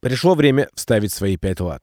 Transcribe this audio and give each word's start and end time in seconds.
Пришло 0.00 0.36
время 0.36 0.68
вставить 0.74 1.12
свои 1.12 1.36
5 1.36 1.60
лат. 1.60 1.82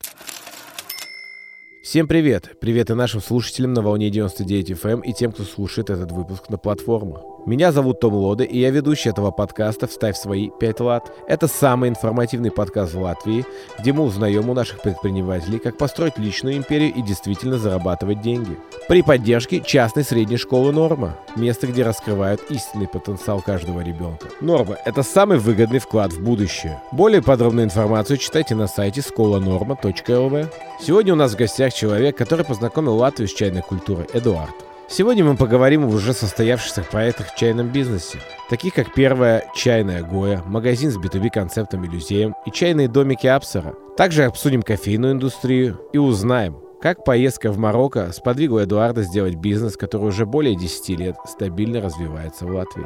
Всем 1.83 2.07
привет! 2.07 2.57
Привет 2.61 2.89
и 2.89 2.93
нашим 2.93 3.19
слушателям 3.19 3.73
на 3.73 3.81
волне 3.81 4.09
99 4.09 4.71
FM 4.71 4.89
эм 4.89 4.99
и 5.01 5.11
тем, 5.11 5.33
кто 5.33 5.43
слушает 5.43 5.89
этот 5.89 6.13
выпуск 6.13 6.47
на 6.47 6.57
платформах. 6.57 7.34
Меня 7.45 7.71
зовут 7.71 7.99
Том 7.99 8.15
Лоде, 8.15 8.43
и 8.43 8.57
я 8.59 8.71
ведущий 8.71 9.09
этого 9.09 9.29
подкаста 9.29 9.85
«Вставь 9.85 10.17
свои 10.17 10.49
5 10.49 10.79
лат». 10.79 11.11
Это 11.27 11.47
самый 11.47 11.89
информативный 11.89 12.49
подкаст 12.49 12.95
в 12.95 13.01
Латвии, 13.01 13.45
где 13.77 13.93
мы 13.93 14.03
узнаем 14.03 14.49
у 14.49 14.55
наших 14.55 14.81
предпринимателей, 14.81 15.59
как 15.59 15.77
построить 15.77 16.17
личную 16.17 16.57
империю 16.57 16.91
и 16.91 17.03
действительно 17.03 17.59
зарабатывать 17.59 18.21
деньги. 18.21 18.57
При 18.87 19.03
поддержке 19.03 19.61
частной 19.61 20.03
средней 20.03 20.37
школы 20.37 20.71
«Норма»– 20.71 21.19
место, 21.35 21.67
где 21.67 21.83
раскрывают 21.83 22.41
истинный 22.49 22.87
потенциал 22.87 23.41
каждого 23.41 23.81
ребенка. 23.81 24.25
«Норма»– 24.41 24.77
это 24.85 25.03
самый 25.03 25.37
выгодный 25.37 25.77
вклад 25.77 26.13
в 26.13 26.23
будущее. 26.23 26.81
Более 26.91 27.21
подробную 27.21 27.65
информацию 27.65 28.17
читайте 28.17 28.55
на 28.55 28.65
сайте 28.65 29.03
сколанорма.лв. 29.03 30.49
Сегодня 30.81 31.13
у 31.13 31.15
нас 31.15 31.33
в 31.33 31.37
гостях 31.37 31.75
человек, 31.75 32.17
который 32.17 32.43
познакомил 32.43 32.95
Латвию 32.95 33.27
с 33.27 33.33
чайной 33.33 33.61
культурой– 33.61 34.07
Эдуард. 34.13 34.55
Сегодня 34.87 35.25
мы 35.25 35.35
поговорим 35.35 35.83
об 35.83 35.93
уже 35.93 36.13
состоявшихся 36.13 36.83
проектах 36.83 37.31
в 37.31 37.35
чайном 37.35 37.71
бизнесе, 37.71 38.19
таких 38.51 38.75
как 38.75 38.93
первая 38.93 39.49
чайная 39.55 40.03
Гоя, 40.03 40.43
магазин 40.45 40.91
с 40.91 40.97
B2B 40.97 41.31
концептом 41.31 41.85
Иллюзеем 41.85 42.35
и 42.45 42.51
чайные 42.51 42.87
домики 42.87 43.25
Апсера. 43.25 43.73
Также 43.97 44.25
обсудим 44.25 44.61
кофейную 44.61 45.13
индустрию 45.13 45.81
и 45.91 45.97
узнаем, 45.97 46.59
как 46.81 47.03
поездка 47.03 47.51
в 47.51 47.57
Марокко 47.57 48.11
сподвигла 48.13 48.65
Эдуарда 48.65 49.01
сделать 49.01 49.35
бизнес, 49.35 49.75
который 49.75 50.07
уже 50.07 50.27
более 50.27 50.55
10 50.55 50.89
лет 50.99 51.15
стабильно 51.25 51.81
развивается 51.81 52.45
в 52.45 52.51
Латвии. 52.51 52.85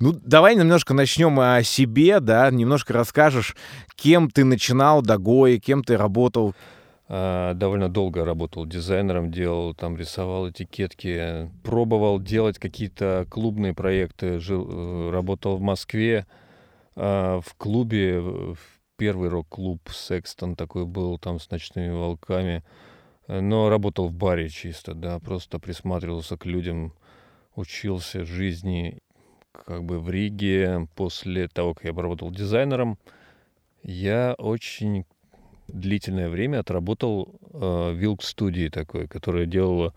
Ну, 0.00 0.12
давай 0.12 0.54
немножко 0.54 0.92
начнем 0.92 1.40
о 1.40 1.62
себе, 1.62 2.20
да, 2.20 2.50
немножко 2.50 2.92
расскажешь, 2.92 3.56
кем 3.96 4.30
ты 4.30 4.44
начинал 4.44 5.00
до 5.00 5.16
Гои, 5.16 5.56
кем 5.58 5.82
ты 5.82 5.96
работал. 5.96 6.54
А, 7.12 7.54
довольно 7.54 7.88
долго 7.88 8.24
работал 8.24 8.66
дизайнером, 8.66 9.32
делал, 9.32 9.74
там 9.74 9.96
рисовал 9.96 10.48
этикетки, 10.48 11.50
пробовал 11.64 12.20
делать 12.20 12.60
какие-то 12.60 13.26
клубные 13.28 13.74
проекты, 13.74 14.38
жил, 14.38 14.68
э, 14.70 15.10
работал 15.10 15.56
в 15.56 15.60
Москве, 15.60 16.24
а, 16.94 17.40
в 17.40 17.54
клубе, 17.56 18.20
в 18.20 18.58
первый 18.96 19.28
рок-клуб 19.28 19.80
«Секстон» 19.90 20.54
такой 20.54 20.86
был, 20.86 21.18
там 21.18 21.40
с 21.40 21.50
ночными 21.50 21.90
волками, 21.90 22.62
но 23.26 23.68
работал 23.70 24.06
в 24.06 24.12
баре 24.12 24.48
чисто, 24.48 24.94
да, 24.94 25.18
просто 25.18 25.58
присматривался 25.58 26.36
к 26.36 26.46
людям, 26.46 26.92
учился 27.56 28.24
жизни 28.24 29.00
как 29.50 29.82
бы 29.82 29.98
в 29.98 30.08
Риге. 30.10 30.86
После 30.94 31.48
того, 31.48 31.74
как 31.74 31.86
я 31.86 31.92
поработал 31.92 32.30
дизайнером, 32.30 32.98
я 33.82 34.36
очень 34.38 35.06
длительное 35.72 36.28
время 36.28 36.60
отработал 36.60 37.38
э, 37.52 37.94
Вилк 37.94 38.22
студии 38.22 38.68
такой, 38.68 39.06
которая 39.08 39.46
делала 39.46 39.94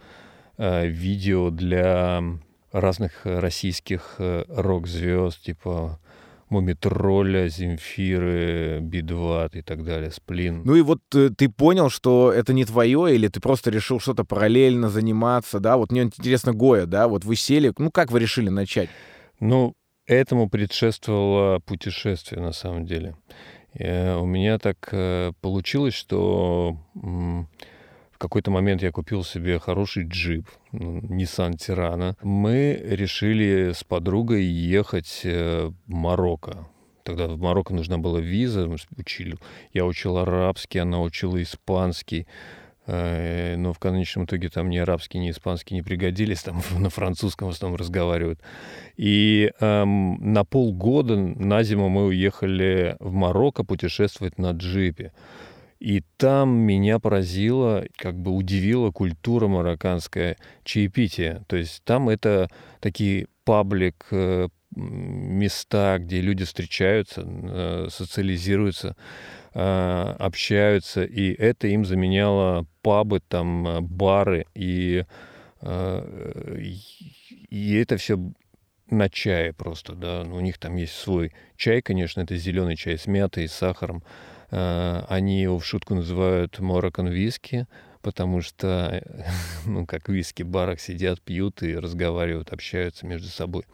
э, 0.57 0.87
видео 0.87 1.49
для 1.49 2.21
разных 2.71 3.21
российских 3.25 4.15
э, 4.19 4.43
рок-звезд, 4.47 5.41
типа 5.43 5.99
Мумитроля, 6.49 7.47
Земфиры, 7.47 8.79
Би-2 8.81 9.49
и 9.53 9.61
так 9.61 9.83
далее, 9.83 10.11
Сплин. 10.11 10.61
Ну 10.63 10.75
и 10.75 10.81
вот 10.81 10.99
э, 11.15 11.29
ты 11.35 11.49
понял, 11.49 11.89
что 11.89 12.31
это 12.31 12.53
не 12.53 12.65
твое, 12.65 13.15
или 13.15 13.27
ты 13.27 13.39
просто 13.39 13.71
решил 13.71 13.99
что-то 13.99 14.23
параллельно 14.23 14.89
заниматься, 14.89 15.59
да? 15.59 15.77
Вот 15.77 15.91
мне 15.91 16.03
интересно 16.03 16.53
Гоя, 16.53 16.85
да? 16.85 17.07
Вот 17.07 17.25
вы 17.25 17.35
сели, 17.35 17.73
ну 17.77 17.91
как 17.91 18.11
вы 18.11 18.19
решили 18.19 18.49
начать? 18.49 18.89
Ну, 19.39 19.73
этому 20.05 20.49
предшествовало 20.49 21.59
путешествие, 21.59 22.41
на 22.41 22.51
самом 22.51 22.85
деле. 22.85 23.15
Э, 23.73 24.15
у 24.15 24.25
меня 24.25 24.57
так 24.57 24.89
э, 24.91 25.31
получилось, 25.41 25.93
что 25.93 26.77
в 26.93 28.17
какой-то 28.17 28.51
момент 28.51 28.81
я 28.81 28.91
купил 28.91 29.23
себе 29.23 29.59
хороший 29.59 30.05
джип, 30.07 30.47
Nissan 30.71 31.53
Tirana. 31.53 32.15
Мы 32.21 32.79
решили 32.83 33.71
с 33.73 33.83
подругой 33.83 34.43
ехать 34.45 35.21
э, 35.23 35.71
в 35.87 35.93
Марокко. 35.93 36.67
Тогда 37.03 37.27
в 37.27 37.37
Марокко 37.39 37.73
нужна 37.73 37.97
была 37.97 38.21
виза, 38.21 38.69
учили. 38.97 39.37
Я 39.73 39.85
учил 39.85 40.17
арабский, 40.17 40.79
она 40.79 41.01
учила 41.01 41.41
испанский. 41.41 42.27
Э, 42.85 43.55
но 43.55 43.71
в 43.71 43.79
конечном 43.79 44.25
итоге 44.25 44.49
там 44.49 44.69
ни 44.69 44.77
арабский, 44.77 45.19
ни 45.19 45.31
испанский 45.31 45.75
не 45.75 45.81
пригодились, 45.81 46.43
там 46.43 46.61
на 46.77 46.89
французском 46.89 47.49
в 47.49 47.51
основном 47.51 47.77
разговаривают. 47.77 48.39
И 48.97 49.51
эм, 49.59 50.17
на 50.33 50.43
полгода 50.43 51.15
на 51.15 51.63
зиму 51.63 51.89
мы 51.89 52.05
уехали 52.05 52.97
в 52.99 53.13
Марокко 53.13 53.63
путешествовать 53.63 54.37
на 54.37 54.51
джипе. 54.51 55.13
И 55.79 56.01
там 56.17 56.49
меня 56.49 56.99
поразила, 56.99 57.85
как 57.97 58.15
бы 58.17 58.31
удивила 58.31 58.91
культура 58.91 59.47
марокканская 59.47 60.37
чаепития. 60.63 61.43
То 61.47 61.57
есть 61.57 61.83
там 61.83 62.07
это 62.07 62.49
такие 62.79 63.27
паблик, 63.43 64.07
э, 64.11 64.47
места, 64.75 65.97
где 65.99 66.21
люди 66.21 66.45
встречаются, 66.45 67.23
э, 67.25 67.87
социализируются. 67.89 68.95
Э, 69.55 70.15
общаются, 70.17 71.03
и 71.03 71.31
это 71.31 71.67
им 71.67 71.85
заменяло 71.85 72.65
пабы, 72.81 73.19
там, 73.19 73.67
э, 73.67 73.81
бары, 73.81 74.47
и, 74.55 75.05
э, 75.61 76.57
и 77.49 77.75
это 77.75 77.97
все 77.97 78.17
на 78.89 79.09
чае 79.09 79.53
просто, 79.53 79.93
да, 79.93 80.23
ну, 80.23 80.37
у 80.37 80.39
них 80.39 80.57
там 80.57 80.75
есть 80.75 80.93
свой 80.93 81.33
чай, 81.55 81.83
конечно, 81.83 82.21
это 82.21 82.35
зеленый 82.35 82.75
чай 82.75 82.97
с 82.97 83.05
мятой, 83.05 83.47
с 83.47 83.53
сахаром, 83.53 84.03
они 84.49 85.41
его 85.41 85.57
в 85.57 85.65
шутку 85.65 85.95
называют 85.95 86.59
морокон 86.59 87.07
виски, 87.07 87.65
потому 88.01 88.41
что, 88.41 89.03
ну, 89.65 89.85
как 89.85 90.09
виски 90.09 90.41
в 90.41 90.47
барах 90.47 90.79
сидят, 90.79 91.21
пьют 91.21 91.61
и 91.61 91.75
разговаривают, 91.75 92.53
общаются 92.53 93.05
между 93.05 93.29
собой. 93.29 93.65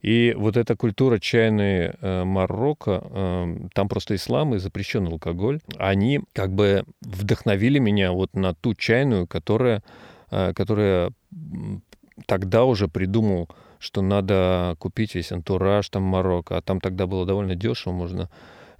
И 0.00 0.32
вот 0.36 0.56
эта 0.56 0.76
культура 0.76 1.18
чайной 1.18 1.92
э, 2.00 2.24
Марокко, 2.24 3.02
э, 3.04 3.56
там 3.74 3.88
просто 3.88 4.14
ислам 4.14 4.54
и 4.54 4.58
запрещен 4.58 5.06
алкоголь, 5.08 5.60
они 5.76 6.20
как 6.32 6.52
бы 6.52 6.84
вдохновили 7.00 7.80
меня 7.80 8.12
вот 8.12 8.34
на 8.34 8.54
ту 8.54 8.74
чайную, 8.74 9.26
которая, 9.26 9.82
э, 10.30 10.52
которая 10.54 11.10
тогда 12.26 12.64
уже 12.64 12.86
придумал, 12.86 13.48
что 13.80 14.00
надо 14.00 14.76
купить 14.78 15.16
весь 15.16 15.32
антураж 15.32 15.88
там 15.88 16.04
Марокко, 16.04 16.56
а 16.56 16.62
там 16.62 16.80
тогда 16.80 17.06
было 17.06 17.26
довольно 17.26 17.56
дешево, 17.56 17.92
можно 17.92 18.30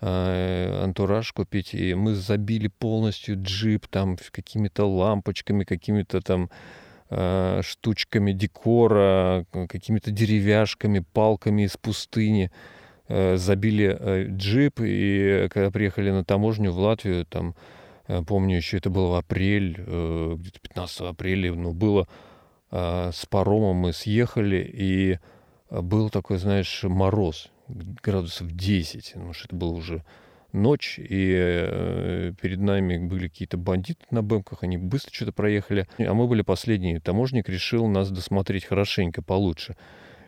э, 0.00 0.80
антураж 0.84 1.32
купить, 1.32 1.74
и 1.74 1.94
мы 1.94 2.14
забили 2.14 2.68
полностью 2.68 3.42
джип 3.42 3.88
там 3.88 4.16
какими-то 4.30 4.86
лампочками, 4.86 5.64
какими-то 5.64 6.20
там 6.20 6.48
Э, 7.10 7.62
штучками 7.64 8.32
декора, 8.32 9.46
какими-то 9.70 10.10
деревяшками, 10.10 10.98
палками 10.98 11.62
из 11.62 11.78
пустыни. 11.78 12.50
Э, 13.08 13.38
забили 13.38 13.96
э, 13.98 14.26
джип, 14.28 14.80
и 14.82 15.48
когда 15.50 15.70
приехали 15.70 16.10
на 16.10 16.22
таможню 16.22 16.70
в 16.70 16.78
Латвию, 16.78 17.24
там, 17.24 17.54
помню, 18.26 18.56
еще 18.56 18.76
это 18.76 18.90
было 18.90 19.06
в 19.12 19.14
апрель, 19.14 19.72
где-то 19.72 20.60
15 20.60 21.00
апреля, 21.00 21.54
ну, 21.54 21.72
было 21.72 22.08
с 22.70 23.26
паромом 23.30 23.76
мы 23.76 23.94
съехали, 23.94 24.70
и 24.70 25.18
был 25.70 26.10
такой, 26.10 26.36
знаешь, 26.36 26.82
мороз, 26.84 27.48
градусов 27.68 28.50
10, 28.52 29.12
потому 29.14 29.32
что 29.32 29.46
это 29.46 29.56
было 29.56 29.72
уже 29.72 30.04
ночь, 30.52 30.98
и 30.98 31.34
э, 31.36 32.32
перед 32.40 32.60
нами 32.60 32.98
были 32.98 33.28
какие-то 33.28 33.56
бандиты 33.56 34.04
на 34.10 34.22
бэмках, 34.22 34.62
они 34.62 34.76
быстро 34.76 35.12
что-то 35.12 35.32
проехали, 35.32 35.86
а 35.98 36.14
мы 36.14 36.26
были 36.26 36.42
последние. 36.42 37.00
Таможник 37.00 37.48
решил 37.48 37.86
нас 37.86 38.10
досмотреть 38.10 38.64
хорошенько, 38.64 39.22
получше. 39.22 39.76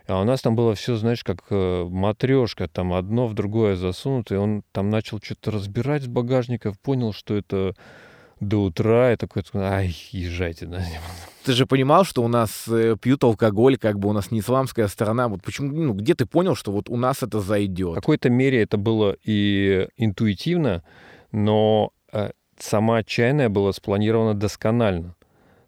А 0.07 0.21
у 0.21 0.25
нас 0.25 0.43
там 0.43 0.57
было 0.57 0.75
все, 0.75 0.97
знаешь, 0.97 1.23
как 1.23 1.45
э, 1.51 1.85
матрешка, 1.89 2.69
там 2.69 2.93
одно 2.93 3.27
в 3.27 3.35
другое 3.35 3.77
засунуто, 3.77 4.35
и 4.35 4.39
он 4.39 4.65
там 4.73 4.91
начал 4.91 5.21
что-то 5.23 5.53
разбирать 5.53 6.03
с 6.03 6.09
багажников, 6.09 6.81
понял, 6.81 7.13
что 7.13 7.37
это 7.37 7.75
до 8.41 8.63
утра, 8.65 9.13
и 9.13 9.17
такой, 9.17 9.43
ай, 9.55 9.95
езжайте, 10.13 10.67
да. 10.67 10.83
Ты 11.45 11.53
же 11.53 11.67
понимал, 11.67 12.05
что 12.05 12.23
у 12.23 12.29
нас 12.29 12.67
э, 12.69 12.97
пьют 13.01 13.23
алкоголь, 13.23 13.77
как 13.77 13.99
бы 13.99 14.09
у 14.09 14.13
нас 14.13 14.31
не 14.31 14.41
исламская 14.41 14.89
сторона. 14.89 15.29
Вот 15.29 15.43
почему, 15.43 15.73
ну, 15.73 15.93
где 15.93 16.15
ты 16.15 16.27
понял, 16.27 16.55
что 16.55 16.73
вот 16.73 16.89
у 16.89 16.97
нас 16.97 17.23
это 17.23 17.41
зайдет? 17.41 17.93
В 17.93 17.95
какой-то 17.95 18.31
мере 18.31 18.63
это 18.63 18.79
было 18.79 19.17
и 19.25 19.89
интуитивно, 19.97 20.83
но 21.33 21.93
э, 22.13 22.31
сама 22.59 23.03
чайная 23.03 23.49
была 23.49 23.73
спланирована 23.73 24.35
досконально. 24.35 25.15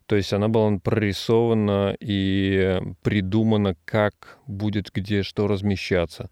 То 0.06 0.16
есть 0.16 0.32
она 0.32 0.48
была 0.48 0.78
прорисована 0.78 1.96
и 2.00 2.80
придумана, 3.02 3.76
как 3.84 4.38
будет 4.46 4.90
где 4.92 5.22
что 5.22 5.46
размещаться. 5.46 6.30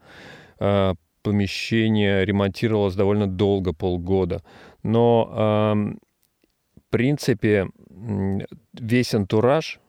Э, 0.58 0.94
помещение 1.22 2.24
ремонтировалось 2.24 2.94
довольно 2.94 3.26
долго, 3.26 3.72
полгода. 3.74 4.42
Но 4.82 5.96
принципе, 6.90 7.68
весь 8.72 9.14
антураж, 9.14 9.80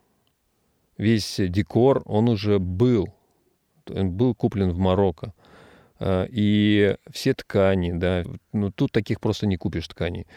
весь 0.98 1.36
декор, 1.40 2.04
он 2.06 2.30
уже 2.30 2.60
был. 2.60 3.10
Он 3.90 4.12
был 4.12 4.36
куплен 4.36 4.72
в 4.72 4.78
Марокко. 4.78 5.34
э, 6.00 6.28
и 6.30 6.96
все 7.12 7.34
ткани, 7.34 7.92
да, 7.92 8.24
ну 8.54 8.72
тут 8.72 8.92
таких 8.92 9.20
просто 9.20 9.48
не 9.48 9.58
купишь 9.58 9.88
тканей. 9.88 10.28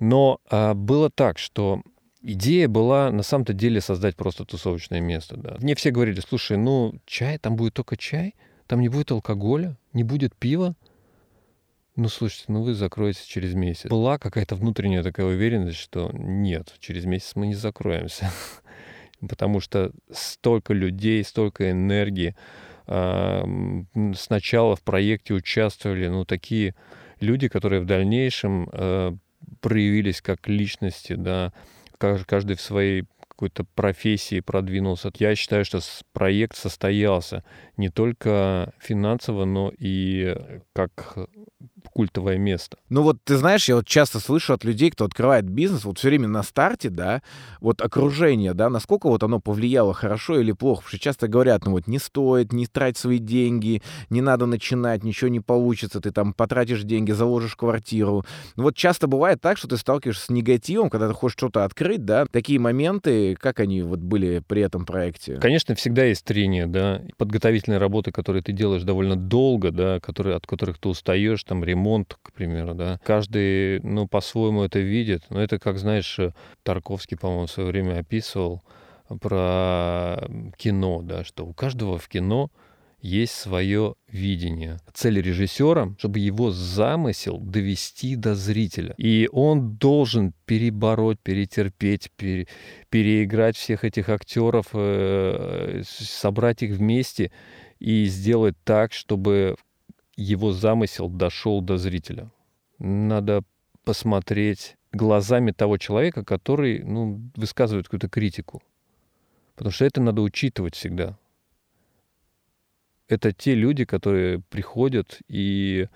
Но 0.00 0.40
а, 0.48 0.74
было 0.74 1.10
так, 1.10 1.38
что 1.38 1.82
идея 2.22 2.68
была 2.68 3.10
на 3.10 3.22
самом-то 3.22 3.52
деле 3.52 3.80
создать 3.80 4.16
просто 4.16 4.44
тусовочное 4.44 5.00
место. 5.00 5.36
Да. 5.36 5.56
Мне 5.60 5.74
все 5.74 5.90
говорили, 5.90 6.20
слушай, 6.20 6.56
ну 6.56 6.94
чай, 7.06 7.38
там 7.38 7.56
будет 7.56 7.74
только 7.74 7.96
чай, 7.96 8.34
там 8.66 8.80
не 8.80 8.88
будет 8.88 9.10
алкоголя, 9.10 9.76
не 9.92 10.04
будет 10.04 10.34
пива. 10.36 10.74
Ну, 11.98 12.08
слушайте, 12.08 12.44
ну 12.46 12.62
вы 12.62 12.74
закроетесь 12.74 13.24
через 13.24 13.54
месяц. 13.54 13.90
Была 13.90 14.18
какая-то 14.18 14.54
внутренняя 14.54 15.02
такая 15.02 15.26
уверенность, 15.26 15.78
что 15.78 16.12
нет, 16.12 16.72
через 16.78 17.04
месяц 17.06 17.32
мы 17.34 17.48
не 17.48 17.56
закроемся. 17.56 18.30
Потому 19.28 19.58
что 19.58 19.90
столько 20.08 20.74
людей, 20.74 21.24
столько 21.24 21.72
энергии. 21.72 22.36
Сначала 22.86 24.76
в 24.76 24.82
проекте 24.82 25.34
участвовали, 25.34 26.06
ну, 26.06 26.24
такие 26.24 26.76
люди, 27.18 27.48
которые 27.48 27.80
в 27.80 27.84
дальнейшем 27.84 28.70
э, 28.72 29.16
проявились 29.60 30.22
как 30.22 30.46
личности, 30.46 31.14
да, 31.14 31.52
каждый 31.98 32.54
в 32.54 32.60
своей 32.60 33.06
какой-то 33.38 33.64
профессии 33.76 34.40
продвинулся. 34.40 35.12
Я 35.18 35.36
считаю, 35.36 35.64
что 35.64 35.80
проект 36.12 36.56
состоялся 36.56 37.44
не 37.76 37.88
только 37.88 38.72
финансово, 38.78 39.44
но 39.44 39.72
и 39.78 40.36
как 40.72 41.28
культовое 41.92 42.38
место. 42.38 42.78
Ну 42.88 43.02
вот 43.02 43.18
ты 43.24 43.36
знаешь, 43.36 43.68
я 43.68 43.76
вот 43.76 43.86
часто 43.86 44.20
слышу 44.20 44.52
от 44.52 44.64
людей, 44.64 44.90
кто 44.90 45.04
открывает 45.04 45.48
бизнес, 45.48 45.84
вот 45.84 45.98
все 45.98 46.08
время 46.08 46.28
на 46.28 46.42
старте, 46.42 46.90
да, 46.90 47.22
вот 47.60 47.80
окружение, 47.80 48.54
да, 48.54 48.70
насколько 48.70 49.08
вот 49.08 49.22
оно 49.22 49.40
повлияло 49.40 49.94
хорошо 49.94 50.40
или 50.40 50.52
плохо, 50.52 50.82
потому 50.82 50.88
что 50.88 50.98
часто 50.98 51.28
говорят, 51.28 51.64
ну 51.64 51.72
вот 51.72 51.86
не 51.86 51.98
стоит, 51.98 52.52
не 52.52 52.66
трать 52.66 52.96
свои 52.96 53.18
деньги, 53.18 53.82
не 54.10 54.20
надо 54.20 54.46
начинать, 54.46 55.04
ничего 55.04 55.28
не 55.28 55.40
получится, 55.40 56.00
ты 56.00 56.10
там 56.10 56.32
потратишь 56.32 56.82
деньги, 56.82 57.12
заложишь 57.12 57.56
квартиру. 57.56 58.24
Ну 58.56 58.64
вот 58.64 58.76
часто 58.76 59.06
бывает 59.06 59.40
так, 59.40 59.58
что 59.58 59.68
ты 59.68 59.76
сталкиваешься 59.76 60.26
с 60.26 60.28
негативом, 60.30 60.90
когда 60.90 61.08
ты 61.08 61.14
хочешь 61.14 61.36
что-то 61.36 61.64
открыть, 61.64 62.04
да, 62.04 62.26
такие 62.26 62.58
моменты, 62.58 63.36
как 63.36 63.60
они 63.60 63.82
вот 63.82 64.00
были 64.00 64.42
при 64.46 64.62
этом 64.62 64.86
проекте? 64.86 65.36
Конечно, 65.36 65.74
всегда 65.74 66.04
есть 66.04 66.24
трение, 66.24 66.66
да, 66.66 67.02
подготовительные 67.16 67.78
работы, 67.78 68.12
которые 68.12 68.42
ты 68.42 68.52
делаешь 68.52 68.82
довольно 68.82 69.16
долго, 69.16 69.70
да, 69.70 70.00
которые, 70.00 70.36
от 70.36 70.46
которых 70.46 70.78
ты 70.78 70.88
устаешь, 70.88 71.42
там 71.44 71.64
ремонт, 71.68 72.18
к 72.22 72.32
примеру, 72.32 72.74
да. 72.74 72.98
Каждый, 73.04 73.80
ну, 73.80 74.08
по-своему 74.08 74.64
это 74.64 74.80
видит. 74.80 75.24
Но 75.30 75.40
это, 75.40 75.58
как, 75.58 75.78
знаешь, 75.78 76.18
Тарковский, 76.62 77.16
по-моему, 77.16 77.46
в 77.46 77.50
свое 77.50 77.68
время 77.68 78.00
описывал 78.00 78.62
про 79.20 80.18
кино, 80.56 81.02
да, 81.02 81.24
что 81.24 81.46
у 81.46 81.54
каждого 81.54 81.98
в 81.98 82.08
кино 82.08 82.50
есть 83.00 83.34
свое 83.34 83.94
видение. 84.10 84.78
Цель 84.92 85.20
режиссера, 85.22 85.94
чтобы 85.98 86.18
его 86.18 86.50
замысел 86.50 87.38
довести 87.38 88.16
до 88.16 88.34
зрителя. 88.34 88.94
И 88.96 89.28
он 89.32 89.76
должен 89.76 90.34
перебороть, 90.46 91.20
перетерпеть, 91.20 92.10
пере, 92.16 92.48
переиграть 92.90 93.56
всех 93.56 93.84
этих 93.84 94.08
актеров, 94.08 94.66
э, 94.72 95.82
собрать 95.84 96.62
их 96.62 96.72
вместе 96.72 97.30
и 97.78 98.06
сделать 98.06 98.56
так, 98.64 98.92
чтобы 98.92 99.54
его 100.18 100.52
замысел 100.52 101.08
дошел 101.08 101.60
до 101.60 101.76
зрителя. 101.76 102.30
Надо 102.78 103.42
посмотреть 103.84 104.76
глазами 104.92 105.52
того 105.52 105.78
человека, 105.78 106.24
который 106.24 106.82
ну, 106.82 107.30
высказывает 107.36 107.86
какую-то 107.86 108.08
критику. 108.08 108.60
Потому 109.54 109.72
что 109.72 109.84
это 109.84 110.00
надо 110.00 110.22
учитывать 110.22 110.74
всегда. 110.74 111.16
Это 113.06 113.32
те 113.32 113.54
люди, 113.54 113.84
которые 113.84 114.40
приходят 114.40 115.20
и 115.28 115.86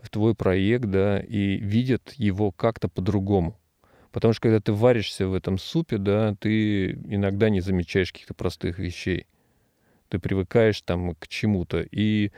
в 0.00 0.10
твой 0.10 0.34
проект, 0.34 0.84
да, 0.84 1.20
и 1.20 1.56
видят 1.56 2.12
его 2.16 2.52
как-то 2.52 2.88
по-другому. 2.88 3.58
Потому 4.10 4.34
что 4.34 4.42
когда 4.42 4.60
ты 4.60 4.72
варишься 4.72 5.26
в 5.26 5.34
этом 5.34 5.56
супе, 5.56 5.96
да, 5.96 6.34
ты 6.38 6.92
иногда 6.92 7.48
не 7.48 7.60
замечаешь 7.60 8.12
каких-то 8.12 8.34
простых 8.34 8.78
вещей. 8.78 9.26
Ты 10.10 10.18
привыкаешь 10.18 10.82
там 10.82 11.14
к 11.14 11.26
чему-то. 11.26 11.86
И 11.90 12.32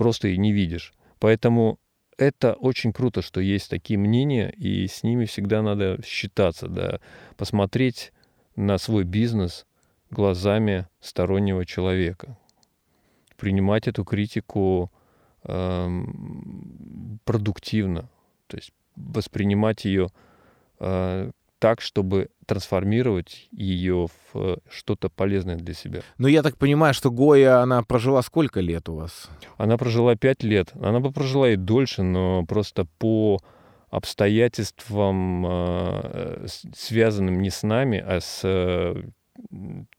просто 0.00 0.28
и 0.28 0.38
не 0.38 0.50
видишь. 0.50 0.94
Поэтому 1.18 1.78
это 2.16 2.54
очень 2.54 2.90
круто, 2.90 3.20
что 3.20 3.38
есть 3.42 3.68
такие 3.68 3.98
мнения, 3.98 4.48
и 4.48 4.86
с 4.86 5.02
ними 5.02 5.26
всегда 5.26 5.60
надо 5.60 6.00
считаться, 6.02 6.68
да, 6.68 7.00
посмотреть 7.36 8.14
на 8.56 8.78
свой 8.78 9.04
бизнес 9.04 9.66
глазами 10.10 10.86
стороннего 11.00 11.66
человека, 11.66 12.38
принимать 13.36 13.88
эту 13.88 14.04
критику 14.04 14.90
э, 15.44 16.02
продуктивно, 17.26 18.08
то 18.46 18.56
есть 18.56 18.72
воспринимать 18.96 19.84
ее 19.84 20.08
э, 20.78 21.30
так, 21.60 21.80
чтобы 21.80 22.30
трансформировать 22.46 23.48
ее 23.52 24.08
в 24.08 24.36
э, 24.36 24.56
что-то 24.68 25.08
полезное 25.08 25.56
для 25.56 25.74
себя. 25.74 26.00
Но 26.18 26.26
я 26.26 26.42
так 26.42 26.56
понимаю, 26.56 26.94
что 26.94 27.10
Гоя, 27.12 27.60
она 27.60 27.82
прожила 27.82 28.22
сколько 28.22 28.60
лет 28.60 28.88
у 28.88 28.96
вас? 28.96 29.30
Она 29.58 29.76
прожила 29.76 30.16
пять 30.16 30.42
лет. 30.42 30.72
Она 30.82 30.98
бы 30.98 31.12
прожила 31.12 31.50
и 31.50 31.56
дольше, 31.56 32.02
но 32.02 32.44
просто 32.46 32.86
по 32.98 33.38
обстоятельствам, 33.90 35.44
э, 35.46 36.46
связанным 36.74 37.40
не 37.42 37.50
с 37.50 37.62
нами, 37.62 38.02
а 38.04 38.20
с 38.20 38.40
э, 38.42 39.02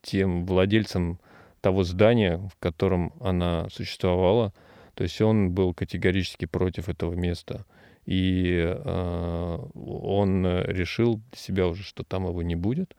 тем 0.01 0.45
владельцем 0.45 1.19
того 1.61 1.83
здания, 1.83 2.37
в 2.37 2.57
котором 2.59 3.13
она 3.21 3.69
существовала. 3.69 4.51
То 4.95 5.03
есть 5.03 5.21
он 5.21 5.51
был 5.51 5.73
категорически 5.73 6.45
против 6.45 6.89
этого 6.89 7.13
места. 7.13 7.65
И 8.11 8.57
э, 8.57 9.57
он 9.73 10.45
решил 10.65 11.21
для 11.31 11.39
себя 11.39 11.67
уже, 11.67 11.83
что 11.83 12.03
там 12.03 12.27
его 12.27 12.41
не 12.41 12.55
будет. 12.55 12.93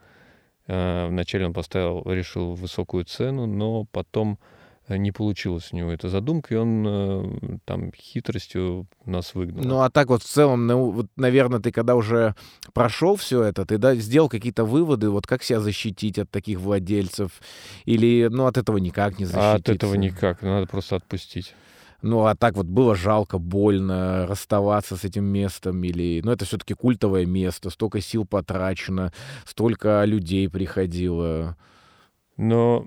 Э, 0.66 1.06
вначале 1.06 1.44
он 1.44 1.52
поставил, 1.52 2.02
решил 2.10 2.54
высокую 2.54 3.04
цену, 3.04 3.44
но 3.44 3.84
потом 3.92 4.38
не 4.88 5.12
получилось 5.12 5.68
у 5.70 5.76
него 5.76 5.92
эта 5.92 6.08
задумка, 6.08 6.54
и 6.54 6.56
он 6.56 6.84
э, 6.86 7.58
там 7.66 7.92
хитростью 7.92 8.86
нас 9.04 9.34
выгнал. 9.34 9.64
Ну 9.64 9.80
а 9.82 9.90
так 9.90 10.08
вот 10.08 10.22
в 10.22 10.26
целом, 10.26 10.66
ну, 10.66 10.90
вот, 10.90 11.06
наверное, 11.16 11.60
ты 11.60 11.72
когда 11.72 11.94
уже 11.94 12.34
прошел 12.72 13.16
все 13.16 13.42
это, 13.42 13.66
ты 13.66 13.76
да, 13.76 13.94
сделал 13.96 14.30
какие-то 14.30 14.64
выводы, 14.64 15.10
вот 15.10 15.26
как 15.26 15.42
себя 15.42 15.60
защитить 15.60 16.18
от 16.18 16.30
таких 16.30 16.58
владельцев, 16.58 17.32
или 17.84 18.28
ну 18.30 18.46
от 18.46 18.56
этого 18.56 18.78
никак 18.78 19.18
не 19.18 19.26
защититься? 19.26 19.52
А 19.52 19.56
от 19.56 19.68
этого 19.68 19.94
никак, 19.94 20.40
надо 20.40 20.66
просто 20.66 20.96
отпустить. 20.96 21.54
Ну, 22.02 22.26
а 22.26 22.34
так 22.34 22.56
вот 22.56 22.66
было 22.66 22.96
жалко, 22.96 23.38
больно 23.38 24.26
расставаться 24.26 24.96
с 24.96 25.04
этим 25.04 25.24
местом 25.24 25.82
или... 25.84 26.20
Ну, 26.24 26.32
это 26.32 26.44
все-таки 26.44 26.74
культовое 26.74 27.26
место, 27.26 27.70
столько 27.70 28.00
сил 28.00 28.26
потрачено, 28.26 29.12
столько 29.46 30.04
людей 30.04 30.48
приходило. 30.50 31.56
Но 32.36 32.86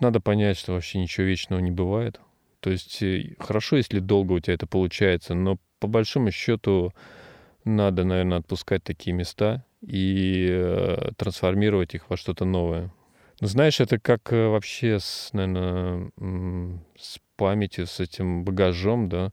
надо 0.00 0.20
понять, 0.20 0.58
что 0.58 0.72
вообще 0.72 0.98
ничего 0.98 1.26
вечного 1.26 1.60
не 1.60 1.70
бывает. 1.70 2.20
То 2.58 2.70
есть 2.70 3.00
э, 3.02 3.36
хорошо, 3.38 3.76
если 3.76 4.00
долго 4.00 4.32
у 4.32 4.40
тебя 4.40 4.54
это 4.54 4.66
получается, 4.66 5.34
но 5.34 5.58
по 5.78 5.86
большому 5.86 6.32
счету 6.32 6.92
надо, 7.64 8.02
наверное, 8.02 8.38
отпускать 8.38 8.82
такие 8.82 9.12
места 9.14 9.64
и 9.80 10.48
э, 10.50 11.12
трансформировать 11.16 11.94
их 11.94 12.10
во 12.10 12.16
что-то 12.16 12.44
новое. 12.44 12.92
Ну, 13.40 13.48
знаешь, 13.48 13.80
это 13.80 13.98
как 13.98 14.32
э, 14.32 14.48
вообще 14.48 14.98
с, 14.98 15.30
наверное, 15.32 16.10
с 16.98 17.18
памятью, 17.36 17.86
с 17.86 18.00
этим 18.00 18.44
багажом, 18.44 19.10
да, 19.10 19.32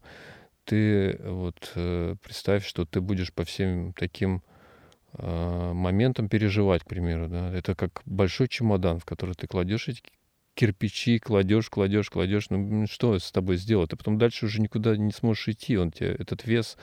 ты 0.64 1.18
вот 1.24 1.72
э, 1.74 2.16
представь, 2.22 2.66
что 2.66 2.84
ты 2.84 3.00
будешь 3.00 3.32
по 3.32 3.44
всем 3.44 3.94
таким 3.94 4.42
э, 5.14 5.72
моментам 5.72 6.28
переживать, 6.28 6.82
к 6.84 6.86
примеру, 6.86 7.28
да. 7.28 7.50
Это 7.54 7.74
как 7.74 8.02
большой 8.04 8.48
чемодан, 8.48 8.98
в 8.98 9.06
который 9.06 9.34
ты 9.34 9.46
кладешь 9.46 9.88
эти 9.88 10.02
кирпичи, 10.54 11.18
кладешь, 11.18 11.70
кладешь, 11.70 12.10
кладешь. 12.10 12.50
Ну 12.50 12.86
что 12.86 13.18
с 13.18 13.32
тобой 13.32 13.56
сделать? 13.56 13.90
Ты 13.90 13.96
потом 13.96 14.18
дальше 14.18 14.46
уже 14.46 14.60
никуда 14.60 14.96
не 14.96 15.12
сможешь 15.12 15.48
идти. 15.48 15.76
Он 15.78 15.90
тебе 15.90 16.10
этот 16.12 16.44
вес, 16.44 16.76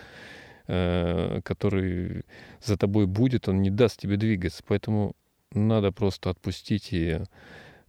э, 0.68 1.42
который 1.44 2.24
за 2.64 2.78
тобой 2.78 3.08
будет, 3.08 3.48
он 3.48 3.62
не 3.62 3.70
даст 3.70 4.00
тебе 4.00 4.18
двигаться. 4.18 4.64
Поэтому 4.68 5.16
надо 5.54 5.92
просто 5.92 6.30
отпустить 6.30 6.94
и 6.94 7.22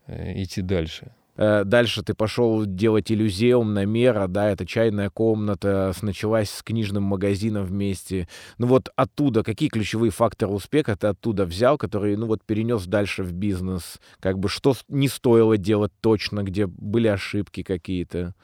э, 0.07 0.42
идти 0.42 0.62
дальше. 0.62 1.12
Э, 1.37 1.64
дальше 1.64 2.02
ты 2.02 2.14
пошел 2.14 2.66
делать 2.66 3.11
иллюзиум 3.11 3.73
на 3.73 3.87
мера, 3.87 4.26
да, 4.26 4.50
это 4.50 4.66
чайная 4.66 5.09
комната, 5.09 5.92
началась 6.02 6.50
с 6.50 6.62
книжным 6.62 7.04
магазином 7.04 7.64
вместе. 7.64 8.28
Ну 8.59 8.66
вот 8.66 8.90
оттуда, 8.97 9.42
какие 9.42 9.69
ключевые 9.69 10.11
факторы 10.11 10.52
успеха 10.52 10.97
ты 10.97 11.07
оттуда 11.07 11.47
взял, 11.47 11.78
которые, 11.78 12.16
ну 12.16 12.26
вот, 12.26 12.45
перенес 12.45 12.87
дальше 12.87 13.23
в 13.23 13.33
бизнес? 13.33 13.99
Как 14.21 14.38
бы 14.38 14.49
что 14.49 14.75
не 14.88 15.09
стоило 15.09 15.57
делать 15.57 15.92
точно, 16.00 16.42
где 16.42 16.66
были 16.66 17.09
ошибки 17.09 17.62
какие-то? 17.62 18.35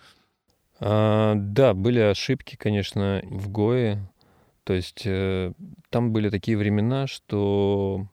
А, 0.80 1.34
да, 1.36 1.74
были 1.74 2.00
ошибки, 2.00 2.56
конечно, 2.56 3.20
в 3.24 3.48
Гое. 3.50 4.10
То 4.64 4.74
есть 4.74 5.02
э, 5.04 5.52
там 5.90 6.12
были 6.12 6.28
такие 6.30 6.56
времена, 6.56 7.06
что 7.06 8.06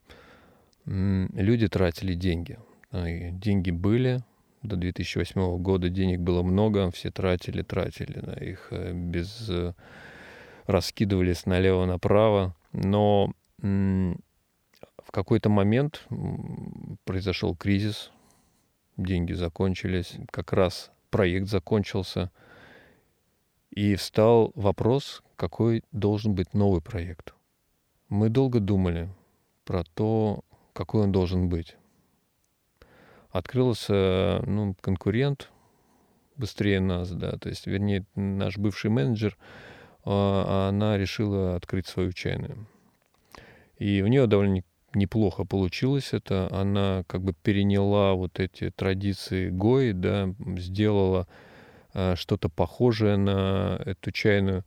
люди 0.85 1.67
тратили 1.67 2.13
деньги. 2.13 2.59
Деньги 2.91 3.71
были, 3.71 4.21
до 4.65 4.75
2008 4.75 5.57
года 5.57 5.89
денег 5.89 6.19
было 6.19 6.41
много, 6.43 6.89
все 6.91 7.11
тратили, 7.11 7.61
тратили 7.61 8.19
на 8.19 8.31
их 8.31 8.67
э, 8.71 8.93
без... 8.93 9.49
Э, 9.49 9.73
раскидывались 10.65 11.45
налево 11.45 11.85
направо. 11.85 12.55
Но 12.71 13.31
в 13.59 15.11
какой-то 15.11 15.49
момент 15.49 16.07
произошел 17.03 17.55
кризис, 17.55 18.11
деньги 18.97 19.33
закончились, 19.33 20.15
как 20.31 20.53
раз 20.53 20.91
проект 21.11 21.47
закончился, 21.47 22.31
и 23.69 23.95
встал 23.95 24.51
вопрос, 24.55 25.21
какой 25.35 25.83
должен 25.91 26.33
быть 26.33 26.53
новый 26.53 26.81
проект. 26.81 27.35
Мы 28.09 28.29
долго 28.29 28.59
думали 28.59 29.09
про 29.65 29.83
то, 29.83 30.43
какой 30.75 31.03
он 31.03 31.11
должен 31.11 31.47
быть. 31.47 31.77
Открылся 33.31 34.43
ну, 34.45 34.75
конкурент 34.81 35.49
быстрее 36.35 36.81
нас, 36.81 37.11
да, 37.11 37.37
то 37.37 37.47
есть, 37.47 37.65
вернее, 37.65 38.05
наш 38.15 38.57
бывший 38.57 38.91
менеджер, 38.91 39.37
а, 40.03 40.67
она 40.69 40.97
решила 40.97 41.55
открыть 41.55 41.87
свою 41.87 42.11
чайную. 42.11 42.67
И 43.77 44.01
у 44.01 44.07
нее 44.07 44.27
довольно 44.27 44.63
неплохо 44.93 45.45
получилось 45.45 46.13
это. 46.13 46.49
Она 46.51 47.03
как 47.07 47.21
бы 47.21 47.33
переняла 47.33 48.13
вот 48.13 48.39
эти 48.39 48.69
традиции 48.69 49.49
Гои, 49.49 49.91
да, 49.91 50.33
сделала 50.57 51.27
э, 51.93 52.15
что-то 52.15 52.47
похожее 52.47 53.17
на 53.17 53.81
эту 53.85 54.11
чайную. 54.11 54.63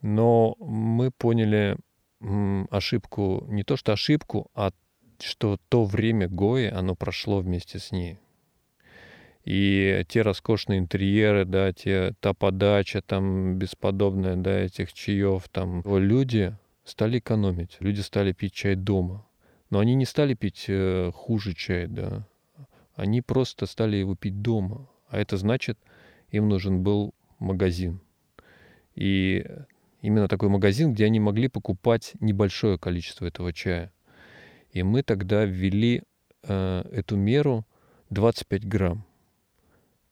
Но 0.00 0.56
мы 0.58 1.10
поняли 1.10 1.76
ошибку, 2.70 3.44
не 3.48 3.62
то 3.62 3.76
что 3.76 3.92
ошибку, 3.92 4.50
а 4.54 4.72
что 5.22 5.58
то 5.68 5.84
время 5.84 6.28
Гои, 6.28 6.68
оно 6.68 6.94
прошло 6.94 7.40
вместе 7.40 7.78
с 7.78 7.92
ней. 7.92 8.18
И 9.44 10.04
те 10.08 10.22
роскошные 10.22 10.78
интерьеры, 10.78 11.44
да, 11.44 11.72
те, 11.72 12.14
та 12.20 12.34
подача 12.34 13.00
там 13.00 13.56
бесподобная, 13.56 14.36
да, 14.36 14.60
этих 14.60 14.92
чаев, 14.92 15.48
там, 15.48 15.82
люди 15.84 16.54
стали 16.84 17.18
экономить, 17.18 17.76
люди 17.80 18.00
стали 18.00 18.32
пить 18.32 18.52
чай 18.52 18.74
дома. 18.74 19.26
Но 19.70 19.78
они 19.78 19.94
не 19.94 20.04
стали 20.04 20.34
пить 20.34 20.66
э, 20.68 21.10
хуже 21.14 21.54
чай, 21.54 21.86
да. 21.86 22.26
Они 22.94 23.22
просто 23.22 23.66
стали 23.66 23.96
его 23.96 24.16
пить 24.16 24.42
дома. 24.42 24.88
А 25.08 25.18
это 25.18 25.36
значит, 25.36 25.78
им 26.30 26.48
нужен 26.48 26.82
был 26.82 27.14
магазин. 27.38 28.00
И 28.94 29.46
именно 30.02 30.28
такой 30.28 30.48
магазин, 30.48 30.92
где 30.92 31.06
они 31.06 31.20
могли 31.20 31.48
покупать 31.48 32.12
небольшое 32.20 32.78
количество 32.78 33.26
этого 33.26 33.52
чая. 33.52 33.92
И 34.72 34.82
мы 34.82 35.02
тогда 35.02 35.44
ввели 35.44 36.02
э, 36.42 36.84
эту 36.92 37.16
меру 37.16 37.66
25 38.10 38.66
грамм. 38.66 39.04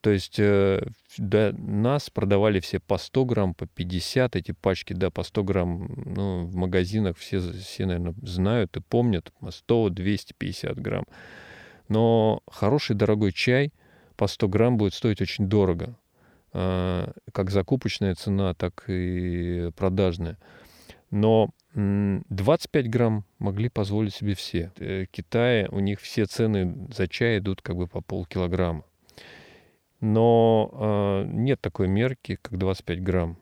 То 0.00 0.10
есть 0.10 0.38
э, 0.38 0.80
да, 1.18 1.52
нас 1.56 2.08
продавали 2.08 2.60
все 2.60 2.78
по 2.78 2.98
100 2.98 3.24
грамм, 3.24 3.54
по 3.54 3.66
50 3.66 4.36
эти 4.36 4.52
пачки, 4.52 4.92
да, 4.92 5.10
по 5.10 5.22
100 5.24 5.44
грамм. 5.44 5.90
Ну, 6.06 6.44
в 6.44 6.54
магазинах 6.54 7.16
все, 7.16 7.40
все, 7.40 7.86
наверное, 7.86 8.14
знают 8.22 8.76
и 8.76 8.80
помнят 8.80 9.32
100-250 9.42 10.80
грамм. 10.80 11.04
Но 11.88 12.42
хороший 12.50 12.94
дорогой 12.94 13.32
чай 13.32 13.72
по 14.16 14.28
100 14.28 14.48
грамм 14.48 14.76
будет 14.76 14.94
стоить 14.94 15.20
очень 15.20 15.48
дорого. 15.48 15.96
Э, 16.52 17.10
как 17.32 17.50
закупочная 17.50 18.14
цена, 18.14 18.54
так 18.54 18.84
и 18.88 19.70
продажная. 19.76 20.38
Но 21.10 21.50
25 21.74 22.90
грамм 22.90 23.24
могли 23.38 23.68
позволить 23.68 24.14
себе 24.14 24.34
все. 24.34 24.72
В 24.76 24.82
э, 24.82 25.06
Китае 25.10 25.68
у 25.70 25.80
них 25.80 26.00
все 26.00 26.26
цены 26.26 26.88
за 26.92 27.08
чай 27.08 27.38
идут 27.38 27.62
как 27.62 27.76
бы 27.76 27.86
по 27.86 28.00
полкилограмма. 28.00 28.84
Но 30.00 30.70
э, 30.72 31.30
нет 31.32 31.60
такой 31.60 31.88
мерки, 31.88 32.38
как 32.40 32.58
25 32.58 33.02
грамм. 33.02 33.38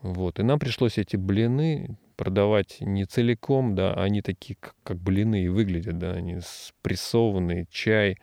Вот. 0.00 0.40
И 0.40 0.42
нам 0.42 0.58
пришлось 0.58 0.98
эти 0.98 1.16
блины 1.16 1.96
продавать 2.16 2.80
не 2.80 3.04
целиком, 3.04 3.74
да, 3.74 3.94
а 3.94 4.02
они 4.02 4.22
такие, 4.22 4.56
как, 4.60 4.74
как 4.82 4.98
блины 4.98 5.44
и 5.44 5.48
выглядят, 5.48 5.98
да, 5.98 6.12
они 6.12 6.38
спрессованные, 6.40 7.66
чай, 7.70 8.18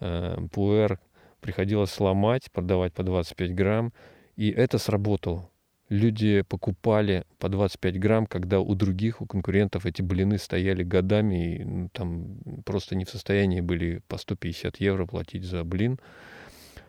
э, 0.00 0.36
пуэр. 0.52 0.98
Приходилось 1.40 1.90
сломать, 1.90 2.50
продавать 2.50 2.92
по 2.92 3.02
25 3.02 3.54
грамм. 3.54 3.92
И 4.36 4.50
это 4.50 4.78
сработало. 4.78 5.50
Люди 5.88 6.42
покупали 6.42 7.24
по 7.38 7.48
25 7.48 7.98
грамм, 7.98 8.26
когда 8.26 8.60
у 8.60 8.74
других, 8.74 9.22
у 9.22 9.26
конкурентов 9.26 9.86
эти 9.86 10.02
блины 10.02 10.36
стояли 10.36 10.82
годами, 10.82 11.54
и 11.54 11.64
ну, 11.64 11.88
там 11.90 12.38
просто 12.66 12.94
не 12.94 13.06
в 13.06 13.10
состоянии 13.10 13.62
были 13.62 14.02
по 14.06 14.18
150 14.18 14.80
евро 14.80 15.06
платить 15.06 15.44
за 15.44 15.64
блин. 15.64 15.98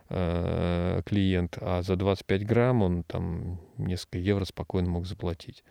Э, 0.10 1.02
клиент, 1.06 1.58
а 1.62 1.82
за 1.82 1.96
25 1.96 2.46
грамм 2.46 2.82
он 2.82 3.04
там 3.04 3.62
несколько 3.78 4.18
евро 4.18 4.44
спокойно 4.44 4.90
мог 4.90 5.06
заплатить. 5.06 5.64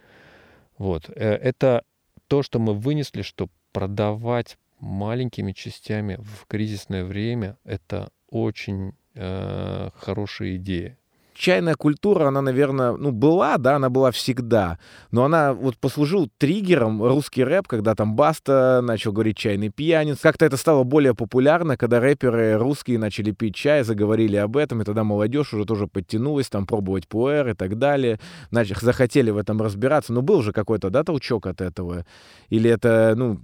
Вот. 0.79 1.11
Э, 1.11 1.35
это 1.35 1.83
то, 2.29 2.43
что 2.43 2.61
мы 2.61 2.75
вынесли, 2.75 3.23
что 3.23 3.49
продавать 3.73 4.57
маленькими 4.79 5.53
частями 5.53 6.19
в 6.21 6.47
кризисное 6.47 7.05
время, 7.05 7.59
это 7.65 8.11
очень 8.31 8.93
э, 9.15 9.91
хорошая 9.97 10.57
идея 10.57 10.97
чайная 11.39 11.75
культура, 11.75 12.29
она, 12.29 12.43
наверное, 12.43 12.93
ну, 12.93 13.13
была, 13.13 13.57
да, 13.59 13.77
она 13.77 13.89
была 13.89 14.11
всегда, 14.11 14.79
но 15.11 15.25
она 15.25 15.55
вот 15.55 15.79
послужил 15.79 16.29
триггером 16.39 17.03
русский 17.03 17.45
рэп, 17.45 17.69
когда 17.69 17.95
там 17.95 18.17
Баста 18.17 18.81
начал 18.83 19.13
говорить 19.13 19.39
«чайный 19.39 19.71
пьяниц». 19.71 20.19
Как-то 20.21 20.45
это 20.45 20.57
стало 20.57 20.85
более 20.85 21.15
популярно, 21.15 21.77
когда 21.77 22.01
рэперы 22.01 22.59
русские 22.59 22.99
начали 22.99 23.31
пить 23.31 23.55
чай, 23.55 23.85
заговорили 23.85 24.37
об 24.37 24.57
этом, 24.57 24.83
и 24.83 24.85
тогда 24.85 25.05
молодежь 25.05 25.55
уже 25.55 25.65
тоже 25.65 25.87
подтянулась, 25.87 26.49
там, 26.49 26.67
пробовать 26.67 27.09
пуэр 27.09 27.49
и 27.49 27.55
так 27.55 27.79
далее. 27.79 28.19
Значит, 28.51 28.79
захотели 28.79 29.31
в 29.31 29.37
этом 29.37 29.63
разбираться. 29.63 30.13
Но 30.13 30.23
был 30.23 30.43
же 30.43 30.53
какой-то, 30.53 30.91
да, 30.91 31.05
толчок 31.05 31.47
от 31.47 31.61
этого? 31.61 32.05
Или 32.49 32.71
это, 32.71 33.15
ну, 33.17 33.41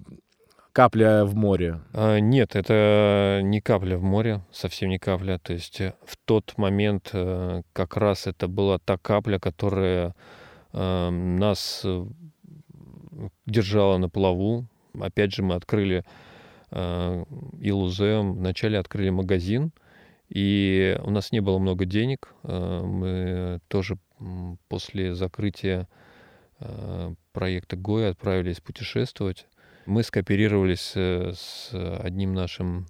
капля 0.74 1.24
в 1.24 1.34
море? 1.36 1.80
А, 1.92 2.18
нет, 2.18 2.56
это 2.56 3.40
не 3.42 3.60
капля 3.60 3.96
в 3.96 4.02
море, 4.02 4.42
совсем 4.50 4.90
не 4.90 4.98
капля. 4.98 5.38
То 5.38 5.54
есть 5.54 5.80
э, 5.80 5.94
в 6.04 6.16
тот 6.16 6.58
момент 6.58 7.10
э, 7.12 7.62
как 7.72 7.96
раз 7.96 8.26
это 8.26 8.48
была 8.48 8.78
та 8.78 8.98
капля, 8.98 9.38
которая 9.38 10.14
э, 10.72 11.10
нас 11.10 11.86
держала 13.46 13.98
на 13.98 14.10
плаву. 14.10 14.66
Опять 15.00 15.32
же, 15.32 15.42
мы 15.42 15.54
открыли 15.54 16.04
Илузеум, 16.70 18.34
вначале 18.34 18.78
открыли 18.80 19.10
магазин, 19.10 19.70
и 20.28 20.98
у 21.04 21.10
нас 21.10 21.30
не 21.30 21.38
было 21.38 21.58
много 21.58 21.84
денег. 21.84 22.34
Мы 22.42 23.60
тоже 23.68 23.98
после 24.68 25.14
закрытия 25.14 25.86
проекта 27.32 27.76
ГОИ 27.76 28.06
отправились 28.06 28.60
путешествовать. 28.60 29.46
Мы 29.86 30.02
скооперировались 30.02 30.92
э, 30.94 31.32
с 31.34 31.70
одним 32.00 32.32
нашим 32.34 32.86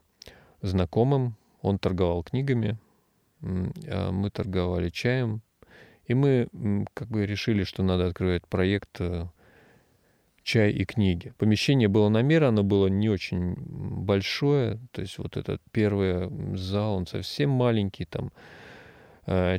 знакомым. 0.63 1.37
Он 1.61 1.79
торговал 1.79 2.23
книгами, 2.23 2.79
а 3.43 4.11
мы 4.13 4.31
торговали 4.31 4.91
чаем. 4.91 5.43
И 6.07 6.15
мы 6.15 6.49
как 6.95 7.09
бы 7.09 7.27
решили, 7.27 7.65
что 7.65 7.83
надо 7.83 8.07
открывать 8.07 8.47
проект 8.47 9.01
э, 9.01 9.27
чай 10.43 10.71
и 10.71 10.85
книги. 10.85 11.33
Помещение 11.39 11.89
было 11.89 12.09
на 12.11 12.23
мер, 12.23 12.45
оно 12.45 12.63
было 12.63 12.87
не 12.87 13.09
очень 13.09 13.55
большое. 13.57 14.79
То 14.93 15.01
есть 15.01 15.19
вот 15.19 15.37
этот 15.37 15.61
первый 15.73 16.57
зал, 16.57 16.97
он 16.97 17.07
совсем 17.07 17.51
маленький, 17.51 18.05
там 18.05 18.31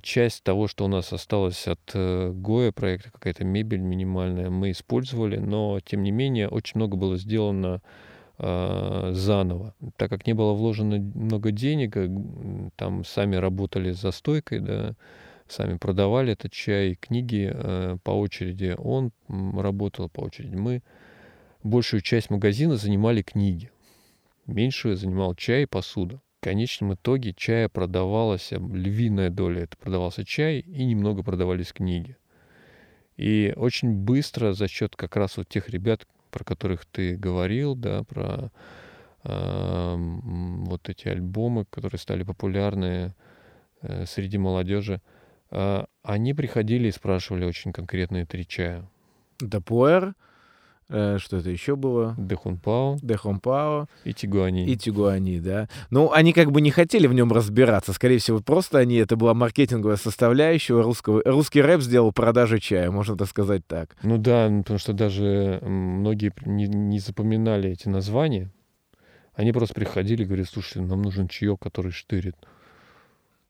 часть 0.03 0.43
того, 0.43 0.67
что 0.67 0.85
у 0.85 0.87
нас 0.87 1.11
осталось 1.11 1.67
от 1.67 1.79
э, 1.93 2.31
Гоя 2.31 2.71
проекта, 2.71 3.11
какая-то 3.11 3.43
мебель 3.43 3.79
минимальная, 3.79 4.49
мы 4.49 4.71
использовали, 4.71 5.37
но 5.37 5.79
тем 5.79 6.03
не 6.03 6.11
менее 6.11 6.49
очень 6.49 6.73
много 6.75 6.97
было 6.97 7.17
сделано 7.17 7.81
э, 8.37 9.09
заново. 9.13 9.73
Так 9.97 10.11
как 10.11 10.27
не 10.27 10.33
было 10.33 10.53
вложено 10.53 10.97
много 10.97 11.51
денег, 11.51 11.97
там 12.75 13.03
сами 13.03 13.37
работали 13.37 13.91
за 13.91 14.11
стойкой, 14.11 14.59
да, 14.59 14.95
сами 15.47 15.77
продавали 15.77 16.33
этот 16.33 16.51
чай, 16.51 16.95
книги 16.95 17.51
по 18.03 18.11
очереди. 18.11 18.75
Он 18.77 19.11
работал 19.27 20.09
по 20.09 20.21
очереди. 20.21 20.55
Мы 20.55 20.83
большую 21.63 22.01
часть 22.01 22.29
магазина 22.29 22.75
занимали 22.77 23.23
книги. 23.23 23.71
Меньшую 24.45 24.95
занимал 24.95 25.33
чай 25.33 25.63
и 25.63 25.67
посуда 25.67 26.21
конечном 26.45 26.93
итоге 26.93 27.33
чая 27.33 27.69
продавалась, 27.69 28.51
э, 28.51 28.57
львиная 28.57 29.31
доля 29.31 29.63
это 29.63 29.75
продавался 29.77 30.23
чай, 30.23 30.59
и 30.59 30.85
немного 30.85 31.23
продавались 31.23 31.73
книги. 31.73 32.17
И 33.17 33.51
очень 33.55 33.91
быстро 33.91 34.53
за 34.53 34.67
счет 34.67 34.95
как 34.95 35.15
раз 35.15 35.37
вот 35.37 35.49
тех 35.49 35.69
ребят, 35.69 36.05
про 36.29 36.43
которых 36.43 36.85
ты 36.85 37.15
говорил, 37.15 37.73
да, 37.75 38.03
про 38.03 38.51
э, 39.23 39.95
вот 39.97 40.87
эти 40.87 41.07
альбомы, 41.07 41.65
которые 41.65 41.97
стали 41.97 42.21
популярны 42.21 43.15
э, 43.81 44.05
среди 44.05 44.37
молодежи, 44.37 45.01
э, 45.49 45.85
они 46.03 46.33
приходили 46.35 46.89
и 46.89 46.91
спрашивали 46.91 47.45
очень 47.45 47.73
конкретные 47.73 48.27
три 48.27 48.45
чая. 48.45 48.87
Да 49.39 49.61
пуэр, 49.61 50.09
Э, 50.09 50.13
что 50.87 51.37
это 51.37 51.49
еще 51.49 51.75
было? 51.75 52.15
Дехунпао 52.17 52.97
Дехунпао. 53.01 53.87
и 54.03 54.13
Тигуани. 54.13 54.65
И 54.65 54.75
Тигуани, 54.75 55.39
да. 55.39 55.67
Ну, 55.89 56.11
они 56.11 56.33
как 56.33 56.51
бы 56.51 56.61
не 56.61 56.71
хотели 56.71 57.07
в 57.07 57.13
нем 57.13 57.31
разбираться. 57.31 57.93
Скорее 57.93 58.19
всего, 58.19 58.39
просто 58.39 58.77
они, 58.77 58.95
это 58.95 59.15
была 59.15 59.33
маркетинговая 59.33 59.97
составляющая 59.97 60.81
русского. 60.81 61.21
Русский 61.25 61.61
рэп 61.61 61.81
сделал 61.81 62.11
продажи 62.11 62.59
чая, 62.59 62.91
можно 62.91 63.17
так 63.17 63.27
сказать 63.27 63.65
так. 63.65 63.95
Ну 64.03 64.17
да, 64.17 64.47
потому 64.59 64.79
что 64.79 64.93
даже 64.93 65.59
многие 65.63 66.31
не, 66.45 66.67
не 66.67 66.99
запоминали 66.99 67.71
эти 67.71 67.87
названия. 67.87 68.51
Они 69.33 69.51
просто 69.51 69.73
приходили 69.73 70.23
и 70.23 70.25
говорили, 70.25 70.45
слушайте, 70.45 70.81
нам 70.81 71.01
нужен 71.01 71.27
чаек, 71.27 71.59
который 71.59 71.91
штырит. 71.91 72.35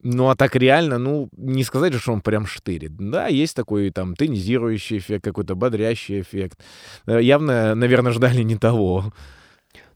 Ну, 0.07 0.29
а 0.29 0.35
так 0.35 0.55
реально, 0.55 0.99
ну, 0.99 1.29
не 1.35 1.63
сказать 1.63 1.95
что 1.95 2.13
он 2.13 2.21
прям 2.21 2.45
штырит. 2.45 2.95
Да, 2.95 3.25
есть 3.25 3.55
такой 3.55 3.89
там 3.89 4.15
тонизирующий 4.15 4.99
эффект, 4.99 5.23
какой-то 5.23 5.55
бодрящий 5.55 6.21
эффект. 6.21 6.59
Э, 7.07 7.19
явно, 7.19 7.73
наверное, 7.73 8.11
ждали 8.11 8.43
не 8.43 8.55
того. 8.55 9.11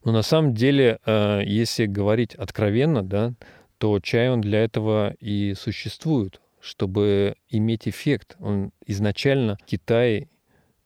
Ну, 0.03 0.11
на 0.11 0.23
самом 0.23 0.55
деле, 0.55 0.97
э, 1.05 1.41
если 1.45 1.85
говорить 1.85 2.33
откровенно, 2.33 3.03
да, 3.03 3.35
то 3.77 3.99
чай, 3.99 4.31
он 4.31 4.41
для 4.41 4.63
этого 4.63 5.13
и 5.19 5.53
существует, 5.53 6.41
чтобы 6.59 7.35
иметь 7.47 7.87
эффект. 7.87 8.35
Он 8.39 8.71
изначально 8.87 9.57
в 9.61 9.65
Китае 9.65 10.27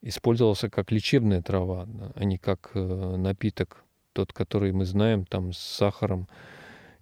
использовался 0.02 0.70
как 0.70 0.92
лечебная 0.92 1.42
трава, 1.42 1.88
а 2.14 2.26
не 2.26 2.38
как 2.38 2.72
э, 2.74 3.16
напиток, 3.16 3.86
тот, 4.12 4.34
который 4.34 4.74
мы 4.74 4.84
знаем, 4.84 5.24
там, 5.26 5.54
с 5.54 5.60
сахаром, 5.60 6.28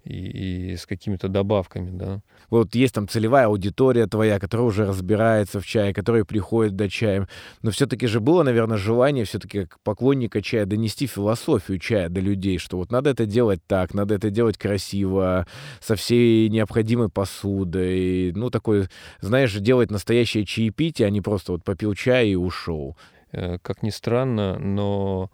и, 0.03 0.71
и 0.71 0.77
с 0.77 0.85
какими-то 0.85 1.27
добавками, 1.27 1.91
да. 1.91 2.21
Вот 2.49 2.75
есть 2.75 2.93
там 2.95 3.07
целевая 3.07 3.45
аудитория 3.45 4.07
твоя, 4.07 4.39
которая 4.39 4.67
уже 4.67 4.85
разбирается 4.85 5.59
в 5.59 5.65
чае, 5.65 5.93
которая 5.93 6.25
приходит 6.25 6.75
до 6.75 6.89
чая. 6.89 7.27
Но 7.61 7.71
все-таки 7.71 8.07
же 8.07 8.19
было, 8.19 8.43
наверное, 8.43 8.77
желание 8.77 9.25
все-таки 9.25 9.65
как 9.65 9.79
поклонника 9.81 10.41
чая 10.41 10.65
донести 10.65 11.07
философию 11.07 11.79
чая 11.79 12.09
до 12.09 12.19
людей, 12.19 12.57
что 12.57 12.77
вот 12.77 12.91
надо 12.91 13.09
это 13.09 13.25
делать 13.25 13.61
так, 13.67 13.93
надо 13.93 14.15
это 14.15 14.29
делать 14.29 14.57
красиво, 14.57 15.45
со 15.79 15.95
всей 15.95 16.49
необходимой 16.49 17.09
посудой. 17.09 18.33
Ну, 18.33 18.49
такой, 18.49 18.87
знаешь, 19.21 19.53
делать 19.53 19.91
настоящее 19.91 20.45
чаепитие, 20.45 21.07
а 21.07 21.11
не 21.11 21.21
просто 21.21 21.53
вот 21.53 21.63
попил 21.63 21.93
чай 21.93 22.29
и 22.29 22.35
ушел. 22.35 22.97
Э, 23.31 23.57
как 23.61 23.83
ни 23.83 23.91
странно, 23.91 24.59
но 24.59 25.31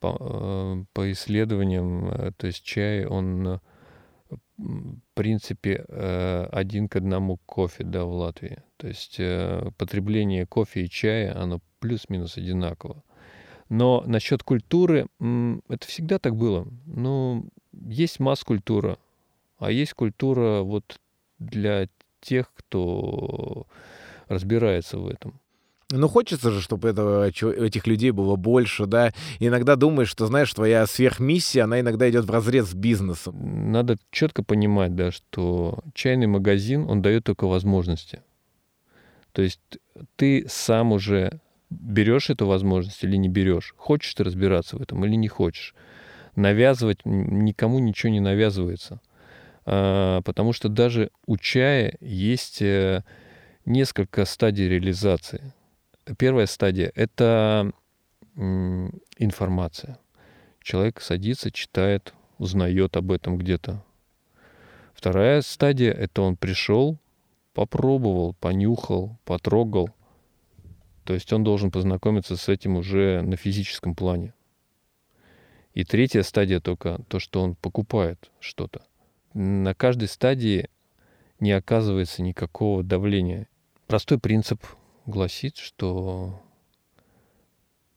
по, 0.00 0.16
э, 0.18 0.84
по 0.92 1.12
исследованиям, 1.12 2.08
э, 2.08 2.32
то 2.36 2.46
есть 2.46 2.62
чай, 2.62 3.04
он 3.06 3.60
принципе, 5.14 5.84
э, 5.88 6.48
один 6.52 6.88
к 6.88 6.96
одному 6.96 7.38
кофе, 7.46 7.84
да, 7.84 8.04
в 8.04 8.12
Латвии. 8.12 8.62
То 8.76 8.88
есть 8.88 9.16
э, 9.18 9.70
потребление 9.78 10.46
кофе 10.46 10.84
и 10.84 10.90
чая, 10.90 11.36
оно 11.36 11.60
плюс-минус 11.80 12.36
одинаково. 12.36 13.02
Но 13.68 14.02
насчет 14.06 14.42
культуры, 14.42 15.06
это 15.68 15.86
всегда 15.86 16.18
так 16.18 16.36
было. 16.36 16.66
Ну, 16.86 17.48
есть 17.72 18.20
масс-культура, 18.20 18.98
а 19.58 19.70
есть 19.70 19.94
культура 19.94 20.60
вот 20.60 21.00
для 21.38 21.88
тех, 22.20 22.52
кто 22.54 23.66
разбирается 24.28 24.98
в 24.98 25.08
этом. 25.08 25.40
Ну, 25.96 26.08
хочется 26.08 26.50
же, 26.50 26.60
чтобы 26.60 26.88
этого, 26.88 27.28
этих 27.28 27.86
людей 27.86 28.10
было 28.10 28.36
больше, 28.36 28.86
да. 28.86 29.12
Иногда 29.38 29.76
думаешь, 29.76 30.08
что, 30.08 30.26
знаешь, 30.26 30.52
твоя 30.52 30.86
сверхмиссия, 30.86 31.64
она 31.64 31.80
иногда 31.80 32.10
идет 32.10 32.24
в 32.24 32.30
разрез 32.30 32.70
с 32.70 32.74
бизнесом. 32.74 33.70
Надо 33.70 33.96
четко 34.10 34.42
понимать, 34.42 34.96
да, 34.96 35.12
что 35.12 35.78
чайный 35.94 36.26
магазин, 36.26 36.90
он 36.90 37.00
дает 37.00 37.24
только 37.24 37.46
возможности. 37.46 38.22
То 39.32 39.42
есть 39.42 39.60
ты 40.16 40.46
сам 40.48 40.92
уже 40.92 41.40
берешь 41.70 42.30
эту 42.30 42.46
возможность 42.46 43.02
или 43.04 43.16
не 43.16 43.28
берешь. 43.28 43.74
Хочешь 43.76 44.14
ты 44.14 44.24
разбираться 44.24 44.76
в 44.76 44.82
этом 44.82 45.04
или 45.04 45.14
не 45.14 45.28
хочешь. 45.28 45.74
Навязывать 46.36 47.04
никому 47.04 47.78
ничего 47.78 48.10
не 48.10 48.20
навязывается. 48.20 49.00
А, 49.64 50.22
потому 50.22 50.52
что 50.52 50.68
даже 50.68 51.10
у 51.26 51.36
чая 51.36 51.96
есть 52.00 52.60
э, 52.62 53.02
несколько 53.64 54.24
стадий 54.24 54.68
реализации. 54.68 55.52
Первая 56.18 56.46
стадия— 56.46 56.92
это 56.94 57.72
информация. 58.36 59.98
Человек 60.60 61.00
садится, 61.00 61.50
читает, 61.50 62.12
узнает 62.38 62.96
об 62.96 63.10
этом 63.12 63.38
где-то. 63.38 63.82
Вторая 64.92 65.40
стадия— 65.40 65.92
это 65.92 66.22
он 66.22 66.36
пришел, 66.36 66.98
попробовал, 67.54 68.34
понюхал, 68.34 69.18
потрогал. 69.24 69.90
То 71.04 71.14
есть 71.14 71.32
он 71.32 71.44
должен 71.44 71.70
познакомиться 71.70 72.36
с 72.36 72.48
этим 72.48 72.76
уже 72.76 73.22
на 73.22 73.36
физическом 73.36 73.94
плане. 73.94 74.34
И 75.74 75.84
третья 75.84 76.22
стадия 76.22 76.60
только 76.60 77.00
то, 77.08 77.18
что 77.18 77.42
он 77.42 77.54
покупает 77.54 78.30
что-то. 78.40 78.82
На 79.32 79.74
каждой 79.74 80.08
стадии 80.08 80.68
не 81.40 81.52
оказывается 81.52 82.22
никакого 82.22 82.82
давления. 82.82 83.48
Простой 83.86 84.18
принцип 84.18 84.62
гласит, 85.06 85.56
что 85.56 86.40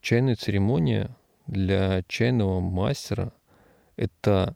чайная 0.01 0.35
церемония 0.35 1.15
для 1.47 2.03
чайного 2.07 2.59
мастера— 2.59 3.33
это 3.95 4.55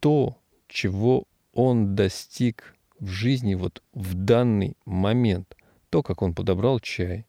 то, 0.00 0.38
чего 0.68 1.24
он 1.52 1.94
достиг 1.94 2.74
в 2.98 3.08
жизни 3.08 3.54
вот 3.54 3.82
в 3.92 4.14
данный 4.14 4.76
момент. 4.84 5.56
То, 5.90 6.02
как 6.02 6.22
он 6.22 6.34
подобрал 6.34 6.80
чай, 6.80 7.26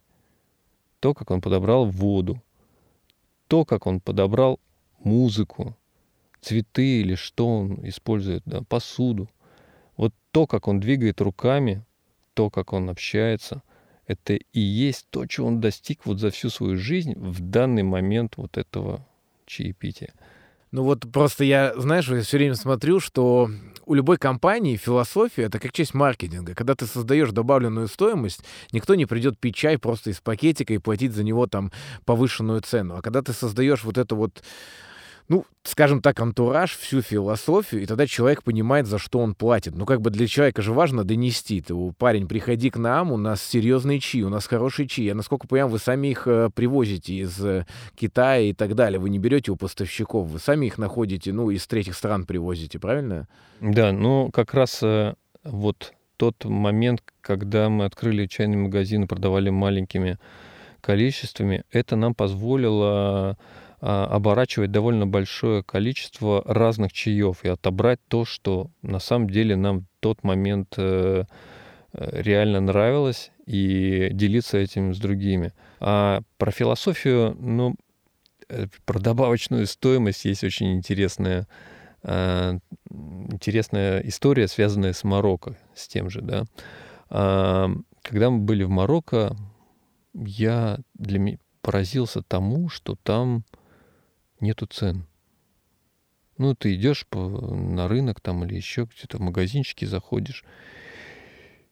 то, 1.00 1.14
как 1.14 1.32
он 1.32 1.42
подобрал 1.42 1.86
воду, 1.86 2.42
то, 3.48 3.66
как 3.66 3.86
он 3.86 4.00
подобрал 4.02 4.60
музыку, 5.00 5.78
цветы 6.42 7.02
или 7.02 7.16
что 7.16 7.48
он 7.48 7.88
использует, 7.88 8.44
да, 8.46 8.62
посуду. 8.64 9.30
Вот 9.96 10.14
то, 10.32 10.48
как 10.48 10.68
он 10.68 10.80
двигает 10.80 11.22
руками, 11.22 11.84
то, 12.34 12.50
как 12.50 12.74
он 12.74 12.90
общается, 12.90 13.62
это 14.08 14.34
и 14.36 14.60
есть 14.60 15.08
то, 15.10 15.26
чего 15.26 15.48
он 15.48 15.60
достиг 15.60 16.06
вот 16.06 16.20
за 16.20 16.32
всю 16.32 16.50
свою 16.50 16.78
жизнь 16.78 17.14
в 17.16 17.42
данный 17.42 17.84
момент 17.84 18.34
вот 18.38 18.58
этого 18.58 19.06
чаепития. 19.46 20.14
Ну 20.72 20.84
вот 20.84 21.12
просто 21.12 21.44
я, 21.44 21.74
знаешь, 21.78 22.10
я 22.10 22.22
все 22.22 22.38
время 22.38 22.56
смотрю, 22.56 23.00
что 23.00 23.50
у 23.86 23.94
любой 23.94 24.18
компании 24.18 24.76
философия— 24.76 25.44
это 25.44 25.60
как 25.60 25.72
часть 25.72 25.94
маркетинга. 25.94 26.56
Когда 26.56 26.76
ты 26.76 26.86
создаешь 26.86 27.32
добавленную 27.32 27.88
стоимость, 27.88 28.44
никто 28.72 28.96
не 28.96 29.06
придет 29.06 29.40
пить 29.40 29.56
чай 29.56 29.78
просто 29.78 30.10
из 30.10 30.20
пакетика 30.20 30.74
и 30.74 30.78
платить 30.78 31.14
за 31.14 31.24
него 31.24 31.48
там 31.48 31.72
повышенную 32.06 32.62
цену. 32.62 32.98
А 32.98 33.02
когда 33.02 33.22
ты 33.22 33.32
создаешь 33.32 33.86
вот 33.86 33.98
это 33.98 34.16
вот 34.16 34.44
ну, 35.30 35.46
скажем 35.64 36.02
так, 36.02 36.20
антураж, 36.22 36.78
всю 36.78 37.02
философию, 37.02 37.82
и 37.82 37.86
тогда 37.86 38.08
человек 38.08 38.44
понимает, 38.44 38.88
за 38.88 38.98
что 38.98 39.20
он 39.20 39.36
платит. 39.36 39.76
Ну, 39.76 39.86
как 39.86 40.02
бы 40.02 40.10
для 40.10 40.26
человека 40.28 40.62
же 40.62 40.72
важно 40.72 41.04
донести. 41.04 41.62
Ты, 41.62 41.74
парень, 41.98 42.28
приходи 42.28 42.70
к 42.70 42.78
нам, 42.78 43.12
у 43.12 43.18
нас 43.18 43.44
серьезные 43.44 44.00
чаи, 44.00 44.22
у 44.22 44.30
нас 44.30 44.48
хорошие 44.48 44.88
чаи. 44.88 45.06
Я, 45.06 45.16
насколько 45.16 45.48
понимаю, 45.48 45.70
вы 45.70 45.80
сами 45.80 46.08
их 46.08 46.28
э, 46.28 46.50
привозите 46.54 47.16
из 47.16 47.44
э, 47.44 47.66
Китая 47.96 48.42
и 48.42 48.54
так 48.54 48.76
далее. 48.76 49.00
Вы 49.00 49.10
не 49.10 49.20
берете 49.20 49.52
у 49.52 49.58
поставщиков, 49.58 50.28
вы 50.28 50.40
сами 50.40 50.68
их 50.68 50.78
находите, 50.78 51.34
ну, 51.34 51.50
из 51.50 51.68
третьих 51.68 51.96
стран 51.96 52.26
привозите, 52.26 52.80
правильно? 52.80 53.28
Да, 53.60 53.92
ну, 53.92 54.32
как 54.32 54.54
раз 54.54 54.80
э, 54.82 55.16
вот 55.44 55.94
тот 56.16 56.46
момент, 56.46 57.04
когда 57.20 57.68
мы 57.70 57.84
открыли 57.84 58.28
чайный 58.28 58.58
магазин 58.58 59.04
и 59.04 59.08
продавали 59.08 59.50
маленькими 59.50 60.18
количествами, 60.80 61.64
это 61.72 61.98
нам 61.98 62.16
позволило 62.16 63.38
оборачивать 63.80 64.72
довольно 64.72 65.06
большое 65.06 65.64
количество 65.64 66.42
разных 66.46 66.94
чаев 66.94 67.44
и 67.44 67.50
отобрать 67.50 68.00
то, 68.08 68.26
что 68.26 68.72
на 68.82 69.00
самом 69.00 69.30
деле 69.30 69.56
нам 69.56 69.82
в 69.82 69.86
тот 70.00 70.24
момент 70.24 70.74
э, 70.78 71.26
э, 71.94 72.22
реально 72.22 72.60
нравилось, 72.62 73.32
и 73.46 74.10
делиться 74.12 74.58
этим 74.58 74.94
с 74.94 75.00
другими. 75.00 75.54
А 75.80 76.22
про 76.38 76.52
философию, 76.52 77.38
ну, 77.40 77.76
э, 78.50 78.66
про 78.86 79.00
добавочную 79.00 79.68
стоимость 79.68 80.26
есть 80.26 80.44
очень 80.44 80.74
интересная, 80.74 81.48
интересная 82.04 84.00
история, 84.02 84.48
связанная 84.48 84.94
с 84.94 85.04
Марокко, 85.04 85.58
с 85.76 85.88
тем 85.88 86.10
же, 86.10 86.22
да. 86.22 86.46
А, 87.10 87.70
когда 88.02 88.30
мы 88.30 88.40
были 88.40 88.64
в 88.64 88.70
Марокко, 88.70 89.36
я 90.14 90.80
для 90.94 91.20
меня 91.20 91.38
поразился 91.62 92.22
тому, 92.22 92.70
что 92.70 92.96
там 93.04 93.44
нету 94.40 94.66
цен. 94.66 95.06
Ну, 96.38 96.54
ты 96.54 96.76
идешь 96.76 97.08
по, 97.08 97.20
на 97.28 97.88
рынок 97.88 98.22
там 98.22 98.44
или 98.46 98.56
еще 98.56 98.84
где-то 98.86 99.18
в 99.18 99.22
магазинчики 99.22 99.86
заходишь, 99.86 100.44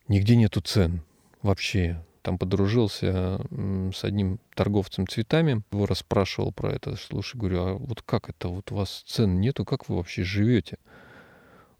нигде 0.07 0.35
нету 0.35 0.61
цен 0.61 1.01
вообще. 1.41 2.03
Там 2.23 2.39
подружился 2.39 3.39
с 3.93 4.03
одним 4.03 4.39
торговцем 4.55 5.07
цветами, 5.07 5.63
его 5.71 5.85
расспрашивал 5.85 6.51
про 6.51 6.73
это. 6.73 6.95
Слушай, 6.95 7.37
говорю, 7.37 7.61
а 7.61 7.73
вот 7.75 8.01
как 8.01 8.29
это, 8.29 8.47
вот 8.47 8.71
у 8.71 8.75
вас 8.75 9.03
цен 9.05 9.39
нету, 9.39 9.63
как 9.63 9.87
вы 9.87 9.97
вообще 9.97 10.23
живете? 10.23 10.77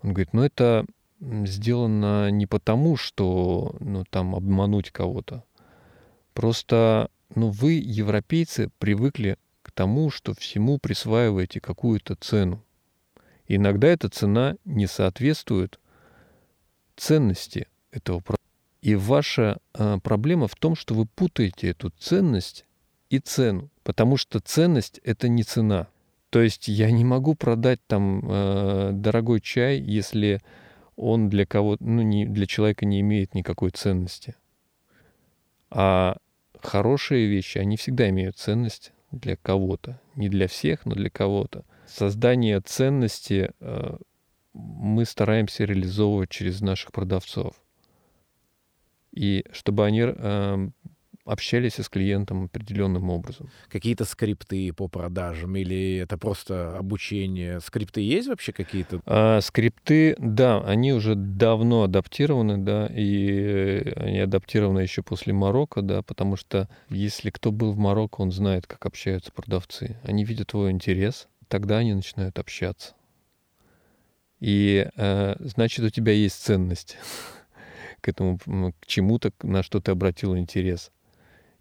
Он 0.04 0.14
говорит, 0.14 0.34
ну 0.34 0.44
это 0.44 0.86
сделано 1.20 2.30
не 2.30 2.46
потому, 2.46 2.96
что 2.96 3.76
ну, 3.80 4.04
там 4.08 4.36
обмануть 4.36 4.92
кого-то. 4.92 5.44
Просто 6.36 7.10
но 7.34 7.50
вы, 7.50 7.74
европейцы, 7.74 8.70
привыкли 8.78 9.38
тому, 9.76 10.10
что 10.10 10.34
всему 10.34 10.80
присваиваете 10.80 11.60
какую-то 11.60 12.16
цену. 12.16 12.64
Иногда 13.48 13.90
эта 13.90 14.10
цена 14.10 14.56
не 14.66 14.88
соответствует 14.88 15.80
ценности 16.96 17.68
этого 17.92 18.20
продукта. 18.20 18.44
И 18.82 18.96
ваша 18.96 19.58
э, 19.74 19.98
проблема 20.02 20.48
в 20.48 20.56
том, 20.56 20.76
что 20.76 20.96
вы 20.96 21.06
путаете 21.06 21.70
эту 21.70 21.92
ценность 22.00 22.66
и 23.10 23.20
цену, 23.20 23.70
потому 23.84 24.18
что 24.18 24.40
ценность 24.40 25.00
это 25.04 25.28
не 25.28 25.44
цена. 25.44 25.88
То 26.30 26.42
есть 26.42 26.68
я 26.68 26.92
не 26.92 27.06
могу 27.06 27.36
продать 27.36 27.80
там 27.88 28.22
э, 28.24 28.92
дорогой 28.94 29.42
чай, 29.42 29.80
если 29.80 30.42
он 30.96 31.30
для 31.30 31.46
кого, 31.46 31.78
ну 31.80 32.02
не 32.02 32.26
для 32.26 32.46
человека 32.46 32.86
не 32.86 33.02
имеет 33.02 33.36
никакой 33.36 33.72
ценности. 33.72 34.36
А 35.70 36.18
хорошие 36.62 37.28
вещи, 37.28 37.58
они 37.58 37.78
всегда 37.78 38.10
имеют 38.10 38.38
ценность 38.38 38.94
для 39.12 39.36
кого-то, 39.36 40.00
не 40.16 40.30
для 40.30 40.48
всех, 40.48 40.86
но 40.86 40.96
для 40.96 41.10
кого-то. 41.10 41.66
Создание 41.86 42.60
ценности 42.62 43.52
э, 43.60 43.98
мы 44.54 45.06
стараемся 45.06 45.66
реализовывать 45.66 46.30
через 46.30 46.62
наших 46.62 46.92
продавцов. 46.92 47.56
И 49.12 49.46
чтобы 49.52 49.86
они 49.86 50.02
э, 50.06 50.70
общались 51.26 51.80
с 51.80 51.90
клиентом 51.90 52.46
определенным 52.46 53.10
образом. 53.10 53.50
Какие-то 53.70 54.06
скрипты 54.06 54.72
по 54.74 54.88
продажам 54.88 55.56
или 55.56 55.98
это 55.98 56.18
просто 56.18 56.78
обучение? 56.78 57.60
Скрипты 57.60 58.02
есть 58.02 58.28
вообще 58.28 58.54
какие-то? 58.54 59.02
А, 59.06 59.42
скрипты, 59.42 60.16
да, 60.20 60.62
они 60.62 60.94
уже 60.94 61.16
давно 61.16 61.84
адаптированы, 61.84 62.60
да, 62.60 62.88
и 62.88 63.92
они 63.96 64.20
адаптированы 64.20 64.80
еще 64.80 65.02
после 65.02 65.34
Марокко, 65.34 65.82
да, 65.82 66.04
потому 66.04 66.36
что 66.36 66.70
если 66.90 67.32
кто 67.32 67.52
был 67.52 67.74
в 67.74 67.78
Марокко, 67.78 68.22
он 68.22 68.32
знает, 68.32 68.68
как 68.68 68.86
общаются 68.86 69.32
продавцы. 69.32 69.98
Они 70.04 70.24
видят 70.24 70.50
твой 70.50 70.72
интерес, 70.72 71.28
тогда 71.48 71.80
они 71.80 71.94
начинают 71.94 72.38
общаться. 72.38 72.94
И 74.40 74.88
э, 74.96 75.36
значит, 75.40 75.84
у 75.84 75.90
тебя 75.90 76.14
есть 76.14 76.36
ценность 76.36 76.98
к 78.02 78.10
этому, 78.10 78.38
к 78.38 78.86
чему-то, 78.86 79.32
на 79.42 79.64
что 79.64 79.80
ты 79.80 79.92
обратил 79.92 80.38
интерес. 80.38 80.92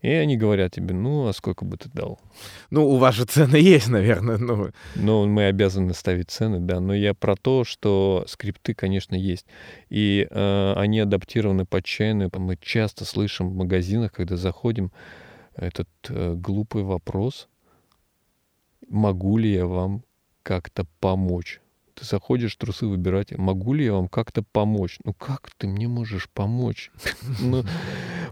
И 0.04 0.10
они 0.10 0.36
говорят 0.36 0.72
тебе, 0.72 0.94
ну, 0.94 1.28
а 1.28 1.32
сколько 1.32 1.64
бы 1.64 1.78
ты 1.78 1.88
дал? 1.88 2.20
Ну, 2.68 2.86
у 2.86 2.98
вас 2.98 3.14
же 3.14 3.24
цены 3.24 3.56
есть, 3.56 3.88
наверное. 3.88 4.36
Ну, 4.36 4.70
ну 4.96 5.26
мы 5.26 5.46
обязаны 5.46 5.94
ставить 5.94 6.30
цены, 6.30 6.60
да. 6.60 6.78
Но 6.78 6.92
я 6.94 7.14
про 7.14 7.36
то, 7.36 7.64
что 7.64 8.26
скрипты, 8.28 8.74
конечно, 8.74 9.14
есть. 9.14 9.46
И 9.88 10.26
э, 10.30 10.72
они 10.76 11.00
адаптированы 11.00 11.64
под 11.64 11.86
чайную. 11.86 12.30
Мы 12.36 12.58
часто 12.60 13.06
слышим 13.06 13.48
в 13.48 13.54
магазинах, 13.54 14.12
когда 14.12 14.36
заходим, 14.36 14.92
этот 15.56 15.88
э, 16.10 16.34
глупый 16.34 16.82
вопрос, 16.82 17.48
могу 18.90 19.38
ли 19.38 19.54
я 19.54 19.64
вам 19.64 20.04
как-то 20.42 20.84
помочь? 21.00 21.62
Ты 21.94 22.04
заходишь 22.04 22.56
трусы 22.56 22.86
выбирать, 22.86 23.36
могу 23.36 23.72
ли 23.72 23.84
я 23.84 23.92
вам 23.92 24.08
как-то 24.08 24.42
помочь? 24.42 24.98
Ну 25.04 25.14
как 25.14 25.50
ты 25.56 25.66
мне 25.66 25.88
можешь 25.88 26.28
помочь? 26.28 26.90
Ну, 27.40 27.64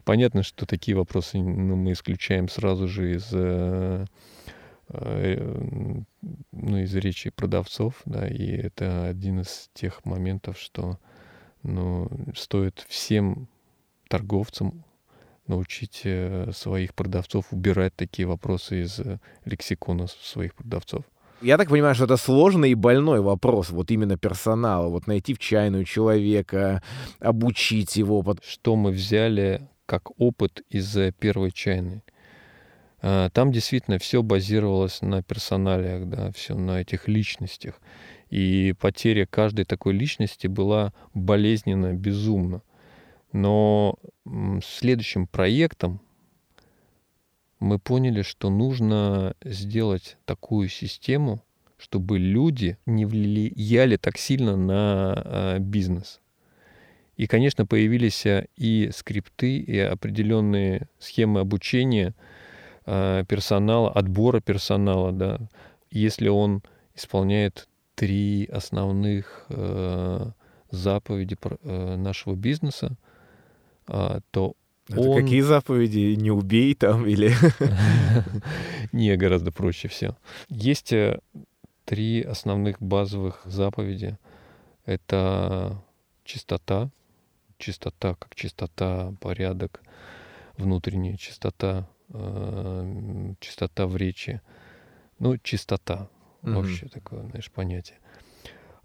понятно, 0.05 0.43
что 0.43 0.67
такие 0.67 0.97
вопросы 0.97 1.39
ну, 1.39 1.77
мы 1.77 1.93
исключаем 1.93 2.49
сразу 2.49 2.89
же 2.89 3.15
из, 3.15 3.29
э, 3.33 4.05
э, 4.89 6.03
ну, 6.53 6.79
из 6.79 6.95
речи 6.95 7.31
продавцов, 7.31 8.01
да, 8.05 8.29
и 8.29 8.47
это 8.47 9.07
один 9.07 9.41
из 9.41 9.71
тех 9.75 10.05
моментов, 10.05 10.59
что 10.59 10.99
ну, 11.63 12.11
стоит 12.35 12.85
всем 12.89 13.49
торговцам 14.09 14.85
научить 15.47 16.03
э, 16.05 16.51
своих 16.53 16.95
продавцов 16.95 17.53
убирать 17.53 17.95
такие 17.95 18.27
вопросы 18.27 18.83
из 18.83 19.01
лексикона 19.45 20.07
своих 20.07 20.55
продавцов. 20.55 21.05
Я 21.43 21.57
так 21.57 21.69
понимаю, 21.71 21.97
что 21.97 22.05
это 22.05 22.17
сложный 22.17 22.71
и 22.71 22.75
больной 22.75 23.21
вопрос, 23.21 23.71
вот 23.71 23.91
именно 23.91 24.17
персонала, 24.17 24.89
вот 24.89 25.09
найти 25.09 25.35
в 25.35 25.41
чайную 25.41 25.85
человека, 25.85 26.83
обучить 27.19 27.97
его. 27.97 28.25
Что 28.47 28.77
мы 28.77 28.93
взяли 28.93 29.69
как 29.87 30.19
опыт 30.21 30.63
из 30.71 30.97
первой 31.19 31.51
чайной? 31.51 32.05
А, 33.01 33.29
там 33.31 33.51
действительно 33.51 33.99
все 33.99 34.23
базировалось 34.23 35.03
на 35.03 35.25
персоналиях, 35.25 36.09
да, 36.09 36.31
все 36.31 36.55
на 36.55 36.81
этих 36.81 37.09
личностях. 37.09 37.81
И 38.31 38.75
потеря 38.81 39.27
каждой 39.27 39.65
такой 39.65 39.95
личности 39.95 40.47
была 40.47 40.93
болезненно, 41.13 41.93
безумно. 41.93 42.63
Но 43.33 43.99
следующим 44.65 45.27
проектом 45.27 46.01
мы 47.63 47.79
поняли, 47.79 48.23
что 48.23 48.51
нужно 48.51 49.35
сделать 49.45 50.17
такую 50.25 50.69
систему, 50.69 51.43
чтобы 51.79 52.19
люди 52.19 52.77
не 52.87 53.07
влияли 53.07 53.97
так 53.97 54.19
сильно 54.19 54.57
на 54.57 55.15
а, 55.17 55.59
бизнес. 55.61 56.21
И, 57.17 57.27
конечно, 57.29 57.65
появились 57.65 58.27
а, 58.27 58.47
и 58.57 58.91
скрипты, 58.93 59.59
и 59.59 59.79
определенные 59.79 60.89
схемы 60.99 61.39
обучения 61.39 62.15
а, 62.85 63.25
персонала, 63.25 63.93
отбора 63.93 64.41
персонала. 64.41 65.13
Да. 65.13 65.39
Если 65.91 66.29
он 66.29 66.63
исполняет 66.97 67.69
три 67.95 68.47
основных 68.47 69.47
заповеди 70.71 71.37
нашего 71.63 72.35
бизнеса, 72.35 72.97
то 73.87 74.57
это 74.89 75.01
он... 75.01 75.23
какие 75.23 75.41
заповеди? 75.41 76.15
Не 76.17 76.31
убей 76.31 76.75
там 76.75 77.07
или... 77.07 77.33
Не, 78.93 79.17
гораздо 79.17 79.53
проще 79.53 79.89
все. 79.89 80.17
Есть 80.49 80.93
э, 80.93 81.21
три 81.85 82.23
основных 82.23 82.81
базовых 82.81 83.41
заповеди. 83.45 84.19
Это 84.85 85.83
чистота, 86.25 86.91
чистота 87.59 88.15
как 88.17 88.35
чистота, 88.35 89.15
порядок, 89.21 89.83
внутренняя 90.57 91.17
чистота, 91.17 91.89
э, 92.11 93.35
чистота 93.41 93.87
в 93.87 93.97
речи. 93.97 94.41
Ну, 95.19 95.39
чистота. 95.39 96.09
Угу. 96.43 96.53
Вообще 96.53 96.89
такое, 96.89 97.23
знаешь, 97.29 97.51
понятие. 97.51 97.99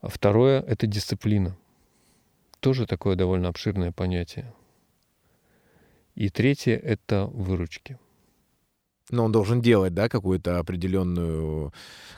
А 0.02 0.10
второе— 0.10 0.62
это 0.68 0.86
дисциплина. 0.86 1.58
Тоже 2.60 2.86
такое 2.86 3.16
довольно 3.16 3.50
обширное 3.50 3.92
понятие. 3.92 4.54
И 6.17 6.30
третье— 6.30 6.75
это 6.84 7.27
выручки. 7.27 7.99
Но 9.12 9.25
он 9.25 9.32
должен 9.32 9.62
делать, 9.62 9.93
да, 9.93 10.10
какую-то 10.10 10.58
определенную 10.58 11.71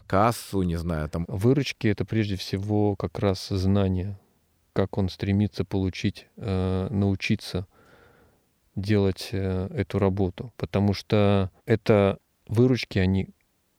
кассу, 0.07 0.61
не 0.61 0.77
знаю, 0.77 1.09
там. 1.09 1.25
Выручки— 1.27 1.85
это 1.89 2.05
прежде 2.05 2.37
всего 2.37 2.95
как 2.95 3.19
раз 3.19 3.49
знание, 3.49 4.17
как 4.71 4.97
он 4.97 5.09
стремится 5.09 5.65
получить, 5.65 6.27
э, 6.37 6.87
научиться 6.89 7.67
делать 8.77 9.29
э, 9.33 9.67
эту 9.75 9.99
работу. 9.99 10.53
Потому 10.55 10.93
что 10.93 11.51
это 11.65 12.19
выручки, 12.47 12.99
они 12.99 13.27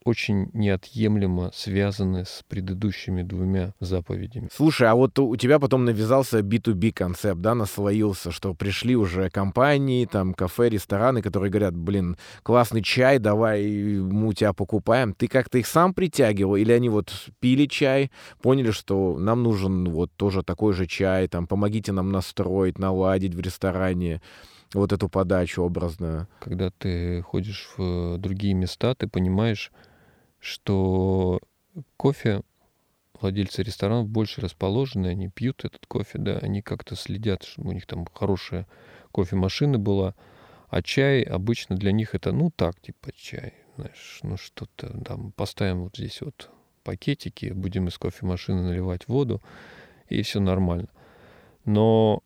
очень 0.03 0.49
неотъемлемо 0.53 1.51
связаны 1.53 2.25
с 2.25 2.43
предыдущими 2.47 3.21
двумя 3.23 3.73
заповедями. 3.79 4.49
Слушай, 4.51 4.89
а 4.89 4.95
вот 4.95 5.17
у 5.19 5.35
тебя 5.35 5.59
потом 5.59 5.85
навязался 5.85 6.39
B2B 6.39 6.91
концепт, 6.91 7.41
да, 7.41 7.55
наслоился, 7.55 8.31
что 8.31 8.53
пришли 8.53 8.95
уже 8.95 9.29
компании, 9.29 10.05
там, 10.05 10.33
кафе, 10.33 10.69
рестораны, 10.69 11.21
которые 11.21 11.51
говорят, 11.51 11.75
блин, 11.75 12.17
классный 12.43 12.81
чай, 12.81 13.19
давай 13.19 13.63
мы 13.63 14.27
у 14.29 14.33
тебя 14.33 14.53
покупаем. 14.53 15.13
Ты 15.13 15.27
как-то 15.27 15.57
их 15.57 15.67
сам 15.67 15.93
притягивал, 15.93 16.55
или 16.55 16.71
они 16.71 16.89
вот 16.89 17.11
пили 17.39 17.65
чай, 17.65 18.11
поняли, 18.41 18.71
что 18.71 19.17
нам 19.17 19.43
нужен 19.43 19.89
вот 19.89 20.11
тоже 20.15 20.43
такой 20.43 20.73
же 20.73 20.87
чай, 20.87 21.27
там, 21.27 21.47
помогите 21.47 21.91
нам 21.91 22.11
настроить, 22.11 22.79
наладить 22.79 23.35
в 23.35 23.39
ресторане 23.39 24.21
вот 24.73 24.93
эту 24.93 25.09
подачу 25.09 25.63
образную. 25.63 26.27
Когда 26.39 26.71
ты 26.71 27.21
ходишь 27.21 27.69
в 27.77 28.17
другие 28.17 28.53
места, 28.53 28.95
ты 28.95 29.07
понимаешь, 29.07 29.71
что 30.41 31.39
кофе 31.95 32.41
владельцы 33.21 33.63
ресторанов 33.63 34.09
больше 34.09 34.41
расположены, 34.41 35.07
они 35.07 35.29
пьют 35.29 35.63
этот 35.63 35.85
кофе, 35.85 36.17
да, 36.17 36.37
они 36.39 36.61
как-то 36.61 36.95
следят, 36.95 37.43
чтобы 37.43 37.69
у 37.69 37.73
них 37.73 37.85
там 37.85 38.05
хорошая 38.13 38.67
кофемашина 39.13 39.77
была, 39.77 40.15
а 40.69 40.81
чай 40.81 41.21
обычно 41.21 41.77
для 41.77 41.91
них 41.91 42.15
это, 42.15 42.31
ну 42.31 42.51
так, 42.51 42.81
типа 42.81 43.11
чай, 43.15 43.53
знаешь, 43.77 44.19
ну 44.23 44.37
что-то 44.37 44.99
там, 45.03 45.31
поставим 45.33 45.83
вот 45.83 45.95
здесь 45.95 46.21
вот 46.21 46.49
пакетики, 46.83 47.51
будем 47.53 47.87
из 47.87 47.97
кофемашины 47.97 48.63
наливать 48.63 49.07
воду, 49.07 49.41
и 50.09 50.23
все 50.23 50.39
нормально. 50.39 50.89
Но 51.65 52.23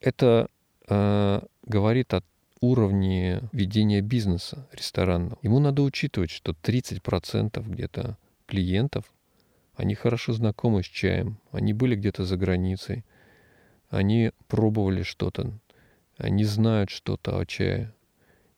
это 0.00 0.48
э, 0.88 1.40
говорит 1.64 2.12
о 2.14 2.22
уровне 2.62 3.42
ведения 3.52 4.00
бизнеса 4.00 4.66
ресторанного. 4.72 5.38
Ему 5.42 5.58
надо 5.58 5.82
учитывать, 5.82 6.30
что 6.30 6.52
30% 6.52 7.62
где-то 7.68 8.16
клиентов, 8.46 9.12
они 9.74 9.94
хорошо 9.94 10.32
знакомы 10.32 10.82
с 10.82 10.86
чаем, 10.86 11.38
они 11.50 11.72
были 11.72 11.96
где-то 11.96 12.24
за 12.24 12.36
границей, 12.36 13.04
они 13.90 14.30
пробовали 14.46 15.02
что-то, 15.02 15.58
они 16.16 16.44
знают 16.44 16.90
что-то 16.90 17.38
о 17.38 17.44
чае. 17.44 17.92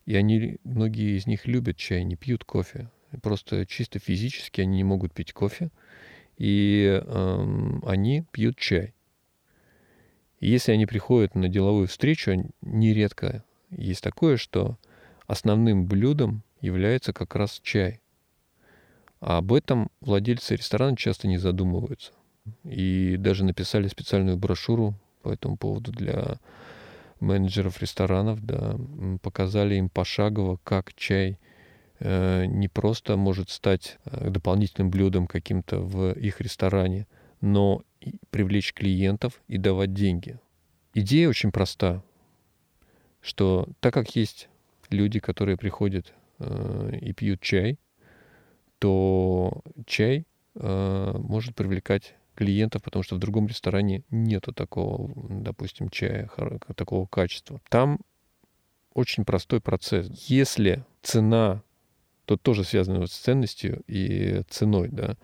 И 0.05 0.15
они, 0.15 0.59
многие 0.65 1.17
из 1.17 1.27
них 1.27 1.47
любят 1.47 1.79
чай, 1.79 2.05
не 2.05 2.15
пьют 2.15 2.45
кофе. 2.45 2.91
Просто 3.23 3.65
чисто 3.65 3.99
физически 3.99 4.61
они 4.61 4.77
не 4.77 4.85
могут 4.85 5.15
пить 5.15 5.33
кофе, 5.33 5.71
и 6.37 7.01
эм, 7.07 7.83
они 7.87 8.25
пьют 8.33 8.59
чай. 8.59 8.93
И 10.41 10.51
если 10.51 10.73
они 10.73 10.85
приходят 10.85 11.35
на 11.35 11.49
деловую 11.49 11.87
встречу, 11.87 12.53
нередко 12.61 13.45
есть 13.77 14.03
такое, 14.03 14.37
что 14.37 14.79
основным 15.27 15.87
блюдом 15.87 16.43
является 16.61 17.13
как 17.13 17.35
раз 17.35 17.61
чай. 17.63 18.01
А 19.21 19.39
об 19.39 19.53
этом 19.53 19.91
владельцы 20.01 20.57
ресторана 20.57 20.97
часто 20.97 21.29
не 21.29 21.39
задумываются. 21.39 22.13
И 22.65 23.17
даже 23.19 23.45
написали 23.45 23.89
специальную 23.89 24.37
брошюру 24.37 24.95
по 25.23 25.31
этому 25.31 25.57
поводу 25.57 25.93
для 25.93 26.39
менеджеров 27.21 27.81
ресторанов, 27.81 28.45
да, 28.45 28.77
показали 29.23 29.77
им 29.77 29.89
пошагово, 29.89 30.59
как 30.63 30.93
чай 30.95 31.39
э, 32.01 32.45
не 32.45 32.69
просто 32.69 33.17
может 33.17 33.49
стать 33.49 33.99
э, 34.05 34.29
дополнительным 34.29 34.91
блюдом 34.91 35.27
каким-то 35.27 35.79
в 35.79 36.13
их 36.13 36.41
ресторане, 36.43 37.07
но 37.41 37.83
привлечь 38.31 38.75
клиентов 38.75 39.41
и 39.49 39.57
давать 39.57 39.95
деньги. 39.95 40.39
Идея 40.93 41.29
очень 41.29 41.51
проста, 41.51 42.03
что 43.25 43.67
так 43.81 43.95
как 43.95 44.15
есть 44.15 44.49
люди, 44.91 45.19
которые 45.19 45.57
приходят 45.57 46.13
э, 46.39 46.99
и 47.01 47.13
пьют 47.15 47.41
чай, 47.41 47.79
то 48.79 49.63
чай 49.87 50.27
э, 50.55 51.13
может 51.19 51.55
привлекать 51.55 52.17
клиентов, 52.35 52.83
потому 52.83 53.03
что 53.03 53.17
в 53.17 53.19
другом 53.19 53.47
ресторане 53.47 54.03
нету 54.11 54.53
такого, 54.53 55.11
допустим, 55.31 55.89
чая, 55.89 56.29
такого 56.77 57.07
качества. 57.07 57.63
Там 57.71 57.99
очень 58.93 59.25
простой 59.25 59.61
процесс. 59.61 60.09
Если 60.29 60.85
цена, 61.01 61.63
то 62.27 62.37
тоже 62.37 62.63
связано 62.63 63.07
с 63.07 63.13
ценностью 63.13 63.83
и 63.87 64.43
ценой, 64.51 64.89
да, 64.91 65.17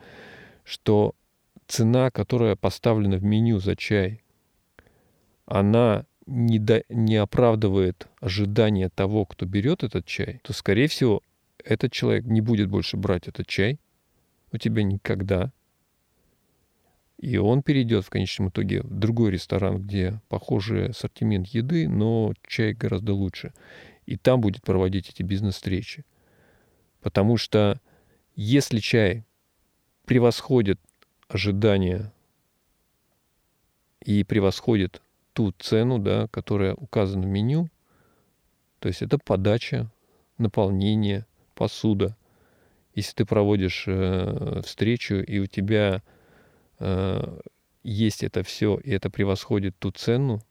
что 0.64 1.14
цена, 1.66 2.10
которая 2.10 2.56
поставлена 2.56 3.18
в 3.18 3.24
меню 3.24 3.58
за 3.58 3.76
чай, 3.76 4.22
она 5.44 6.06
не, 6.26 6.58
до, 6.58 6.84
не 6.88 7.16
оправдывает 7.16 8.08
ожидания 8.20 8.88
того, 8.88 9.24
кто 9.24 9.46
берет 9.46 9.82
этот 9.82 10.06
чай, 10.06 10.40
то, 10.42 10.52
скорее 10.52 10.88
всего, 10.88 11.22
этот 11.64 11.92
человек 11.92 12.24
не 12.24 12.40
будет 12.40 12.68
больше 12.68 12.96
брать 12.96 13.28
этот 13.28 13.46
чай 13.46 13.78
у 14.52 14.58
тебя 14.58 14.82
никогда. 14.82 15.52
И 17.18 17.36
он 17.36 17.62
перейдет 17.62 18.04
в 18.04 18.10
конечном 18.10 18.48
итоге 18.48 18.82
в 18.82 18.94
другой 18.94 19.30
ресторан, 19.30 19.82
где 19.82 20.20
похожий 20.28 20.88
ассортимент 20.88 21.48
еды, 21.48 21.86
но 21.86 22.32
чай 22.46 22.72
гораздо 22.72 23.12
лучше. 23.12 23.52
И 24.06 24.16
там 24.16 24.40
будет 24.40 24.62
проводить 24.62 25.10
эти 25.10 25.22
бизнес-встречи. 25.22 26.04
Потому 27.02 27.36
что 27.36 27.80
если 28.36 28.78
чай 28.78 29.24
превосходит 30.06 30.80
ожидания 31.28 32.12
и 34.02 34.24
превосходит 34.24 35.02
ту 35.40 35.52
цену, 35.52 35.98
да, 35.98 36.28
которая 36.28 36.74
указана 36.74 37.26
в 37.26 37.30
меню, 37.30 37.70
то 38.78 38.88
есть 38.88 39.00
это 39.00 39.16
подача, 39.16 39.90
наполнение, 40.36 41.24
посуда. 41.54 42.14
Если 42.94 43.14
ты 43.14 43.24
проводишь 43.24 43.84
э, 43.86 44.60
встречу 44.62 45.14
и 45.14 45.38
у 45.38 45.46
тебя 45.46 46.02
э, 46.78 47.38
есть 47.82 48.22
это 48.22 48.42
все, 48.42 48.76
и 48.84 48.90
это 48.90 49.08
превосходит 49.08 49.78
ту 49.78 49.92
цену, 49.92 50.42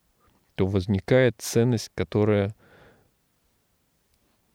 то 0.56 0.66
возникает 0.66 1.36
ценность, 1.38 1.92
которая 1.94 2.56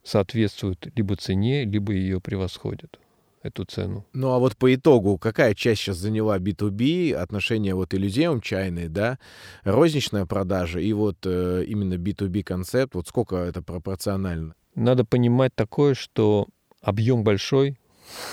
соответствует 0.03 0.85
либо 0.97 1.15
цене, 1.15 1.65
либо 1.65 1.93
ее 1.93 2.21
превосходит 2.21 2.99
эту 3.45 3.65
цену. 3.65 4.05
Ну 4.13 4.33
а 4.33 4.39
вот 4.39 4.57
по 4.57 4.75
итогу, 4.75 5.19
какая 5.19 5.55
часть 5.55 5.83
сейчас 5.83 5.99
заняла 5.99 6.39
B2B, 6.39 7.13
отношения 7.13 7.75
вот 7.75 7.95
иллюзиум 7.95 8.41
чайные, 8.41 8.89
да, 8.89 9.19
розничная 9.63 10.27
продажа 10.27 10.81
и 10.81 10.93
вот 10.93 11.19
э, 11.25 11.65
именно 11.69 11.95
B2B 11.95 12.43
концепт, 12.43 12.95
вот 12.95 13.07
сколько 13.07 13.37
это 13.37 13.63
пропорционально? 13.63 14.55
Надо 14.75 15.05
понимать 15.05 15.55
такое, 15.55 15.95
что 15.95 16.49
объем 16.81 17.23
большой, 17.23 17.77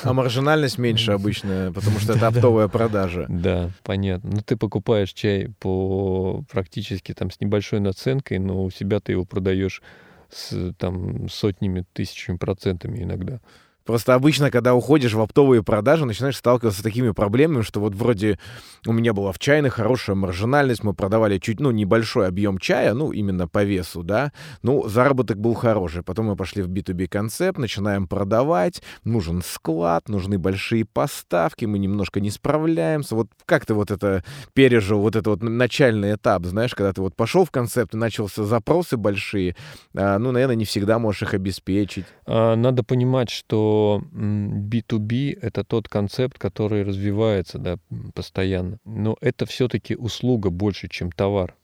а 0.04 0.14
маржинальность 0.14 0.78
меньше 0.78 1.12
обычно, 1.14 1.72
потому 1.74 2.00
что 2.00 2.14
это 2.16 2.28
оптовая 2.28 2.68
продажа. 2.68 3.26
Да, 3.30 3.72
понятно. 3.84 4.32
Ну, 4.34 4.42
ты 4.42 4.56
покупаешь 4.56 5.14
чай 5.14 5.50
по 5.60 6.44
практически 6.50 7.14
там 7.14 7.32
с 7.32 7.40
небольшой 7.40 7.80
наценкой, 7.80 8.40
но 8.40 8.64
у 8.64 8.72
себя 8.72 9.00
ты 9.00 9.14
его 9.14 9.26
продаешь 9.26 9.82
с 10.30 10.74
там 10.78 11.30
сотнями, 11.30 11.86
тысячами 11.94 12.38
процентами 12.38 13.04
иногда. 13.04 13.42
Просто 13.86 14.14
обычно, 14.14 14.52
когда 14.52 14.76
уходишь 14.76 15.14
в 15.14 15.22
оптовые 15.22 15.64
продажи, 15.64 16.06
начинаешь 16.06 16.38
сталкиваться 16.38 16.82
с 16.82 16.84
такими 16.84 17.12
проблемами, 17.12 17.62
что 17.62 17.80
вот 17.80 17.96
вроде 17.96 18.40
у 18.86 18.94
меня 18.94 19.14
была 19.14 19.32
в 19.32 19.40
чайной 19.40 19.70
хорошая 19.70 20.16
маржинальность, 20.16 20.84
мы 20.84 20.94
продавали 20.94 21.38
чуть, 21.40 21.60
ну, 21.60 21.72
небольшой 21.72 22.28
объем 22.28 22.58
чая, 22.58 22.94
ну, 22.94 23.12
именно 23.12 23.48
по 23.48 23.64
весу, 23.64 24.04
да, 24.04 24.32
ну, 24.62 24.88
заработок 24.88 25.40
был 25.40 25.54
хороший. 25.54 26.04
Потом 26.04 26.28
мы 26.28 26.36
пошли 26.36 26.62
в 26.62 26.70
B2B 26.70 27.08
концепт, 27.08 27.58
начинаем 27.58 28.08
продавать, 28.08 28.82
нужен 29.04 29.42
склад, 29.42 30.10
нужны 30.10 30.38
большие 30.38 30.86
поставки, 30.86 31.66
мы 31.66 31.80
немножко 31.80 32.20
не 32.20 32.30
справляемся. 32.30 33.16
Вот 33.16 33.28
как 33.46 33.66
ты 33.66 33.74
вот 33.74 33.92
это 33.92 34.24
пережил, 34.54 35.02
вот 35.02 35.16
этот 35.16 35.28
вот 35.28 35.44
начальный 35.44 36.16
этап, 36.16 36.46
знаешь, 36.46 36.76
когда 36.76 36.94
ты 36.94 37.02
вот 37.02 37.16
пошел 37.16 37.46
в 37.46 37.52
концепт 37.52 37.94
и 37.94 37.98
начался 37.98 38.44
запросы 38.44 38.98
большие, 38.98 39.56
а, 39.96 40.18
ну, 40.18 40.32
наверное, 40.32 40.56
не 40.56 40.66
всегда 40.66 41.00
можешь 41.00 41.24
их 41.24 41.34
обеспечить. 41.34 42.06
А, 42.26 42.56
надо 42.56 42.84
понимать, 42.84 43.30
что 43.72 44.04
B2B— 44.14 45.40
это 45.42 45.64
тот 45.64 45.88
концепт, 45.88 46.38
который 46.38 46.84
развивается 46.84 47.58
да, 47.58 47.78
постоянно. 48.14 48.80
Но 48.86 49.18
это 49.22 49.46
все-таки 49.46 49.96
услуга 49.96 50.50
больше, 50.50 50.90
чем 50.90 51.12
товар. 51.12 51.56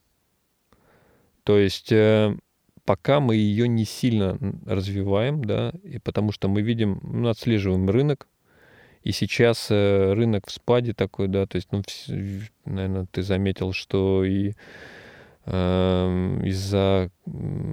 То 1.43 1.57
есть 1.57 1.91
э, 1.91 2.35
пока 2.85 3.19
мы 3.19 3.35
ее 3.35 3.67
не 3.67 3.85
сильно 3.85 4.37
развиваем, 4.65 5.43
да, 5.43 5.73
и 5.83 5.99
потому 5.99 6.31
что 6.31 6.47
мы 6.47 6.61
видим, 6.61 6.99
мы 7.03 7.29
отслеживаем 7.29 7.89
рынок, 7.89 8.27
и 9.03 9.11
сейчас 9.11 9.67
э, 9.69 10.13
рынок 10.13 10.47
в 10.47 10.51
спаде 10.51 10.93
такой, 10.93 11.27
да, 11.27 11.45
то 11.45 11.57
есть, 11.57 11.69
ну, 11.71 11.81
наверное, 12.65 13.07
ты 13.11 13.21
заметил, 13.21 13.73
что 13.73 14.25
и 14.25 14.53
э, 15.45 16.41
из-за 16.45 17.09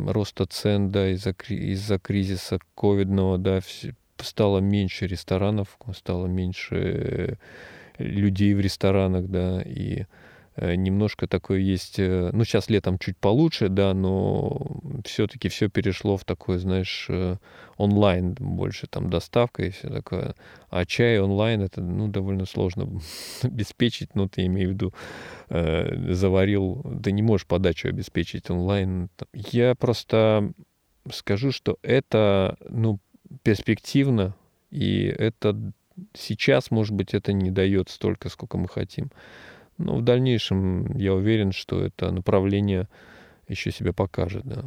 роста 0.06 0.46
цен, 0.46 0.90
да, 0.90 1.10
из-за 1.10 1.34
из 1.48 2.00
кризиса 2.00 2.58
ковидного, 2.76 3.38
да, 3.38 3.60
стало 4.18 4.58
меньше 4.58 5.06
ресторанов, 5.06 5.78
стало 5.94 6.26
меньше 6.26 7.38
людей 7.98 8.54
в 8.54 8.60
ресторанах, 8.60 9.26
да, 9.28 9.62
и 9.62 10.06
э, 10.56 10.74
немножко 10.74 11.26
такое 11.26 11.60
есть, 11.60 11.98
э, 11.98 12.30
ну, 12.32 12.44
сейчас 12.44 12.68
летом 12.70 12.98
чуть 12.98 13.16
получше, 13.18 13.68
да, 13.68 13.94
но 13.94 14.80
все-таки 15.04 15.48
все 15.48 15.68
перешло 15.68 16.16
в 16.16 16.24
такое, 16.24 16.58
знаешь, 16.58 17.06
э, 17.08 17.36
онлайн 17.76 18.34
больше, 18.34 18.86
там, 18.86 19.10
доставка 19.10 19.64
и 19.64 19.70
все 19.70 19.88
такое. 19.88 20.34
А 20.70 20.84
чай 20.84 21.18
онлайн 21.20 21.62
это, 21.62 21.80
ну, 21.80 22.08
довольно 22.08 22.46
сложно 22.46 23.00
обеспечить, 23.42 24.14
ну, 24.14 24.28
ты 24.28 24.46
имею 24.46 24.70
в 24.70 24.72
виду, 24.72 24.94
э, 25.50 26.12
заварил, 26.12 26.84
ты 27.02 27.12
не 27.12 27.22
можешь 27.22 27.46
подачу 27.46 27.88
обеспечить 27.88 28.50
онлайн. 28.50 29.08
Я 29.34 29.74
просто 29.74 30.52
скажу, 31.12 31.52
что 31.52 31.76
это, 31.82 32.56
ну, 32.68 32.98
перспективно, 33.42 34.34
и 34.70 35.04
это 35.04 35.56
сейчас, 36.12 36.70
может 36.70 36.94
быть, 36.94 37.14
это 37.14 37.32
не 37.32 37.50
дает 37.50 37.88
столько, 37.88 38.28
сколько 38.28 38.58
мы 38.58 38.68
хотим. 38.68 39.10
Но 39.78 39.96
в 39.96 40.02
дальнейшем 40.02 40.96
я 40.96 41.14
уверен, 41.14 41.52
что 41.52 41.80
это 41.80 42.10
направление 42.10 42.88
еще 43.48 43.70
себя 43.72 43.92
покажет. 43.92 44.44
Да. 44.44 44.64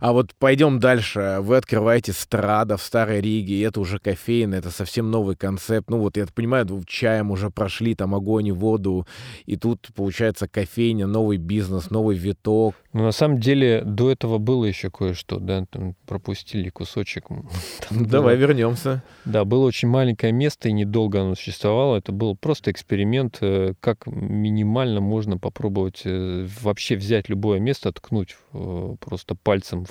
А 0.00 0.12
вот 0.12 0.34
пойдем 0.38 0.78
дальше. 0.78 1.38
Вы 1.40 1.56
открываете 1.56 2.12
Страда 2.12 2.76
в 2.76 2.82
Старой 2.82 3.20
Риге, 3.20 3.54
и 3.54 3.60
это 3.60 3.80
уже 3.80 3.98
кофейна, 3.98 4.56
это 4.56 4.70
совсем 4.70 5.10
новый 5.10 5.36
концепт. 5.36 5.88
Ну 5.90 5.98
вот, 5.98 6.16
я 6.16 6.26
понимаю, 6.26 6.66
чаем 6.86 7.30
уже 7.30 7.50
прошли, 7.50 7.94
там 7.94 8.14
огонь 8.14 8.48
и 8.48 8.52
воду, 8.52 9.06
и 9.46 9.56
тут, 9.56 9.88
получается, 9.94 10.48
кофейня, 10.48 11.06
новый 11.06 11.38
бизнес, 11.38 11.90
новый 11.90 12.16
виток. 12.16 12.74
Ну, 12.92 13.04
на 13.04 13.12
самом 13.12 13.40
деле, 13.40 13.82
до 13.84 14.10
этого 14.10 14.38
было 14.38 14.64
еще 14.64 14.90
кое-что, 14.90 15.38
да, 15.38 15.64
там 15.70 15.94
пропустили 16.06 16.70
кусочек. 16.70 17.28
Там 17.88 18.06
Давай 18.06 18.36
было... 18.36 18.40
вернемся. 18.40 19.02
Да, 19.24 19.44
было 19.44 19.66
очень 19.66 19.88
маленькое 19.88 20.32
место, 20.32 20.68
и 20.68 20.72
недолго 20.72 21.20
оно 21.20 21.34
существовало. 21.34 21.96
Это 21.96 22.12
был 22.12 22.36
просто 22.36 22.70
эксперимент, 22.70 23.38
э, 23.40 23.74
как 23.80 24.06
минимально 24.06 25.00
можно 25.00 25.38
попробовать 25.38 26.02
э, 26.04 26.46
вообще 26.62 26.96
взять 26.96 27.28
любое 27.28 27.60
место, 27.60 27.92
ткнуть 27.92 28.36
э, 28.52 28.96
просто 29.00 29.34
пальцем 29.34 29.85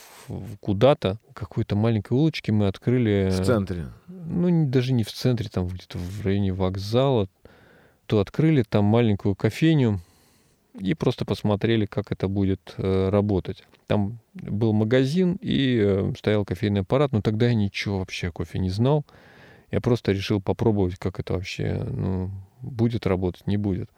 куда-то. 0.59 1.17
Какой-то 1.33 1.75
маленькой 1.75 2.13
улочки 2.13 2.51
мы 2.51 2.67
открыли. 2.67 3.29
В 3.31 3.45
центре? 3.45 3.87
Ну, 4.07 4.67
даже 4.67 4.93
не 4.93 5.03
в 5.03 5.11
центре, 5.11 5.49
там 5.49 5.67
где-то 5.67 5.97
в 5.97 6.25
районе 6.25 6.53
вокзала. 6.53 7.27
То 8.05 8.19
открыли 8.19 8.63
там 8.63 8.85
маленькую 8.85 9.35
кофейню, 9.35 9.99
и 10.79 10.93
просто 10.93 11.25
посмотрели, 11.25 11.85
как 11.85 12.11
это 12.11 12.27
будет 12.27 12.73
э, 12.77 13.09
работать. 13.09 13.63
Там 13.87 14.19
был 14.33 14.73
магазин 14.73 15.37
и 15.41 15.79
э, 15.81 16.13
стоял 16.17 16.45
кофейный 16.45 16.81
аппарат, 16.81 17.11
но 17.11 17.21
тогда 17.21 17.47
я 17.47 17.53
ничего 17.53 17.99
вообще 17.99 18.27
о 18.27 18.31
кофе 18.31 18.59
не 18.59 18.69
знал. 18.69 19.05
Я 19.71 19.81
просто 19.81 20.11
решил 20.11 20.41
попробовать, 20.41 20.97
как 20.97 21.19
это 21.19 21.33
вообще 21.33 21.81
ну, 21.83 22.29
будет 22.61 23.07
работать, 23.07 23.47
не 23.47 23.57
будет. 23.57 23.89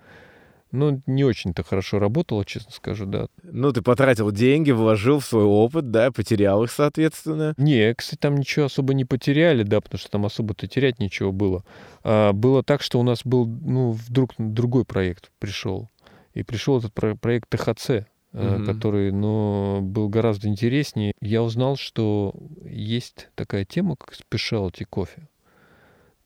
Ну, 0.72 1.02
не 1.06 1.24
очень-то 1.24 1.64
хорошо 1.64 2.00
работало, 2.00 2.44
честно 2.44 2.72
скажу, 2.72 3.06
да. 3.06 3.28
Ну, 3.44 3.72
ты 3.72 3.82
потратил 3.82 4.32
деньги, 4.32 4.72
вложил 4.72 5.20
в 5.20 5.26
свой 5.26 5.46
опыт, 5.46 5.92
да, 5.92 6.12
потерял 6.12 6.64
их, 6.64 6.72
соответственно. 6.72 7.54
Не, 7.58 7.94
кстати, 7.94 8.20
там 8.20 8.36
ничего 8.36 8.66
особо 8.66 8.94
не 8.94 9.06
потеряли, 9.06 9.64
да, 9.64 9.80
потому 9.80 10.00
что 10.00 10.12
там 10.12 10.26
особо-то 10.26 10.68
терять 10.68 11.00
ничего 11.00 11.32
было. 11.32 11.64
А, 12.04 12.34
было 12.34 12.64
так, 12.64 12.82
что 12.82 13.00
у 13.00 13.04
нас 13.04 13.22
был, 13.24 13.48
ну, 13.48 13.92
вдруг 13.92 14.32
другой 14.38 14.84
проект 14.84 15.32
пришел. 15.40 15.90
И 16.34 16.44
пришел 16.44 16.80
этот 16.80 16.94
про- 16.94 17.16
проект 17.16 17.50
ТХЦ, 17.50 17.90
mm-hmm. 18.34 18.66
который, 18.66 19.12
ну, 19.12 19.80
был 19.82 20.10
гораздо 20.10 20.50
интереснее. 20.50 21.14
Я 21.22 21.44
узнал, 21.44 21.78
что 21.78 22.34
есть 22.66 23.30
такая 23.36 23.64
тема, 23.64 23.96
как 23.96 24.14
спешалти 24.14 24.84
кофе. 24.84 25.30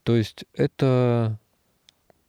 То 0.04 0.16
есть 0.16 0.46
это 0.56 1.38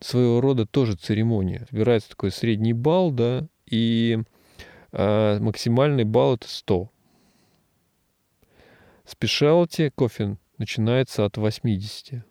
своего 0.04 0.40
рода 0.40 0.66
тоже 0.66 0.94
церемония. 0.94 1.66
Собирается 1.70 2.10
такой 2.10 2.30
средний 2.30 2.72
балл, 2.72 3.10
да, 3.10 3.46
и 3.66 4.18
э, 4.92 5.38
максимальный 5.40 6.04
балл 6.04 6.34
это 6.34 6.48
100. 6.48 6.90
Спешалти 9.04 9.90
кофе 9.94 10.36
начинается 10.58 11.24
от 11.24 11.36
80. 11.36 12.24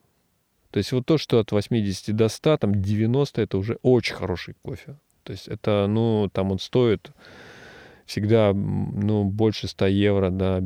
То 0.71 0.77
есть 0.77 0.91
вот 0.93 1.05
то, 1.05 1.17
что 1.17 1.39
от 1.39 1.51
80 1.51 2.15
до 2.15 2.29
100, 2.29 2.57
там 2.57 2.81
90 2.81 3.41
это 3.41 3.57
уже 3.57 3.77
очень 3.81 4.15
хороший 4.15 4.55
кофе. 4.61 4.97
То 5.23 5.33
есть 5.33 5.47
это, 5.47 5.85
ну, 5.87 6.29
там 6.31 6.51
он 6.51 6.59
стоит 6.59 7.11
всегда, 8.05 8.53
ну, 8.53 9.25
больше 9.25 9.67
100 9.67 9.85
евро, 9.87 10.29
да, 10.29 10.61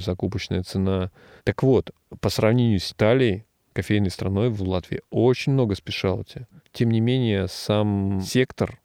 закупочная 0.00 0.62
цена. 0.62 1.10
Так 1.44 1.62
вот, 1.62 1.90
по 2.20 2.28
сравнению 2.28 2.80
с 2.80 2.92
Италией, 2.92 3.44
кофейной 3.78 4.10
страной 4.10 4.50
в 4.50 4.60
Латвии 4.60 5.02
очень 5.08 5.52
много 5.52 5.76
спешалти. 5.76 6.48
Тем 6.72 6.90
не 6.90 6.98
менее, 6.98 7.46
сам 7.46 8.20
сектор 8.20 8.80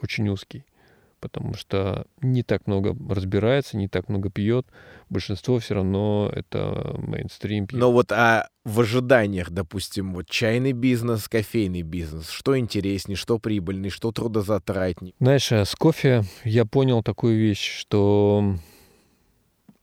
очень 0.00 0.28
узкий, 0.28 0.64
потому 1.18 1.54
что 1.54 2.06
не 2.22 2.44
так 2.44 2.68
много 2.68 2.96
разбирается, 3.12 3.76
не 3.76 3.88
так 3.88 4.08
много 4.08 4.30
пьет. 4.30 4.68
Большинство 5.10 5.58
все 5.58 5.74
равно 5.74 6.30
это 6.32 6.94
мейнстрим 6.98 7.66
пьет. 7.66 7.80
Но 7.80 7.90
вот 7.90 8.12
а 8.12 8.48
в 8.64 8.78
ожиданиях, 8.78 9.50
допустим, 9.50 10.14
вот 10.14 10.30
чайный 10.30 10.70
бизнес, 10.70 11.28
кофейный 11.28 11.82
бизнес, 11.82 12.30
что 12.30 12.56
интереснее, 12.56 13.16
что 13.16 13.40
прибыльнее, 13.40 13.90
что 13.90 14.12
трудозатратнее? 14.12 15.14
Знаешь, 15.18 15.50
а 15.50 15.64
с 15.64 15.74
кофе 15.74 16.22
я 16.44 16.64
понял 16.64 17.02
такую 17.02 17.40
вещь, 17.40 17.76
что 17.76 18.54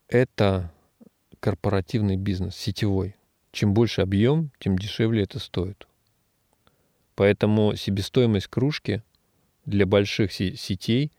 это 0.08 0.72
корпоративный 1.40 2.16
бизнес, 2.16 2.56
сетевой 2.56 3.16
чем 3.56 3.72
больше 3.72 4.02
объем, 4.02 4.50
тем 4.58 4.76
дешевле 4.76 5.22
это 5.22 5.38
стоит. 5.38 5.88
Поэтому 7.14 7.74
себестоимость 7.74 8.48
кружки 8.48 9.02
для 9.64 9.86
больших 9.86 10.30
сетей, 10.30 11.10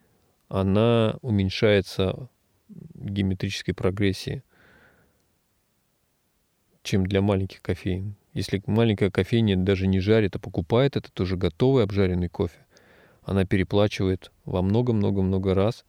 она 0.48 1.18
уменьшается 1.24 2.30
в 2.70 3.10
геометрической 3.10 3.74
прогрессии, 3.74 4.44
чем 6.84 7.08
для 7.08 7.24
маленьких 7.24 7.60
кофеин. 7.64 8.14
Если 8.34 8.62
маленькая 8.68 9.10
кофейня 9.10 9.58
даже 9.58 9.88
не 9.88 10.00
жарит, 10.00 10.36
а 10.36 10.40
покупает 10.40 10.96
это 10.96 11.12
тоже 11.12 11.38
готовый 11.38 11.84
обжаренный 11.84 12.30
кофе, 12.30 12.68
она 13.24 13.46
переплачивает 13.46 14.32
во 14.46 14.62
много-много-много 14.62 15.56
раз, 15.56 15.86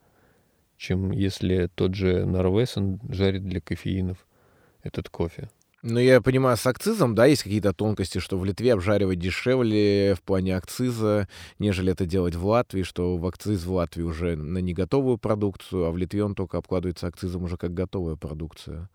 чем 0.79 1.11
если 1.11 1.69
тот 1.75 1.95
же 1.95 2.25
Норвесен 2.25 3.01
жарит 3.11 3.45
для 3.45 3.61
кофеинов 3.61 4.27
этот 4.83 5.11
кофе. 5.11 5.51
Ну, 5.83 6.01
я 6.01 6.21
понимаю, 6.21 6.57
с 6.57 6.67
акцизом, 6.67 7.15
да, 7.15 7.27
есть 7.27 7.45
какие-то 7.45 7.73
тонкости, 7.73 8.19
что 8.19 8.37
в 8.37 8.45
Литве 8.45 8.73
обжаривать 8.73 9.21
дешевле 9.21 10.17
в 10.17 10.23
плане 10.23 10.57
акциза, 10.57 11.29
нежели 11.61 11.93
это 11.93 12.05
делать 12.05 12.35
в 12.35 12.45
Латвии, 12.45 12.83
что 12.83 13.17
в 13.17 13.25
акциз 13.25 13.65
в 13.65 13.73
Латвии 13.73 14.03
уже 14.03 14.35
на 14.35 14.59
неготовую 14.59 15.19
продукцию, 15.19 15.85
а 15.85 15.93
в 15.93 15.97
Литве 15.97 16.25
он 16.25 16.35
только 16.35 16.59
обкладывается 16.59 17.07
акцизом 17.07 17.45
уже 17.45 17.57
как 17.57 17.75
готовая 17.75 18.17
продукция. 18.17 18.91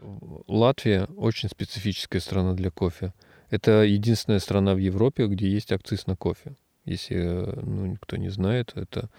Латвия 0.00 1.04
очень 1.16 1.50
специфическая 1.50 2.22
страна 2.22 2.54
для 2.54 2.70
кофе. 2.70 3.12
Это 3.50 3.82
единственная 3.82 4.38
страна 4.38 4.74
в 4.74 4.78
Европе, 4.78 5.26
где 5.26 5.50
есть 5.50 5.72
акциз 5.72 6.06
на 6.06 6.16
кофе. 6.16 6.56
Если 6.86 7.16
ну, 7.16 7.98
кто 8.00 8.16
не 8.16 8.30
знает, 8.30 8.72
это 8.76 9.10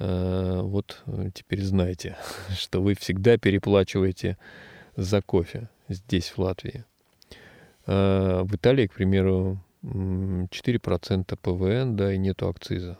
э, 0.00 0.60
вот 0.62 1.04
теперь 1.32 1.62
знаете, 1.62 2.16
что 2.58 2.82
вы 2.82 2.94
всегда 2.96 3.38
переплачиваете 3.38 4.36
за 4.96 5.22
кофе 5.22 5.68
здесь, 5.88 6.30
в 6.30 6.38
Латвии. 6.38 6.84
А 7.86 8.44
в 8.44 8.54
Италии, 8.54 8.86
к 8.86 8.94
примеру, 8.94 9.58
4% 9.82 11.36
ПВН, 11.36 11.96
да, 11.96 12.12
и 12.12 12.18
нету 12.18 12.48
акциза. 12.48 12.98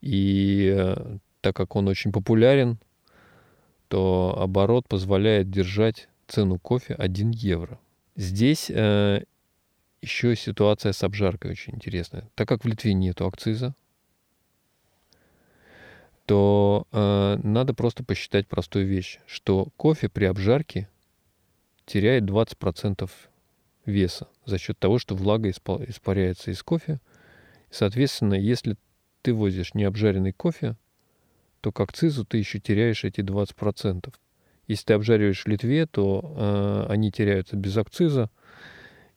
И 0.00 0.74
э, 0.76 1.18
так 1.40 1.54
как 1.54 1.76
он 1.76 1.88
очень 1.88 2.12
популярен, 2.12 2.78
то 3.88 4.36
оборот 4.38 4.88
позволяет 4.88 5.50
держать 5.50 6.08
цену 6.26 6.58
кофе 6.58 6.94
1 6.94 7.30
евро. 7.30 7.78
Здесь 8.16 8.70
э, 8.70 9.22
еще 10.02 10.36
ситуация 10.36 10.92
с 10.92 11.02
обжаркой 11.02 11.52
очень 11.52 11.74
интересная. 11.74 12.28
Так 12.34 12.48
как 12.48 12.64
в 12.64 12.68
Литве 12.68 12.94
нету 12.94 13.26
акциза, 13.26 13.74
то 16.26 16.86
э, 16.92 17.40
надо 17.42 17.74
просто 17.74 18.04
посчитать 18.04 18.46
простую 18.46 18.86
вещь, 18.86 19.18
что 19.26 19.68
кофе 19.76 20.08
при 20.08 20.24
обжарке 20.24 20.88
теряет 21.90 22.22
20% 22.22 23.10
веса 23.84 24.28
за 24.46 24.58
счет 24.58 24.78
того, 24.78 24.98
что 24.98 25.16
влага 25.16 25.50
испаряется 25.50 26.52
из 26.52 26.62
кофе. 26.62 27.00
Соответственно, 27.68 28.34
если 28.34 28.76
ты 29.22 29.34
возишь 29.34 29.74
необжаренный 29.74 30.32
кофе, 30.32 30.76
то 31.60 31.72
к 31.72 31.80
акцизу 31.80 32.24
ты 32.24 32.38
еще 32.38 32.60
теряешь 32.60 33.02
эти 33.02 33.22
20%. 33.22 34.14
Если 34.68 34.84
ты 34.84 34.92
обжариваешь 34.92 35.42
в 35.42 35.48
Литве, 35.48 35.86
то 35.86 36.22
э, 36.36 36.92
они 36.92 37.10
теряются 37.10 37.56
без 37.56 37.76
акциза. 37.76 38.30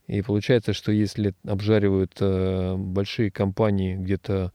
И 0.07 0.23
получается, 0.23 0.73
что 0.73 0.91
если 0.91 1.35
обжаривают 1.45 2.13
э, 2.19 2.75
большие 2.75 3.29
компании 3.29 3.95
где-то 3.95 4.51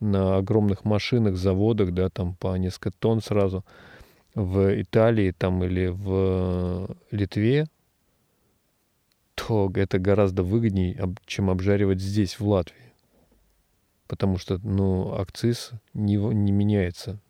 на 0.00 0.38
огромных 0.38 0.84
машинах, 0.84 1.36
заводах, 1.36 1.92
да, 1.92 2.08
там 2.08 2.34
по 2.34 2.56
несколько 2.56 2.90
тонн 2.90 3.22
сразу 3.22 3.64
в 4.34 4.80
Италии 4.80 5.32
там 5.32 5.64
или 5.64 5.86
в 5.86 6.96
Литве, 7.10 7.66
то 9.34 9.70
это 9.74 9.98
гораздо 9.98 10.42
выгоднее, 10.42 11.14
чем 11.26 11.50
обжаривать 11.50 12.00
здесь, 12.00 12.38
в 12.38 12.46
Латвии. 12.46 12.92
Потому 14.06 14.38
что, 14.38 14.58
ну, 14.62 15.14
акциз 15.14 15.70
не, 15.94 16.16
не 16.16 16.52
меняется. 16.52 17.20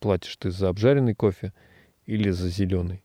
Платишь 0.00 0.36
ты 0.36 0.50
за 0.50 0.68
обжаренный 0.68 1.14
кофе 1.14 1.52
или 2.06 2.30
за 2.30 2.48
зеленый. 2.48 3.02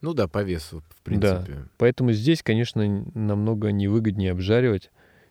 Ну 0.00 0.12
да, 0.12 0.28
по 0.28 0.42
весу, 0.42 0.82
в 0.90 1.02
принципе. 1.02 1.52
Да. 1.52 1.68
Поэтому 1.78 2.12
здесь, 2.12 2.42
конечно, 2.42 2.86
намного 3.14 3.72
невыгоднее 3.72 4.32
обжаривать, 4.32 4.90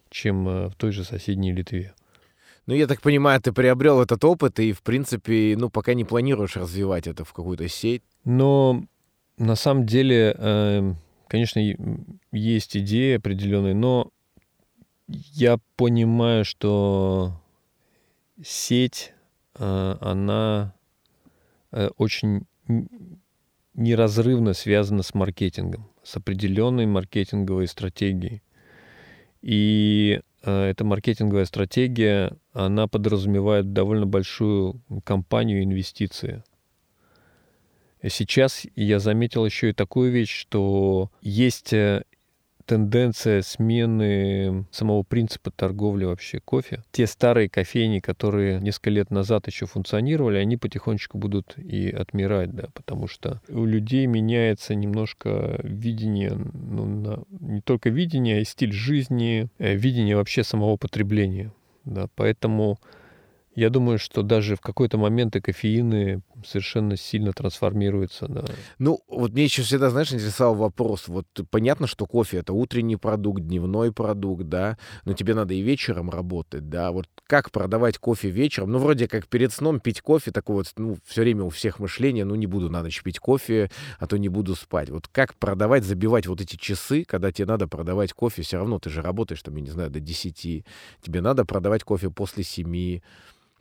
чем 0.10 0.48
э, 0.48 0.68
в 0.70 0.76
той 0.76 0.92
же 0.92 1.04
соседней 1.04 1.54
Литве. 1.54 1.94
Ну, 2.68 2.74
я 2.74 2.88
так 2.88 3.02
понимаю, 3.02 3.40
ты 3.42 3.52
приобрел 3.52 4.02
этот 4.02 4.24
опыт 4.24 4.60
и, 4.60 4.72
в 4.72 4.82
принципе, 4.82 5.56
ну, 5.58 5.70
пока 5.70 5.94
не 5.94 6.04
планируешь 6.04 6.56
развивать 6.56 7.06
это 7.06 7.24
в 7.24 7.32
какую-то 7.32 7.68
сеть. 7.68 8.02
Но 8.24 8.84
на 9.38 9.56
самом 9.56 9.86
деле, 9.86 10.36
э, 10.38 10.94
конечно, 11.28 11.62
есть 12.32 12.78
идеи 12.78 13.18
определенные, 13.18 13.76
но 13.76 14.10
я 15.08 15.60
понимаю, 15.76 16.44
что 16.44 17.40
сеть, 18.44 19.14
э, 19.60 19.96
она 20.02 20.74
э, 21.72 21.90
очень 21.98 22.48
неразрывно 23.76 24.54
связана 24.54 25.04
с 25.04 25.14
маркетингом, 25.14 25.92
с 26.02 26.16
определенной 26.16 26.88
маркетинговой 26.88 27.68
стратегией. 27.68 28.42
И 29.42 30.22
эта 30.50 30.84
маркетинговая 30.86 31.46
стратегия, 31.46 32.34
она 32.54 32.88
подразумевает 32.88 33.74
довольно 33.74 34.06
большую 34.06 34.82
компанию 35.04 35.64
инвестиции. 35.64 36.44
Сейчас 38.08 38.66
я 38.76 39.00
заметил 39.00 39.46
еще 39.46 39.72
и 39.72 39.74
такую 39.74 40.12
вещь, 40.12 40.32
что 40.32 41.10
есть 41.22 41.74
э, 41.74 42.04
тенденция 42.66 43.42
смены 43.42 44.66
самого 44.72 45.04
принципа 45.04 45.52
торговли 45.52 46.06
вообще 46.06 46.40
кофе. 46.40 46.84
Те 46.92 47.08
старые 47.08 47.50
кофейни, 47.50 48.00
которые 48.00 48.60
несколько 48.60 48.90
лет 48.90 49.12
назад 49.12 49.48
еще 49.48 49.66
функционировали, 49.66 50.38
они 50.38 50.58
потихонечку 50.58 51.18
будут 51.18 51.58
и 51.58 51.90
отмирать, 51.90 52.52
да, 52.54 52.66
потому 52.74 53.08
что 53.08 53.42
у 53.50 53.66
людей 53.66 54.06
меняется 54.06 54.76
немножко 54.76 55.60
видение, 55.64 56.32
ну, 56.54 56.86
на, 56.86 57.24
не 57.40 57.62
только 57.62 57.90
видение, 57.90 58.38
а 58.38 58.40
и 58.42 58.46
стиль 58.46 58.74
жизни, 58.74 59.48
э, 59.60 59.76
видение 59.76 60.16
вообще 60.16 60.44
самого 60.44 60.78
потребления. 60.78 61.52
Да, 61.86 62.08
поэтому 62.16 62.80
Я 63.56 63.70
думаю, 63.70 63.98
что 63.98 64.22
даже 64.22 64.58
в 64.58 64.62
какой-то 64.62 64.98
момент 64.98 65.36
и 65.38 65.42
кофеины 65.42 66.22
совершенно 66.46 66.98
сильно 66.98 67.32
трансформируются. 67.32 68.28
Да. 68.28 68.44
Ну, 68.80 69.00
вот 69.08 69.32
мне 69.32 69.46
еще 69.46 69.62
всегда, 69.62 69.90
знаешь, 69.90 70.12
интересовал 70.12 70.56
вопрос. 70.56 71.08
Вот 71.08 71.26
понятно, 71.50 71.88
что 71.88 72.06
кофе— 72.06 72.38
это 72.40 72.52
утренний 72.52 72.98
продукт, 72.98 73.42
дневной 73.42 73.94
продукт, 73.94 74.44
да, 74.44 74.78
но 75.06 75.14
тебе 75.14 75.34
надо 75.34 75.54
и 75.54 75.62
вечером 75.62 76.10
работать, 76.10 76.70
да. 76.70 76.92
Вот 76.92 77.08
как 77.28 77.50
продавать 77.52 77.98
кофе 77.98 78.30
вечером? 78.30 78.72
Ну, 78.72 78.80
вроде 78.80 79.08
как 79.08 79.28
перед 79.28 79.54
сном 79.54 79.80
пить 79.80 80.02
кофе, 80.02 80.32
такое 80.32 80.58
вот, 80.58 80.74
ну, 80.78 80.98
все 81.06 81.22
время 81.22 81.44
у 81.44 81.50
всех 81.50 81.80
мышление, 81.80 82.26
ну, 82.26 82.36
не 82.36 82.48
буду 82.48 82.70
на 82.70 82.84
ночь 82.84 83.02
пить 83.04 83.20
кофе, 83.20 83.72
а 84.00 84.06
то 84.06 84.18
не 84.18 84.28
буду 84.28 84.56
спать. 84.56 84.90
Вот 84.90 85.08
как 85.08 85.34
продавать, 85.36 85.86
забивать 85.86 86.28
вот 86.28 86.42
эти 86.42 86.58
часы, 86.58 87.06
когда 87.06 87.32
тебе 87.32 87.46
надо 87.46 87.70
продавать 87.70 88.12
кофе, 88.12 88.42
все 88.42 88.58
равно 88.58 88.80
ты 88.80 88.90
же 88.90 89.02
работаешь, 89.02 89.42
там, 89.42 89.56
я 89.56 89.62
не 89.62 89.70
знаю, 89.70 89.90
до 89.90 90.02
10, 90.02 90.66
тебе 91.02 91.22
надо 91.22 91.46
продавать 91.46 91.84
кофе 91.84 92.10
после 92.10 92.44
7, 92.44 93.00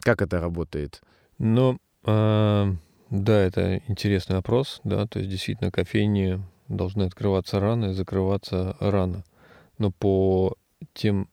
как 0.05 0.21
это 0.23 0.39
работает? 0.39 1.03
Ну, 1.39 1.79
э, 2.05 2.73
да, 3.11 3.41
это 3.41 3.83
интересный 3.89 4.37
вопрос, 4.37 4.81
да, 4.85 5.07
то 5.07 5.19
есть 5.19 5.31
действительно 5.31 5.71
кофейни 5.71 6.41
должны 6.69 7.05
открываться 7.05 7.59
рано 7.59 7.87
и 7.87 7.93
закрываться 7.95 8.77
рано, 8.81 9.25
но 9.79 9.91
по 9.91 10.57
тем, 10.93 11.29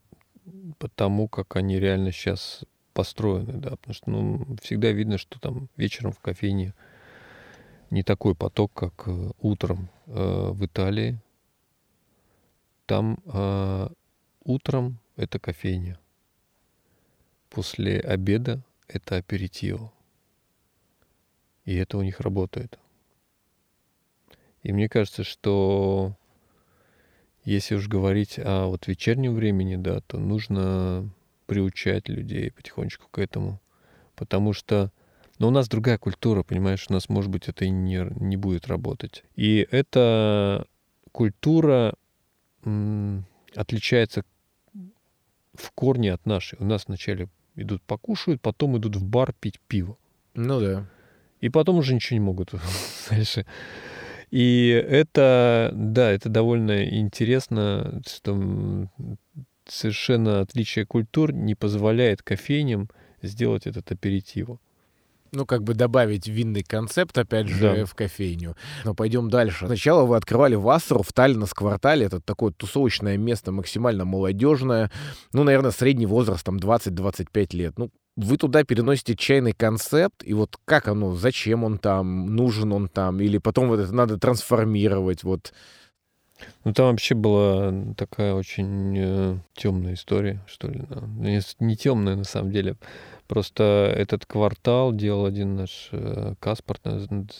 по 0.79 0.87
тому, 0.87 1.27
как 1.27 1.57
они 1.57 1.79
реально 1.79 2.11
сейчас 2.11 2.63
построены, 2.93 3.53
да, 3.53 3.71
потому 3.71 3.93
что, 3.93 4.09
ну, 4.09 4.47
всегда 4.61 4.91
видно, 4.91 5.17
что 5.17 5.39
там 5.39 5.67
вечером 5.75 6.13
в 6.13 6.19
кофейне 6.19 6.73
не 7.89 8.03
такой 8.03 8.35
поток, 8.35 8.71
как 8.73 9.03
э, 9.07 9.31
утром 9.41 9.89
э, 10.07 10.49
в 10.51 10.65
Италии. 10.65 11.19
Там 12.85 13.19
э, 13.25 13.89
утром 14.45 14.99
это 15.17 15.39
кофейня 15.39 16.00
после 17.51 17.99
обеда 17.99 18.63
это 18.87 19.17
аперитиво. 19.17 19.93
И 21.65 21.75
это 21.75 21.99
у 21.99 22.01
них 22.01 22.19
работает. 22.19 22.79
И 24.63 24.73
мне 24.73 24.89
кажется, 24.89 25.23
что 25.23 26.17
если 27.43 27.75
уж 27.75 27.87
говорить 27.87 28.39
о 28.39 28.67
вот 28.67 28.87
вечернем 28.87 29.35
времени, 29.35 29.75
да, 29.75 30.01
то 30.01 30.17
нужно 30.17 31.07
приучать 31.45 32.09
людей 32.09 32.51
потихонечку 32.51 33.07
к 33.09 33.19
этому. 33.19 33.59
Потому 34.15 34.53
что 34.53 34.91
но 35.41 35.47
у 35.47 35.51
нас 35.51 35.67
другая 35.67 35.97
культура, 35.97 36.43
понимаешь, 36.43 36.85
у 36.87 36.93
нас, 36.93 37.09
может 37.09 37.31
быть, 37.31 37.47
это 37.47 37.65
и 37.65 37.71
не, 37.71 38.05
не 38.23 38.37
будет 38.37 38.67
работать. 38.67 39.23
И 39.35 39.67
эта 39.71 40.67
культура 41.11 41.95
отличается 43.55 44.23
в 45.55 45.71
корне 45.73 46.13
от 46.13 46.27
нашей. 46.27 46.59
У 46.59 46.63
нас 46.63 46.85
вначале 46.85 47.27
идут 47.55 47.81
покушают, 47.83 48.41
потом 48.41 48.77
идут 48.77 48.95
в 48.95 49.03
бар 49.03 49.33
пить 49.39 49.59
пиво. 49.67 49.97
Ну 50.33 50.59
да. 50.59 50.87
И 51.39 51.49
потом 51.49 51.77
уже 51.77 51.93
ничего 51.93 52.15
не 52.15 52.25
могут 52.25 52.53
дальше. 53.09 53.45
И 54.29 54.69
это, 54.69 55.71
да, 55.73 56.11
это 56.11 56.29
довольно 56.29 56.85
интересно, 56.85 58.01
что 58.07 58.87
совершенно 59.67 60.41
отличие 60.41 60.85
культур 60.85 61.33
не 61.33 61.55
позволяет 61.55 62.21
кофейням 62.21 62.89
сделать 63.21 63.67
этот 63.67 63.91
аперитиво 63.91 64.59
ну, 65.31 65.45
как 65.45 65.63
бы 65.63 65.73
добавить 65.73 66.27
винный 66.27 66.63
концепт, 66.63 67.17
опять 67.17 67.47
же, 67.47 67.59
да. 67.61 67.85
в 67.85 67.95
кофейню. 67.95 68.55
Но 68.83 68.93
пойдем 68.93 69.29
дальше. 69.29 69.65
Сначала 69.65 70.05
вы 70.05 70.17
открывали 70.17 70.55
Вассеру 70.55 71.03
в 71.03 71.13
Таллинас 71.13 71.53
квартале. 71.53 72.05
Это 72.05 72.19
такое 72.19 72.51
тусовочное 72.51 73.17
место, 73.17 73.51
максимально 73.51 74.05
молодежное. 74.05 74.91
Ну, 75.31 75.43
наверное, 75.43 75.71
средний 75.71 76.05
возраст 76.05 76.45
там 76.45 76.57
20-25 76.57 77.55
лет. 77.55 77.77
Ну, 77.77 77.91
вы 78.17 78.37
туда 78.37 78.63
переносите 78.63 79.15
чайный 79.15 79.53
концепт, 79.53 80.23
и 80.23 80.33
вот 80.33 80.57
как 80.65 80.87
оно, 80.87 81.15
зачем 81.15 81.63
он 81.63 81.77
там, 81.77 82.35
нужен 82.35 82.73
он 82.73 82.89
там, 82.89 83.21
или 83.21 83.37
потом 83.37 83.69
вот 83.69 83.79
это 83.79 83.93
надо 83.93 84.17
трансформировать, 84.17 85.23
вот... 85.23 85.53
Ну, 86.63 86.73
там 86.73 86.87
вообще 86.87 87.13
была 87.13 87.71
такая 87.95 88.33
очень 88.33 88.97
э, 88.97 89.37
темная 89.53 89.93
история, 89.93 90.43
что 90.47 90.69
ли. 90.69 90.81
Не, 91.19 91.39
не 91.59 91.77
темная, 91.77 92.15
на 92.15 92.23
самом 92.23 92.51
деле. 92.51 92.77
Просто 93.31 93.93
этот 93.95 94.25
квартал 94.25 94.91
делал 94.91 95.25
один 95.25 95.55
наш 95.55 95.87
э, 95.93 96.33
Каспар, 96.41 96.79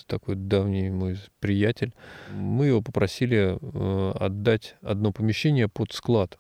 такой 0.08 0.36
давний 0.36 0.89
мой 0.89 1.18
приятель. 1.42 1.94
Мы 2.34 2.68
его 2.68 2.82
попросили 2.82 3.58
э, 3.60 4.12
отдать 4.18 4.78
одно 4.82 5.12
помещение 5.12 5.68
под 5.68 5.92
склад 5.92 6.39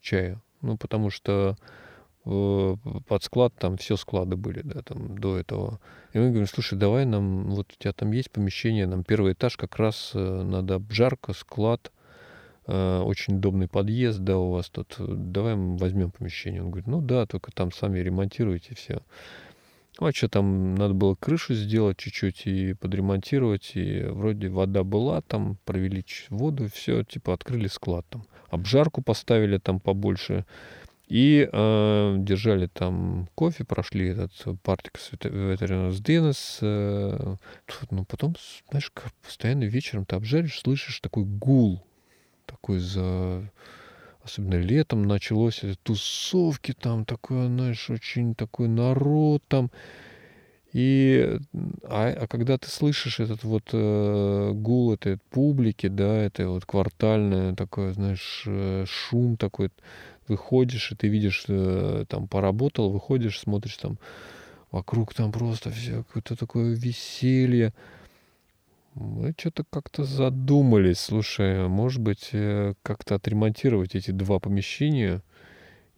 чая. 0.00 0.40
Ну, 0.60 0.76
потому 0.76 1.10
что 1.10 1.56
э, 2.24 2.76
под 3.08 3.24
склад 3.24 3.52
там 3.58 3.78
все 3.78 3.96
склады 3.96 4.36
были, 4.36 4.60
да, 4.62 4.82
там 4.82 5.18
до 5.18 5.38
этого. 5.38 5.80
И 6.12 6.18
мы 6.18 6.28
говорим, 6.28 6.46
слушай, 6.46 6.78
давай 6.78 7.04
нам, 7.04 7.50
вот 7.50 7.72
у 7.72 7.82
тебя 7.82 7.92
там 7.94 8.12
есть 8.12 8.30
помещение, 8.30 8.86
нам 8.86 9.02
первый 9.02 9.32
этаж 9.32 9.56
как 9.56 9.74
раз 9.76 10.12
надо 10.14 10.76
обжарка, 10.76 11.32
склад, 11.32 11.90
очень 12.66 13.36
удобный 13.36 13.68
подъезд, 13.68 14.20
да, 14.20 14.38
у 14.38 14.50
вас 14.50 14.70
тут, 14.70 14.96
давай 14.98 15.54
мы 15.54 15.76
возьмем 15.76 16.10
помещение. 16.10 16.62
Он 16.62 16.68
говорит, 16.70 16.86
ну 16.86 17.00
да, 17.00 17.26
только 17.26 17.52
там 17.52 17.72
сами 17.72 17.98
ремонтируйте 17.98 18.74
все. 18.74 19.02
Ну, 20.00 20.06
а 20.08 20.12
что 20.12 20.28
там, 20.28 20.74
надо 20.74 20.92
было 20.92 21.14
крышу 21.14 21.54
сделать 21.54 21.98
чуть-чуть 21.98 22.46
и 22.46 22.74
подремонтировать, 22.74 23.72
и 23.74 24.02
вроде 24.02 24.48
вода 24.48 24.82
была, 24.82 25.20
там 25.20 25.56
провели 25.64 26.04
воду, 26.30 26.68
все, 26.72 27.04
типа 27.04 27.32
открыли 27.32 27.68
склад 27.68 28.04
там. 28.08 28.24
Обжарку 28.50 29.02
поставили 29.02 29.58
там 29.58 29.78
побольше, 29.78 30.44
и 31.06 31.48
э, 31.50 32.14
держали 32.18 32.66
там 32.66 33.28
кофе, 33.34 33.64
прошли 33.64 34.08
этот 34.08 34.32
партикс 34.62 35.12
ветеринарс 35.12 36.00
денес. 36.00 36.58
Э, 36.60 37.36
ну, 37.90 38.04
потом, 38.04 38.34
знаешь, 38.70 38.90
постоянно 39.22 39.64
вечером 39.64 40.06
ты 40.06 40.16
обжаришь, 40.16 40.60
слышишь 40.60 41.00
такой 41.00 41.24
гул 41.24 41.84
такой 42.46 42.78
за... 42.78 43.50
Особенно 44.22 44.54
летом 44.54 45.02
началось 45.02 45.60
тусовки 45.82 46.72
там, 46.72 47.04
такое, 47.04 47.46
знаешь, 47.46 47.90
очень 47.90 48.34
такой 48.34 48.68
народ 48.68 49.42
там. 49.48 49.70
И, 50.72 51.38
а, 51.84 52.16
а 52.20 52.26
когда 52.26 52.58
ты 52.58 52.68
слышишь 52.68 53.20
этот 53.20 53.44
вот 53.44 53.68
э, 53.72 54.50
гул 54.54 54.92
этой 54.92 55.18
публики, 55.30 55.86
да, 55.86 56.16
это 56.16 56.48
вот 56.48 56.64
квартальное 56.64 57.54
такое, 57.54 57.92
знаешь, 57.92 58.42
э, 58.46 58.84
шум 58.88 59.36
такой, 59.36 59.70
выходишь, 60.26 60.90
и 60.90 60.96
ты 60.96 61.06
видишь, 61.06 61.44
э, 61.48 62.06
там 62.08 62.26
поработал, 62.26 62.90
выходишь, 62.90 63.38
смотришь 63.38 63.76
там 63.76 63.98
вокруг 64.72 65.14
там 65.14 65.30
просто 65.30 65.70
все 65.70 65.98
какое-то 65.98 66.34
такое 66.34 66.74
веселье. 66.74 67.72
Мы 68.94 69.34
что-то 69.36 69.64
как-то 69.64 70.04
задумались. 70.04 71.00
Слушай, 71.00 71.66
может 71.68 72.00
быть, 72.00 72.30
э, 72.32 72.74
как-то 72.82 73.16
отремонтировать 73.16 73.96
эти 73.96 74.12
два 74.12 74.38
помещения 74.38 75.22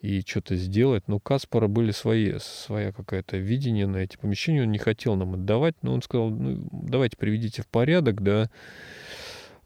и 0.00 0.22
что-то 0.22 0.56
сделать. 0.56 1.06
Но 1.06 1.16
у 1.16 1.20
Каспара 1.20 1.68
были 1.68 1.90
свои, 1.90 2.38
своя 2.38 2.92
какая-то 2.92 3.36
видение 3.36 3.86
на 3.86 3.98
эти 3.98 4.16
помещения. 4.16 4.62
Он 4.62 4.70
не 4.70 4.78
хотел 4.78 5.14
нам 5.14 5.34
отдавать, 5.34 5.74
но 5.82 5.92
он 5.92 6.00
сказал, 6.00 6.30
ну, 6.30 6.66
давайте 6.72 7.18
приведите 7.18 7.62
в 7.62 7.66
порядок, 7.66 8.22
да, 8.22 8.50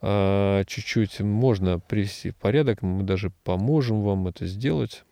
а, 0.00 0.64
чуть-чуть 0.64 1.20
можно 1.20 1.78
привести 1.78 2.30
в 2.30 2.36
порядок, 2.36 2.82
мы 2.82 3.04
даже 3.04 3.30
поможем 3.44 4.02
вам 4.02 4.26
это 4.28 4.46
сделать. 4.46 5.04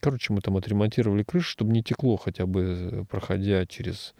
Короче, 0.00 0.32
мы 0.34 0.40
там 0.42 0.56
отремонтировали 0.56 1.22
крышу, 1.22 1.48
чтобы 1.48 1.72
не 1.72 1.82
текло 1.82 2.16
хотя 2.16 2.46
бы, 2.46 2.60
э, 2.62 3.04
проходя 3.08 3.64
через 3.64 4.14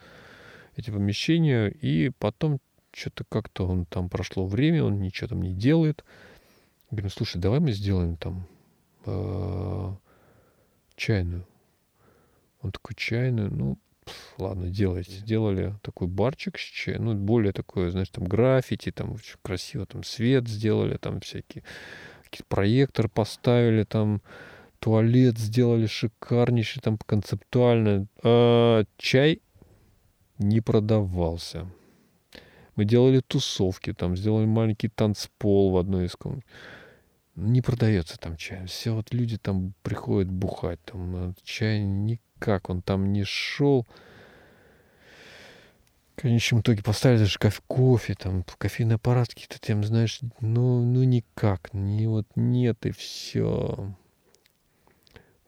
эти 0.76 0.90
помещения. 0.90 1.68
И 1.68 2.10
потом 2.18 2.60
что-то 2.92 3.24
как-то 3.28 3.66
он 3.66 3.84
там 3.84 4.08
прошло 4.08 4.46
время, 4.46 4.84
он 4.84 5.00
ничего 5.00 5.28
там 5.28 5.42
не 5.42 5.52
делает. 5.52 6.04
Говорим, 6.90 7.10
слушай, 7.10 7.38
давай 7.38 7.60
мы 7.60 7.72
сделаем 7.72 8.16
там 8.16 8.46
э, 9.04 9.94
чайную. 10.96 11.46
Он 12.60 12.72
такой, 12.72 12.96
чайную, 12.96 13.52
ну, 13.52 13.78
пф, 14.04 14.34
ладно, 14.38 14.68
делайте. 14.68 15.12
Сделали 15.12 15.74
такой 15.82 16.08
барчик 16.08 16.58
с 16.58 16.62
чаем, 16.62 17.04
ну, 17.04 17.14
более 17.14 17.52
такое, 17.52 17.90
знаешь, 17.90 18.08
там 18.08 18.24
граффити, 18.24 18.90
там 18.90 19.12
очень 19.12 19.36
красиво, 19.42 19.86
там 19.86 20.02
свет 20.02 20.48
сделали, 20.48 20.96
там 20.96 21.20
всякие, 21.20 21.62
проектор 22.48 23.08
поставили, 23.08 23.84
там 23.84 24.22
туалет 24.78 25.38
сделали 25.38 25.86
шикарнейший, 25.86 26.82
там 26.82 26.98
концептуально. 26.98 28.06
А 28.22 28.84
чай 28.96 29.40
не 30.38 30.60
продавался. 30.60 31.68
Мы 32.78 32.84
делали 32.84 33.18
тусовки, 33.18 33.92
там 33.92 34.16
сделали 34.16 34.46
маленький 34.46 34.86
танцпол 34.86 35.72
в 35.72 35.78
одной 35.78 36.06
из 36.06 36.14
комнат. 36.14 36.44
Не 37.34 37.60
продается 37.60 38.16
там 38.20 38.36
чай. 38.36 38.66
Все 38.66 38.92
вот 38.92 39.12
люди 39.12 39.36
там 39.36 39.74
приходят 39.82 40.30
бухать. 40.30 40.78
Там 40.84 41.34
чай 41.42 41.80
никак, 41.80 42.70
он 42.70 42.82
там 42.82 43.12
не 43.12 43.24
шел. 43.24 43.84
В 46.14 46.20
конечном 46.20 46.60
итоге 46.60 46.84
поставили 46.84 47.18
даже 47.18 47.36
кофе, 47.40 47.60
кофе 47.66 48.14
там, 48.14 48.44
кофейный 48.58 48.94
аппарат 48.94 49.30
какие-то 49.30 49.58
тем, 49.58 49.82
знаешь, 49.82 50.20
ну, 50.40 50.80
ну 50.84 51.02
никак, 51.02 51.74
не 51.74 52.06
вот 52.06 52.28
нет 52.36 52.86
и 52.86 52.92
все. 52.92 53.92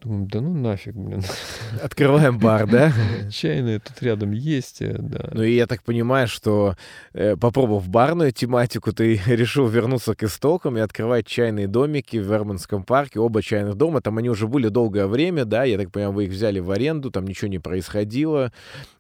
Думаем, 0.03 0.28
да 0.28 0.40
ну 0.40 0.55
нафиг, 0.55 0.94
блин. 0.94 1.22
Открываем 1.82 2.38
бар, 2.38 2.66
да? 2.66 2.90
Чайная 3.30 3.80
тут 3.80 4.03
рядом 4.03 4.30
есть, 4.30 4.80
э, 4.80 4.96
да. 4.98 5.28
Ну 5.32 5.42
и 5.42 5.55
я 5.55 5.66
так 5.66 5.82
понимаю, 5.82 6.26
что 6.26 6.76
э, 7.12 7.36
попробовав 7.36 7.86
барную 7.86 8.32
тематику, 8.32 8.92
ты 8.94 9.20
решил 9.26 9.68
вернуться 9.68 10.14
к 10.14 10.22
истокам 10.22 10.78
и 10.78 10.80
открывать 10.80 11.26
чайные 11.26 11.68
домики 11.68 12.16
в 12.16 12.26
Верманском 12.26 12.82
парке, 12.82 13.20
оба 13.20 13.42
чайных 13.42 13.74
дома. 13.74 14.01
Там 14.01 14.16
они 14.16 14.30
уже 14.30 14.48
были 14.48 14.68
долгое 14.68 15.07
время, 15.07 15.44
да, 15.44 15.64
я 15.64 15.76
так 15.76 15.90
понимаю, 15.92 16.14
вы 16.14 16.24
их 16.24 16.30
взяли 16.30 16.61
в 16.61 16.70
аренду, 16.70 17.11
там 17.11 17.26
ничего 17.26 17.48
не 17.48 17.59
происходило. 17.59 18.53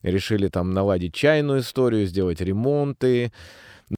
Решили 0.02 0.48
там 0.48 0.72
наладить 0.74 1.14
чайную 1.14 1.60
историю, 1.60 2.06
сделать 2.06 2.42
ремонты. 2.42 3.32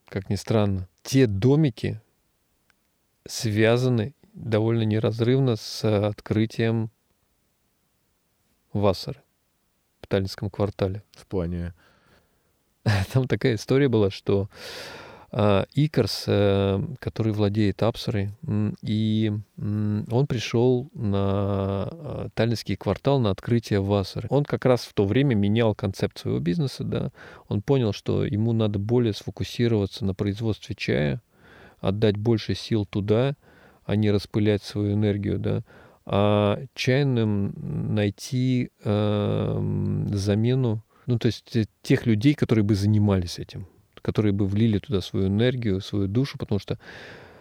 Как 0.08 0.30
ни 0.30 0.36
странно, 0.36 0.88
те 1.02 1.26
домики 1.26 2.00
связаны 3.26 4.14
довольно 4.32 4.82
неразрывно 4.82 5.56
с 5.56 5.84
открытием 5.84 6.90
Вассеры 8.72 9.22
в 10.00 10.06
Таллинском 10.06 10.50
квартале. 10.50 11.02
В 11.12 11.26
плане... 11.26 11.74
Там 13.12 13.28
такая 13.28 13.54
история 13.54 13.88
была, 13.88 14.10
что 14.10 14.48
э, 15.30 15.64
Икарс, 15.74 16.24
э, 16.26 16.82
который 16.98 17.32
владеет 17.32 17.82
Апсорой, 17.82 18.30
и 18.82 19.32
он 19.56 20.26
пришел 20.26 20.90
на 20.94 21.88
э, 21.90 22.28
Таллинский 22.34 22.76
квартал 22.76 23.20
на 23.20 23.30
открытие 23.30 23.80
Вассеры. 23.80 24.26
Он 24.30 24.44
как 24.44 24.64
раз 24.64 24.84
в 24.84 24.94
то 24.94 25.04
время 25.04 25.34
менял 25.34 25.74
концепт 25.74 26.18
своего 26.18 26.40
бизнеса, 26.40 26.82
да. 26.82 27.12
Он 27.48 27.62
понял, 27.62 27.92
что 27.92 28.24
ему 28.24 28.52
надо 28.52 28.78
более 28.78 29.12
сфокусироваться 29.12 30.04
на 30.04 30.14
производстве 30.14 30.74
чая, 30.74 31.22
отдать 31.80 32.16
больше 32.16 32.54
сил 32.54 32.84
туда, 32.86 33.36
а 33.84 33.96
не 33.96 34.10
распылять 34.10 34.62
свою 34.62 34.94
энергию, 34.94 35.38
да, 35.38 35.62
а 36.04 36.60
чайным 36.74 37.54
найти 37.94 38.70
э, 38.82 40.06
замену, 40.12 40.82
ну, 41.06 41.18
то 41.18 41.26
есть 41.26 41.56
тех 41.82 42.06
людей, 42.06 42.34
которые 42.34 42.64
бы 42.64 42.74
занимались 42.74 43.38
этим, 43.38 43.66
которые 44.00 44.32
бы 44.32 44.46
влили 44.46 44.78
туда 44.78 45.00
свою 45.00 45.28
энергию, 45.28 45.80
свою 45.80 46.08
душу, 46.08 46.38
потому 46.38 46.58
что 46.58 46.78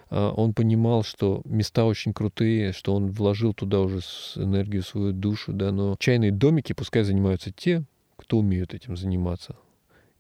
э, 0.10 0.32
он 0.36 0.54
понимал, 0.54 1.04
что 1.04 1.42
места 1.46 1.86
очень 1.86 2.14
крутые, 2.14 2.72
что 2.74 2.94
он 2.94 3.12
вложил 3.12 3.54
туда 3.54 3.80
уже 3.80 4.00
энергию, 4.36 4.84
свою 4.84 5.12
душу, 5.12 5.54
да, 5.54 5.72
но 5.72 5.96
чайные 6.00 6.32
домики 6.32 6.74
пускай 6.74 7.04
занимаются 7.04 7.52
те, 7.52 7.84
кто 8.16 8.38
умеют 8.38 8.74
этим 8.74 8.96
заниматься. 8.96 9.56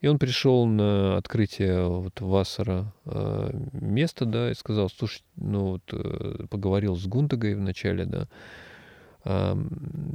И 0.01 0.07
он 0.07 0.17
пришел 0.17 0.65
на 0.65 1.17
открытие 1.17 1.87
вот 1.87 2.19
Вассера 2.21 2.91
э, 3.05 3.51
места, 3.73 4.25
да, 4.25 4.49
и 4.49 4.55
сказал, 4.55 4.89
слушай, 4.89 5.21
ну 5.35 5.73
вот 5.73 5.83
э, 5.91 6.47
поговорил 6.49 6.95
с 6.95 7.05
Гундагой 7.05 7.53
вначале, 7.53 8.05
да, 8.05 8.27
э, 9.25 9.55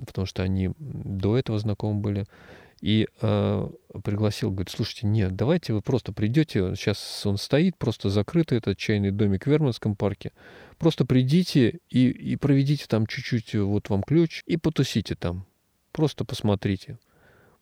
потому 0.06 0.26
что 0.26 0.42
они 0.42 0.72
до 0.78 1.38
этого 1.38 1.60
знакомы 1.60 2.00
были, 2.00 2.26
и 2.80 3.06
э, 3.20 3.68
пригласил, 4.02 4.50
говорит, 4.50 4.70
слушайте, 4.70 5.06
нет, 5.06 5.36
давайте 5.36 5.72
вы 5.72 5.82
просто 5.82 6.12
придете, 6.12 6.74
сейчас 6.74 7.24
он 7.24 7.36
стоит, 7.38 7.78
просто 7.78 8.10
закрытый 8.10 8.58
этот 8.58 8.76
чайный 8.76 9.12
домик 9.12 9.44
в 9.44 9.46
Верманском 9.46 9.94
парке, 9.94 10.32
просто 10.78 11.06
придите 11.06 11.78
и, 11.90 12.08
и 12.08 12.34
проведите 12.34 12.86
там 12.88 13.06
чуть-чуть, 13.06 13.54
вот 13.54 13.88
вам 13.88 14.02
ключ, 14.02 14.42
и 14.46 14.56
потусите 14.56 15.14
там, 15.14 15.46
просто 15.92 16.24
посмотрите. 16.24 16.98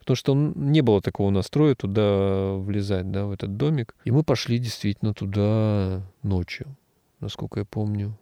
Потому 0.05 0.17
что 0.17 0.35
не 0.35 0.83
было 0.83 1.01
такого 1.01 1.31
настроя 1.31 1.75
туда 1.75 2.57
влезать, 2.57 3.11
да, 3.11 3.25
в 3.25 3.31
этот 3.31 3.57
домик. 3.57 3.95
И 4.05 4.11
мы 4.11 4.23
пошли 4.23 4.59
действительно 4.59 5.15
туда 5.15 6.03
ночью, 6.23 6.77
насколько 7.21 7.61
я 7.61 7.65
помню. 7.65 8.15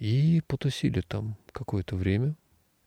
И 0.00 0.42
потусили 0.48 1.00
там 1.00 1.36
какое-то 1.52 1.94
время. 1.94 2.34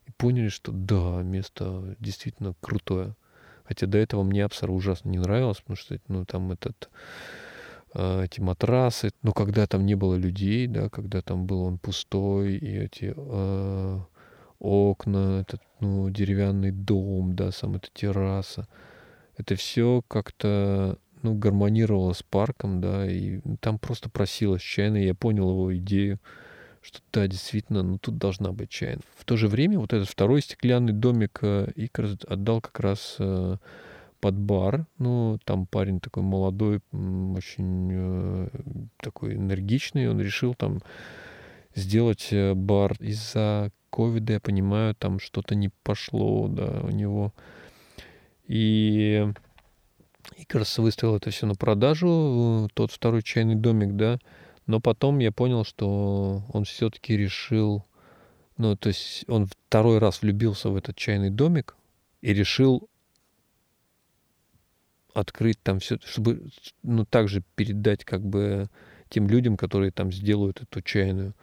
И 0.05 0.11
поняли, 0.11 0.49
что 0.49 0.73
да, 0.73 1.21
место 1.23 1.95
действительно 1.99 2.55
крутое. 2.59 3.15
Хотя 3.63 3.87
до 3.87 3.97
этого 3.97 4.23
мне 4.23 4.43
Апсара 4.43 4.73
ужасно 4.73 5.07
не 5.07 5.19
нравилось, 5.19 5.61
потому 5.61 5.77
что 5.77 5.97
ну, 6.09 6.25
там 6.25 6.51
этот, 6.51 6.89
э, 7.93 8.25
эти 8.25 8.41
матрасы. 8.41 9.11
Но 9.21 9.31
когда 9.31 9.65
там 9.65 9.85
не 9.85 9.95
было 9.95 10.15
людей, 10.15 10.67
да, 10.67 10.89
когда 10.89 11.21
там 11.21 11.45
был 11.45 11.61
он 11.61 11.77
пустой, 11.77 12.57
и 12.57 12.79
эти 12.79 13.13
э, 13.15 13.99
окна, 14.61 15.41
этот 15.41 15.61
ну, 15.79 16.09
деревянный 16.09 16.71
дом, 16.71 17.35
да, 17.35 17.51
сам 17.51 17.75
эта 17.75 17.89
терраса. 17.93 18.67
Это 19.37 19.55
все 19.55 20.03
как-то 20.07 20.99
ну, 21.23 21.33
гармонировало 21.35 22.13
с 22.13 22.23
парком, 22.23 22.79
да, 22.79 23.09
и 23.09 23.41
там 23.59 23.79
просто 23.79 24.09
просилось 24.09 24.61
чайно, 24.61 24.97
я 24.97 25.13
понял 25.15 25.49
его 25.49 25.75
идею, 25.77 26.19
что 26.81 26.99
да, 27.11 27.27
действительно, 27.27 27.83
ну 27.83 27.97
тут 27.97 28.17
должна 28.17 28.51
быть 28.51 28.69
чайна. 28.69 29.01
В 29.17 29.25
то 29.25 29.37
же 29.37 29.47
время 29.47 29.79
вот 29.79 29.93
этот 29.93 30.09
второй 30.09 30.41
стеклянный 30.41 30.93
домик 30.93 31.39
э, 31.41 31.71
Икар 31.75 32.09
отдал 32.27 32.61
как 32.61 32.79
раз 32.79 33.15
э, 33.19 33.57
под 34.19 34.35
бар. 34.35 34.85
Ну, 34.97 35.39
там 35.43 35.67
парень 35.67 35.99
такой 35.99 36.23
молодой, 36.23 36.81
очень 36.91 37.89
э, 37.91 38.49
такой 38.97 39.35
энергичный, 39.35 40.09
он 40.09 40.19
решил 40.19 40.55
там 40.55 40.81
сделать 41.75 42.29
бар 42.31 42.95
из-за 42.99 43.71
ковида, 43.91 44.33
я 44.33 44.39
понимаю, 44.39 44.95
там 44.95 45.19
что-то 45.19 45.55
не 45.55 45.69
пошло, 45.83 46.47
да, 46.47 46.81
у 46.83 46.89
него. 46.89 47.33
И 48.45 49.27
Икарс 50.37 50.77
выставил 50.77 51.15
это 51.15 51.29
все 51.29 51.45
на 51.45 51.55
продажу, 51.55 52.69
тот 52.73 52.91
второй 52.91 53.21
чайный 53.21 53.55
домик, 53.55 53.95
да, 53.95 54.19
но 54.65 54.79
потом 54.79 55.19
я 55.19 55.31
понял, 55.31 55.63
что 55.63 56.43
он 56.51 56.63
все-таки 56.65 57.15
решил, 57.17 57.85
ну, 58.57 58.75
то 58.75 58.89
есть 58.89 59.25
он 59.27 59.47
второй 59.47 59.99
раз 59.99 60.21
влюбился 60.21 60.69
в 60.69 60.75
этот 60.75 60.95
чайный 60.95 61.29
домик 61.29 61.75
и 62.21 62.33
решил 62.33 62.89
открыть 65.13 65.61
там 65.61 65.79
все, 65.79 65.97
чтобы, 66.03 66.49
ну, 66.83 67.05
также 67.05 67.43
передать 67.55 68.05
как 68.05 68.21
бы 68.21 68.69
тем 69.09 69.27
людям, 69.27 69.57
которые 69.57 69.91
там 69.91 70.11
сделают 70.11 70.61
эту 70.61 70.81
чайную. 70.81 71.35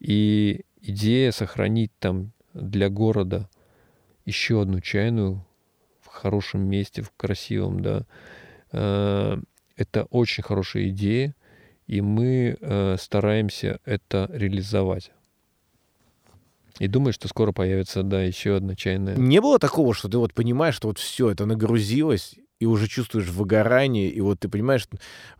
И 0.00 0.64
идея 0.84 1.32
сохранить 1.32 1.92
там 1.98 2.32
для 2.52 2.88
города 2.88 3.48
еще 4.24 4.62
одну 4.62 4.80
чайную 4.80 5.44
в 6.00 6.06
хорошем 6.08 6.60
месте, 6.68 7.02
в 7.02 7.12
красивом, 7.16 7.80
да, 7.80 8.06
э, 8.72 9.38
это 9.76 10.04
очень 10.04 10.42
хорошая 10.42 10.88
идея, 10.88 11.34
и 11.86 12.00
мы 12.00 12.56
э, 12.60 12.96
стараемся 12.98 13.80
это 13.84 14.30
реализовать. 14.32 15.10
И 16.78 16.88
думаю, 16.88 17.12
что 17.12 17.28
скоро 17.28 17.52
появится, 17.52 18.02
да, 18.02 18.22
еще 18.22 18.56
одна 18.56 18.74
чайная. 18.74 19.16
Не 19.16 19.40
было 19.40 19.58
такого, 19.58 19.94
что 19.94 20.08
ты 20.08 20.18
вот 20.18 20.34
понимаешь, 20.34 20.74
что 20.74 20.88
вот 20.88 20.98
все 20.98 21.30
это 21.30 21.46
нагрузилось, 21.46 22.34
и 22.60 22.66
уже 22.66 22.88
чувствуешь 22.88 23.28
выгорание, 23.28 24.08
и 24.08 24.20
вот 24.20 24.40
ты 24.40 24.48
понимаешь, 24.48 24.86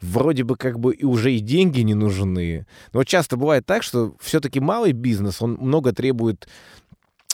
вроде 0.01 0.45
бы 0.45 0.57
как 0.57 0.79
бы 0.79 0.95
и 0.95 1.05
уже 1.05 1.33
и 1.33 1.41
деньги 1.41 1.81
не 1.81 1.95
нужны. 1.95 2.67
Но 2.93 3.01
вот 3.01 3.07
часто 3.07 3.37
бывает 3.37 3.65
так, 3.67 3.83
что 3.83 4.15
все-таки 4.21 4.61
малый 4.61 4.93
бизнес, 4.93 5.41
он 5.41 5.53
много 5.55 5.93
требует 5.93 6.49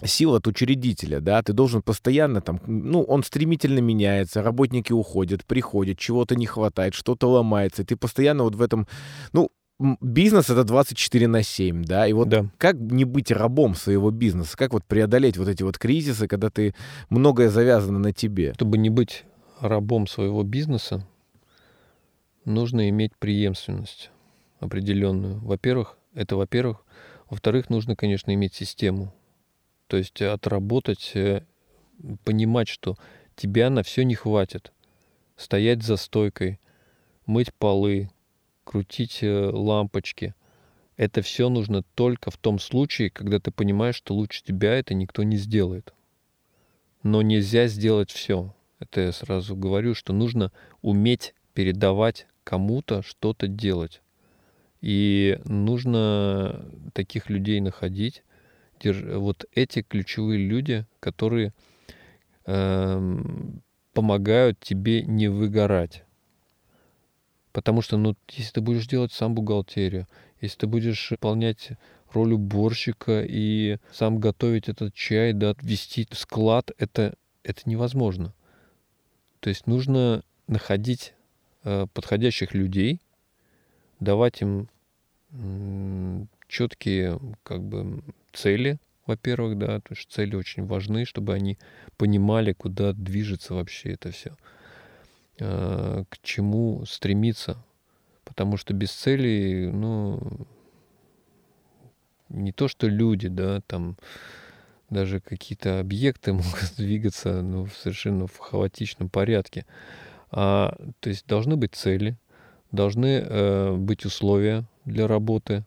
сил 0.05 0.35
от 0.35 0.47
учредителя, 0.47 1.20
да, 1.20 1.43
ты 1.43 1.53
должен 1.53 1.83
постоянно 1.83 2.41
там, 2.41 2.61
ну, 2.66 3.03
он 3.03 3.22
стремительно 3.22 3.81
меняется, 3.81 4.43
работники 4.43 4.93
уходят, 4.93 5.45
приходят, 5.45 5.99
чего-то 5.99 6.37
не 6.37 6.47
хватает, 6.47 6.95
что-то 6.95 7.28
ломается, 7.28 7.83
и 7.83 7.85
ты 7.85 7.97
постоянно 7.97 8.45
вот 8.45 8.55
в 8.55 8.62
этом, 8.62 8.87
ну, 9.33 9.51
бизнес 10.01 10.51
это 10.51 10.64
24 10.64 11.28
на 11.28 11.43
7, 11.43 11.85
да, 11.85 12.07
и 12.07 12.12
вот 12.12 12.28
да. 12.28 12.47
как 12.59 12.76
не 12.76 13.05
быть 13.05 13.31
рабом 13.31 13.74
своего 13.74 14.11
бизнеса, 14.11 14.57
как 14.57 14.72
вот 14.72 14.85
преодолеть 14.85 15.39
вот 15.39 15.49
эти 15.49 15.62
вот 15.62 15.78
кризисы, 15.78 16.28
когда 16.28 16.51
ты 16.51 16.74
многое 17.09 17.49
завязано 17.49 17.99
на 17.99 18.12
тебе. 18.12 18.53
Чтобы 18.55 18.78
не 18.78 18.91
быть 18.91 19.24
рабом 19.61 20.06
своего 20.06 20.42
бизнеса, 20.42 21.06
нужно 22.44 22.88
иметь 22.88 23.16
преемственность 23.16 24.11
определенную. 24.58 25.38
Во-первых, 25.40 25.96
это 26.14 26.36
во-первых. 26.36 26.84
Во-вторых, 27.28 27.70
нужно, 27.70 27.96
конечно, 27.96 28.32
иметь 28.34 28.54
систему. 28.54 29.14
То 29.86 29.96
есть 29.96 30.20
отработать, 30.20 31.12
э, 31.14 31.44
понимать, 32.24 32.68
что 32.68 32.96
тебя 33.36 33.70
на 33.70 33.82
все 33.82 34.02
не 34.04 34.14
хватит. 34.14 34.72
Стоять 35.36 35.82
за 35.82 35.96
стойкой, 35.96 36.61
мыть 37.26 37.54
полы, 37.54 38.11
крутить 38.64 39.22
э, 39.22 39.50
лампочки. 39.52 40.34
Это 40.96 41.22
все 41.22 41.48
нужно 41.48 41.82
только 41.94 42.30
в 42.30 42.36
том 42.36 42.58
случае, 42.58 43.11
когда 43.11 43.40
ты 43.40 43.50
понимаешь, 43.50 43.96
что 43.96 44.14
лучше 44.14 44.44
тебя 44.44 44.74
это 44.74 44.92
никто 44.92 45.22
не 45.22 45.36
сделает. 45.36 45.94
Но 47.02 47.22
нельзя 47.22 47.68
сделать 47.68 48.11
все. 48.11 48.54
Это 48.81 49.03
я 49.03 49.12
сразу 49.12 49.55
говорю, 49.55 49.95
что 49.95 50.12
нужно 50.12 50.51
уметь 50.83 51.35
передавать 51.55 52.26
кому-то 52.45 53.03
что-то 53.03 53.47
делать. 53.47 54.01
И 54.81 55.39
нужно 55.45 56.66
таких 56.95 57.28
людей 57.28 57.61
находить. 57.61 58.24
Вот 58.83 59.45
эти 59.55 59.83
ключевые 59.83 60.39
люди, 60.39 60.87
которые 61.01 61.53
э, 62.47 63.20
помогают 63.93 64.59
тебе 64.59 65.03
не 65.03 65.28
выгорать. 65.28 66.05
Потому 67.53 67.83
что, 67.83 67.99
ну, 67.99 68.16
если 68.31 68.53
ты 68.53 68.61
будешь 68.62 68.87
делать 68.87 69.12
сам 69.12 69.35
бухгалтерию, 69.35 70.07
если 70.41 70.61
ты 70.61 70.66
будешь 70.66 71.11
выполнять 71.11 71.72
роль 72.12 72.33
уборщика 72.33 73.22
и 73.22 73.76
сам 73.93 74.18
готовить 74.18 74.70
этот 74.70 74.95
чай, 74.95 75.35
да, 75.35 75.55
вести 75.61 76.09
склад, 76.12 76.70
это, 76.78 77.14
это 77.43 77.62
невозможно. 77.66 78.33
То 79.41 79.49
есть 79.49 79.66
нужно 79.66 80.22
находить 80.47 81.14
э, 81.64 81.86
подходящих 81.93 82.55
людей, 82.55 83.01
давать 83.99 84.43
им 84.43 84.68
четкие 86.49 87.20
как 87.45 87.62
бы 87.62 88.03
цели, 88.32 88.78
во-первых, 89.07 89.59
да, 89.59 89.80
то 89.80 89.95
есть 89.95 90.11
цели 90.11 90.34
очень 90.34 90.66
важны, 90.66 91.05
чтобы 91.05 91.34
они 91.34 91.59
понимали, 91.97 92.53
куда 92.53 92.93
движется 92.93 93.55
вообще 93.55 93.93
это 93.93 94.11
все, 94.11 94.36
э, 95.38 96.05
к 96.09 96.18
чему 96.22 96.84
стремиться, 96.86 97.62
потому 98.24 98.57
что 98.57 98.74
без 98.74 98.93
цели, 98.93 99.70
ну, 99.72 100.20
не 102.28 102.53
то 102.53 102.68
что 102.68 102.88
люди, 102.88 103.28
да, 103.28 103.61
там 103.66 103.97
даже 104.91 105.20
какие-то 105.20 105.80
объекты 105.80 106.32
могут 106.34 106.74
двигаться 106.76 107.43
ну, 107.43 107.66
совершенно 107.66 108.26
в 108.26 108.36
хаотичном 108.38 109.09
порядке. 109.09 109.64
А, 110.30 110.76
то 111.01 111.09
есть 111.09 111.26
должны 111.26 111.57
быть 111.57 111.74
цели, 111.74 112.16
должны 112.72 113.24
э, 113.24 113.74
быть 113.76 114.05
условия 114.05 114.64
для 114.84 115.09
работы, 115.09 115.64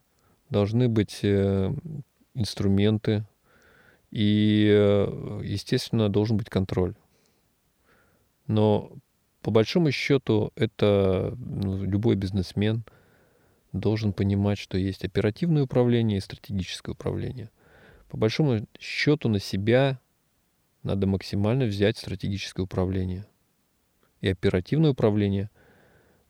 должны 0.49 0.87
быть 0.87 1.19
э, 1.23 1.73
инструменты 2.33 3.25
и, 4.11 4.69
э, 4.71 5.41
естественно, 5.43 6.09
должен 6.09 6.37
быть 6.37 6.49
контроль. 6.49 6.95
Но 8.47 8.91
по 9.41 9.51
большому 9.51 9.91
счету 9.91 10.51
это 10.55 11.33
ну, 11.37 11.83
любой 11.83 12.15
бизнесмен 12.15 12.83
должен 13.73 14.13
понимать, 14.13 14.57
что 14.57 14.77
есть 14.77 15.03
оперативное 15.03 15.63
управление 15.63 16.19
и 16.19 16.21
стратегическое 16.21 16.91
управление. 16.91 17.49
По 18.13 18.17
большому 18.17 18.67
счету 18.79 19.27
на 19.27 19.39
себя 19.39 19.99
надо 20.83 21.07
максимально 21.07 21.65
взять 21.65 21.97
стратегическое 21.97 22.61
управление. 22.61 23.25
И 24.21 24.27
оперативное 24.29 24.91
управление– 24.91 25.49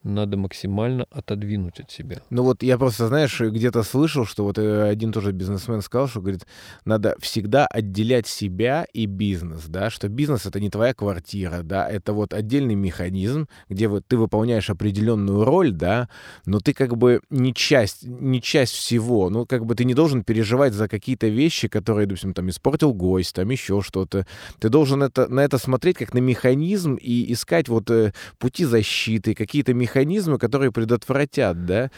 надо 0.03 0.37
максимально 0.37 1.05
отодвинуть 1.11 1.79
от 1.79 1.91
себя. 1.91 2.17
Ну 2.29 2.43
вот 2.43 2.63
я 2.63 2.77
просто, 2.77 3.07
знаешь, 3.07 3.39
где-то 3.39 3.83
слышал, 3.83 4.25
что 4.25 4.43
вот 4.43 4.57
э, 4.57 4.89
один 4.89 5.11
тоже 5.11 5.31
бизнесмен 5.31 5.81
сказал, 5.81 6.07
что, 6.07 6.21
говорит, 6.21 6.45
надо 6.85 7.15
всегда 7.19 7.65
отделять 7.65 8.27
себя 8.27 8.85
и 8.93 9.05
бизнес, 9.05 9.65
да, 9.67 9.89
что 9.89 10.09
бизнес— 10.09 10.45
это 10.45 10.59
не 10.59 10.69
твоя 10.69 10.93
квартира, 10.93 11.61
да, 11.63 11.89
это 11.89 12.13
вот 12.13 12.33
отдельный 12.33 12.75
механизм, 12.75 13.47
где 13.69 13.87
вот 13.87 14.05
ты 14.07 14.17
выполняешь 14.17 14.69
определенную 14.69 15.43
роль, 15.45 15.71
да, 15.71 16.09
но 16.45 16.59
ты 16.59 16.73
как 16.73 16.97
бы 16.97 17.21
не 17.29 17.53
часть, 17.53 18.03
не 18.05 18.41
часть 18.41 18.73
всего, 18.73 19.29
ну 19.29 19.45
как 19.45 19.65
бы 19.65 19.75
ты 19.75 19.85
не 19.85 19.93
должен 19.93 20.23
переживать 20.23 20.73
за 20.73 20.87
какие-то 20.87 21.27
вещи, 21.27 21.67
которые, 21.67 22.07
допустим, 22.07 22.33
там 22.33 22.49
испортил 22.49 22.93
гость, 22.93 23.35
там 23.35 23.49
еще 23.49 23.81
что-то. 23.81 24.27
Ты 24.59 24.69
должен 24.69 25.01
это, 25.01 25.27
на 25.27 25.41
это 25.41 25.57
смотреть 25.57 25.97
как 25.97 26.13
на 26.13 26.19
механизм 26.19 26.95
и 26.95 27.31
искать 27.31 27.69
вот 27.69 27.89
э, 27.89 28.13
пути 28.37 28.65
защиты, 28.65 29.33
какие-то 29.33 29.73
механизмы, 29.73 29.92
механизмы, 29.93 30.39
которые 30.39 30.71
предотвратят, 30.71 31.65
да? 31.65 31.91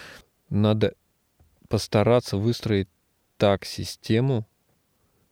Надо 0.49 0.93
постараться 1.69 2.37
выстроить 2.37 2.89
так 3.37 3.65
систему, 3.65 4.45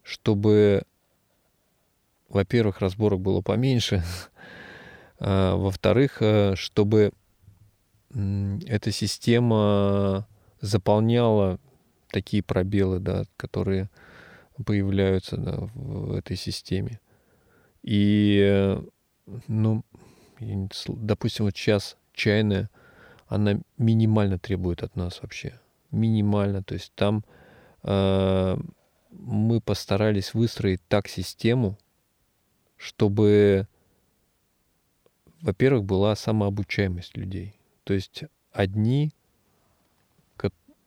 чтобы, 0.02 0.84
во-первых, 2.30 2.80
разборок 2.80 3.20
было 3.20 3.42
поменьше, 3.42 4.04
а, 5.20 5.56
во-вторых, 5.56 6.22
э, 6.22 6.56
чтобы 6.56 7.12
эта 8.14 8.92
система 8.92 10.28
заполняла 10.62 11.60
такие 12.12 12.44
пробелы, 12.44 13.00
да, 13.00 13.24
которые 13.38 13.90
появляются 14.66 15.36
да, 15.36 15.68
в 15.74 16.14
этой 16.14 16.38
системе. 16.38 17.00
И, 17.82 18.40
э, 18.40 18.82
ну, 19.48 19.84
допустим, 20.88 21.46
вот 21.46 21.58
сейчас 21.58 21.98
чайная, 22.14 22.70
она 23.28 23.60
минимально 23.78 24.40
требует 24.40 24.84
от 24.84 24.96
нас 24.96 25.22
вообще. 25.22 25.60
Минимально. 25.92 26.64
То 26.64 26.76
есть 26.76 26.92
там 26.96 27.24
э, 27.84 28.58
мы 29.12 29.62
постарались 29.62 30.34
выстроить 30.34 30.82
так 30.88 31.08
систему, 31.08 31.78
чтобы, 32.78 33.68
во-первых, 35.42 35.84
была 35.86 36.16
самообучаемость 36.16 37.18
людей. 37.18 37.56
То 37.84 37.94
есть 37.94 38.24
одни 38.52 39.14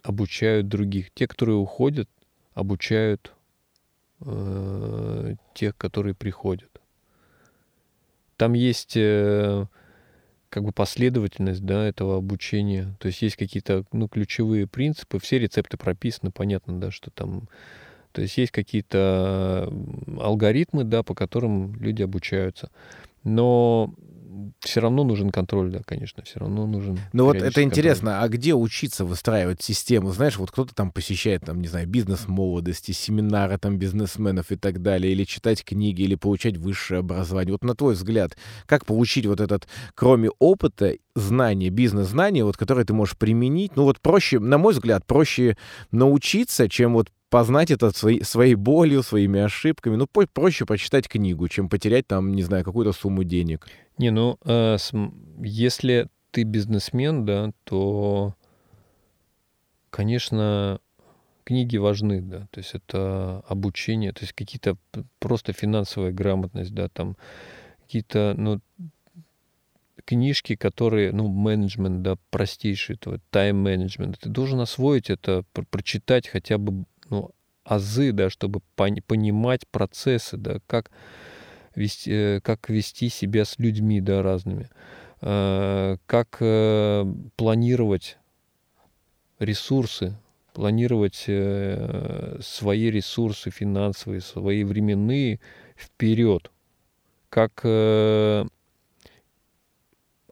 обучают 0.07 0.69
других. 0.69 1.11
Те, 1.11 1.27
которые 1.27 1.57
уходят, 1.57 2.09
обучают 2.55 3.35
э, 4.21 5.35
тех, 5.55 5.77
которые 5.77 6.15
приходят. 6.15 6.71
Там 8.37 8.53
есть 8.53 8.97
э, 8.97 9.67
как 10.51 10.65
бы 10.65 10.73
последовательность 10.73 11.65
да, 11.65 11.87
этого 11.87 12.17
обучения. 12.17 12.95
То 13.01 13.09
есть 13.09 13.23
есть 13.23 13.37
какие-то 13.37 13.85
ну, 13.93 14.09
ключевые 14.09 14.67
принципы, 14.67 15.19
все 15.19 15.39
рецепты 15.39 15.77
прописаны, 15.77 16.31
понятно, 16.31 16.81
да, 16.81 16.91
что 16.91 17.11
там... 17.11 17.49
То 18.13 18.23
есть 18.23 18.39
есть 18.39 18.53
какие-то 18.53 19.71
алгоритмы, 20.19 20.85
да, 20.85 21.03
по 21.03 21.15
которым 21.15 21.75
люди 21.75 22.03
обучаются. 22.03 22.71
Но 23.25 23.93
все 24.61 24.81
равно 24.81 25.05
нужен 25.05 25.31
контроль, 25.31 25.71
да, 25.71 25.81
конечно, 25.85 26.23
все 26.23 26.41
равно 26.41 26.67
нужен. 26.67 26.99
Ну 27.13 27.25
вот 27.25 27.37
это 27.37 27.63
интересно, 27.63 28.13
контроль. 28.13 28.25
а 28.25 28.29
где 28.29 28.55
учиться 28.55 29.05
выстраивать 29.05 29.63
систему? 29.63 30.13
Знаешь, 30.13 30.37
вот 30.37 30.51
кто-то 30.51 30.75
там 30.75 30.91
посещает, 30.91 31.43
там, 31.45 31.61
не 31.61 31.69
знаю, 31.69 31.87
бизнес 31.87 32.29
молодости, 32.29 32.93
семинары 32.93 33.59
там 33.59 33.79
бизнесменов 33.79 34.53
и 34.53 34.57
так 34.57 34.83
далее, 34.83 35.13
или 35.13 35.25
читать 35.25 35.65
книги, 35.65 36.03
или 36.03 36.15
получать 36.15 36.57
высшее 36.57 37.01
образование. 37.01 37.53
Вот 37.53 37.65
на 37.65 37.75
твой 37.75 37.95
взгляд, 37.95 38.37
как 38.67 38.87
получить 38.87 39.27
вот 39.27 39.41
этот, 39.41 39.67
кроме 39.95 40.31
опыта, 40.39 40.97
знания, 41.15 41.71
бизнес-знания, 41.71 42.45
вот, 42.45 42.57
которые 42.57 42.85
ты 42.85 42.93
можешь 42.93 43.17
применить? 43.17 43.75
Ну 43.75 43.85
вот 43.85 44.01
проще, 44.01 44.39
на 44.39 44.59
мой 44.59 44.75
взгляд, 44.75 45.05
проще 45.07 45.57
научиться, 45.91 46.69
чем 46.69 46.93
вот 46.93 47.09
познать 47.31 47.71
это 47.71 47.91
своей, 47.91 48.23
своей 48.25 48.55
болью, 48.55 49.03
своими 49.03 49.41
ошибками. 49.41 49.97
Ну, 49.97 50.07
проще 50.07 50.67
почитать 50.67 51.09
книгу, 51.09 51.49
чем 51.49 51.69
потерять 51.69 52.07
там, 52.07 52.33
не 52.33 52.43
знаю, 52.43 52.65
какую-то 52.65 52.93
сумму 52.93 53.25
денег. 53.25 53.67
Не, 53.99 54.11
ну, 54.11 54.39
э, 54.45 54.77
если 55.43 56.09
ты 56.31 56.43
бизнесмен, 56.45 57.25
да, 57.25 57.51
то, 57.65 58.35
конечно, 59.91 60.81
книги 61.45 61.77
важны, 61.77 62.21
да, 62.21 62.47
то 62.51 62.59
есть 62.59 62.75
это 62.75 63.43
обучение, 63.49 64.13
то 64.13 64.23
есть 64.23 64.33
какие-то 64.33 64.77
просто 65.19 65.53
финансовая 65.53 66.13
грамотность, 66.13 66.75
да, 66.75 66.89
там 66.89 67.17
какие-то, 67.83 68.35
ну, 68.37 68.61
книжки, 70.05 70.57
которые, 70.57 71.13
ну, 71.13 71.29
менеджмент, 71.29 72.03
да, 72.03 72.17
простейший, 72.31 72.97
то 72.97 73.19
тайм-менеджмент, 73.31 74.19
ты 74.19 74.29
должен 74.29 74.61
освоить 74.61 75.09
это, 75.09 75.45
прочитать 75.71 76.29
хотя 76.29 76.59
бы, 76.59 76.85
ну, 77.11 77.31
азы, 77.65 78.13
да, 78.13 78.31
чтобы 78.31 78.61
понимать 78.75 79.67
процессы, 79.69 80.37
да, 80.37 80.59
как 80.67 80.91
вести, 81.75 82.11
э, 82.11 82.41
как 82.41 82.69
вести 82.69 83.09
себя 83.09 83.45
с 83.45 83.59
людьми, 83.59 84.01
да, 84.01 84.23
разными, 84.23 84.71
э, 85.21 85.97
как 86.07 86.39
э, 86.41 87.05
планировать 87.37 88.19
ресурсы, 89.39 90.17
планировать 90.55 91.29
свои 92.43 92.91
ресурсы 92.91 93.51
финансовые, 93.51 94.23
свои 94.23 94.65
временные 94.65 95.39
вперед, 95.77 96.51
как 97.29 97.63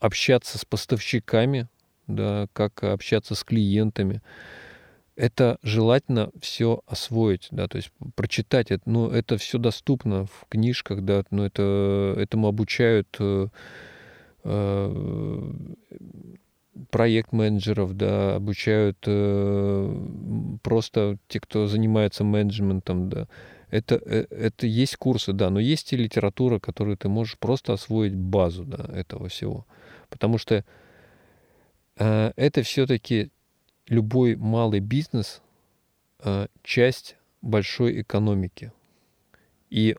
общаться 0.00 0.58
с 0.58 0.64
поставщиками, 0.64 1.68
да, 2.06 2.46
как 2.54 2.84
общаться 2.84 3.34
с 3.34 3.44
клиентами, 3.44 4.22
это 5.16 5.58
желательно 5.62 6.30
все 6.40 6.82
освоить, 6.86 7.48
да, 7.50 7.68
то 7.68 7.76
есть 7.76 7.90
прочитать 8.14 8.70
это, 8.70 8.82
ну, 8.86 9.08
это 9.08 9.38
все 9.38 9.58
доступно 9.58 10.26
в 10.26 10.46
книжках, 10.48 11.02
да, 11.02 11.24
но 11.30 11.46
это, 11.46 12.14
этому 12.18 12.48
обучают 12.48 13.08
э, 13.20 13.48
э, 14.44 15.52
проект-менеджеров, 16.90 17.96
да, 17.96 18.36
обучают 18.36 18.98
э, 19.06 20.06
просто 20.62 21.18
те, 21.28 21.40
кто 21.40 21.66
занимается 21.66 22.24
менеджментом, 22.24 23.08
да. 23.08 23.28
Это, 23.70 24.00
э, 24.04 24.26
это 24.30 24.66
есть 24.66 24.96
курсы, 24.96 25.32
да, 25.32 25.50
но 25.50 25.60
есть 25.60 25.92
и 25.92 25.96
литература, 25.96 26.58
которую 26.58 26.96
ты 26.96 27.08
можешь 27.08 27.38
просто 27.38 27.72
освоить 27.72 28.14
базу, 28.14 28.64
да, 28.64 28.84
этого 28.92 29.28
всего. 29.28 29.66
Потому 30.10 30.38
что 30.38 30.64
э, 31.96 32.32
это 32.36 32.62
все-таки 32.62 33.30
любой 33.89 34.37
малый 34.37 34.80
бизнес 34.80 35.43
э, 36.20 36.47
часть 36.62 37.16
большой 37.43 38.01
экономики. 38.01 38.72
И 39.70 39.97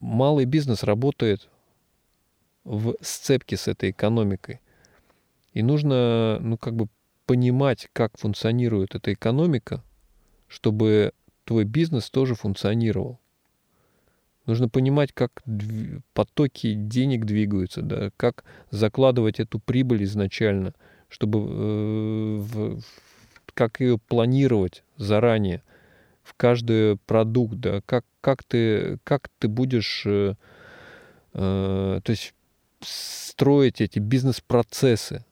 малый 0.00 0.44
бизнес 0.44 0.82
работает 0.82 1.48
в 2.64 2.94
сцепке 3.00 3.56
с 3.56 3.68
этой 3.68 3.90
экономикой. 3.90 4.60
И 5.52 5.62
нужно, 5.62 6.38
ну, 6.40 6.56
как 6.56 6.74
бы 6.74 6.88
понимать, 7.26 7.88
как 7.92 8.18
функционирует 8.18 8.94
эта 8.94 9.12
экономика, 9.12 9.82
чтобы 10.48 11.12
твой 11.44 11.64
бизнес 11.64 12.10
тоже 12.10 12.34
функционировал. 12.34 13.18
Нужно 14.46 14.68
понимать, 14.68 15.12
как 15.12 15.42
потоки 16.14 16.74
денег 16.74 17.24
двигаются, 17.24 17.80
да, 17.80 18.10
как 18.16 18.44
закладывать 18.70 19.38
эту 19.38 19.60
прибыль 19.60 20.02
изначально, 20.04 20.74
чтобы 21.08 21.38
э, 21.38 22.36
в, 22.38 22.80
как 23.54 23.80
ее 23.80 23.98
планировать 23.98 24.82
заранее 24.96 25.62
в 26.22 26.34
каждый 26.34 26.96
продукт, 27.06 27.56
да, 27.56 27.80
как, 27.84 28.04
как, 28.20 28.44
ты, 28.44 28.98
как 29.04 29.28
ты 29.38 29.48
будешь, 29.48 30.04
э, 30.06 30.34
э, 31.34 32.00
то 32.02 32.10
есть 32.10 32.34
строить 32.80 33.80
эти 33.80 33.98
бизнес-процессы. 33.98 35.24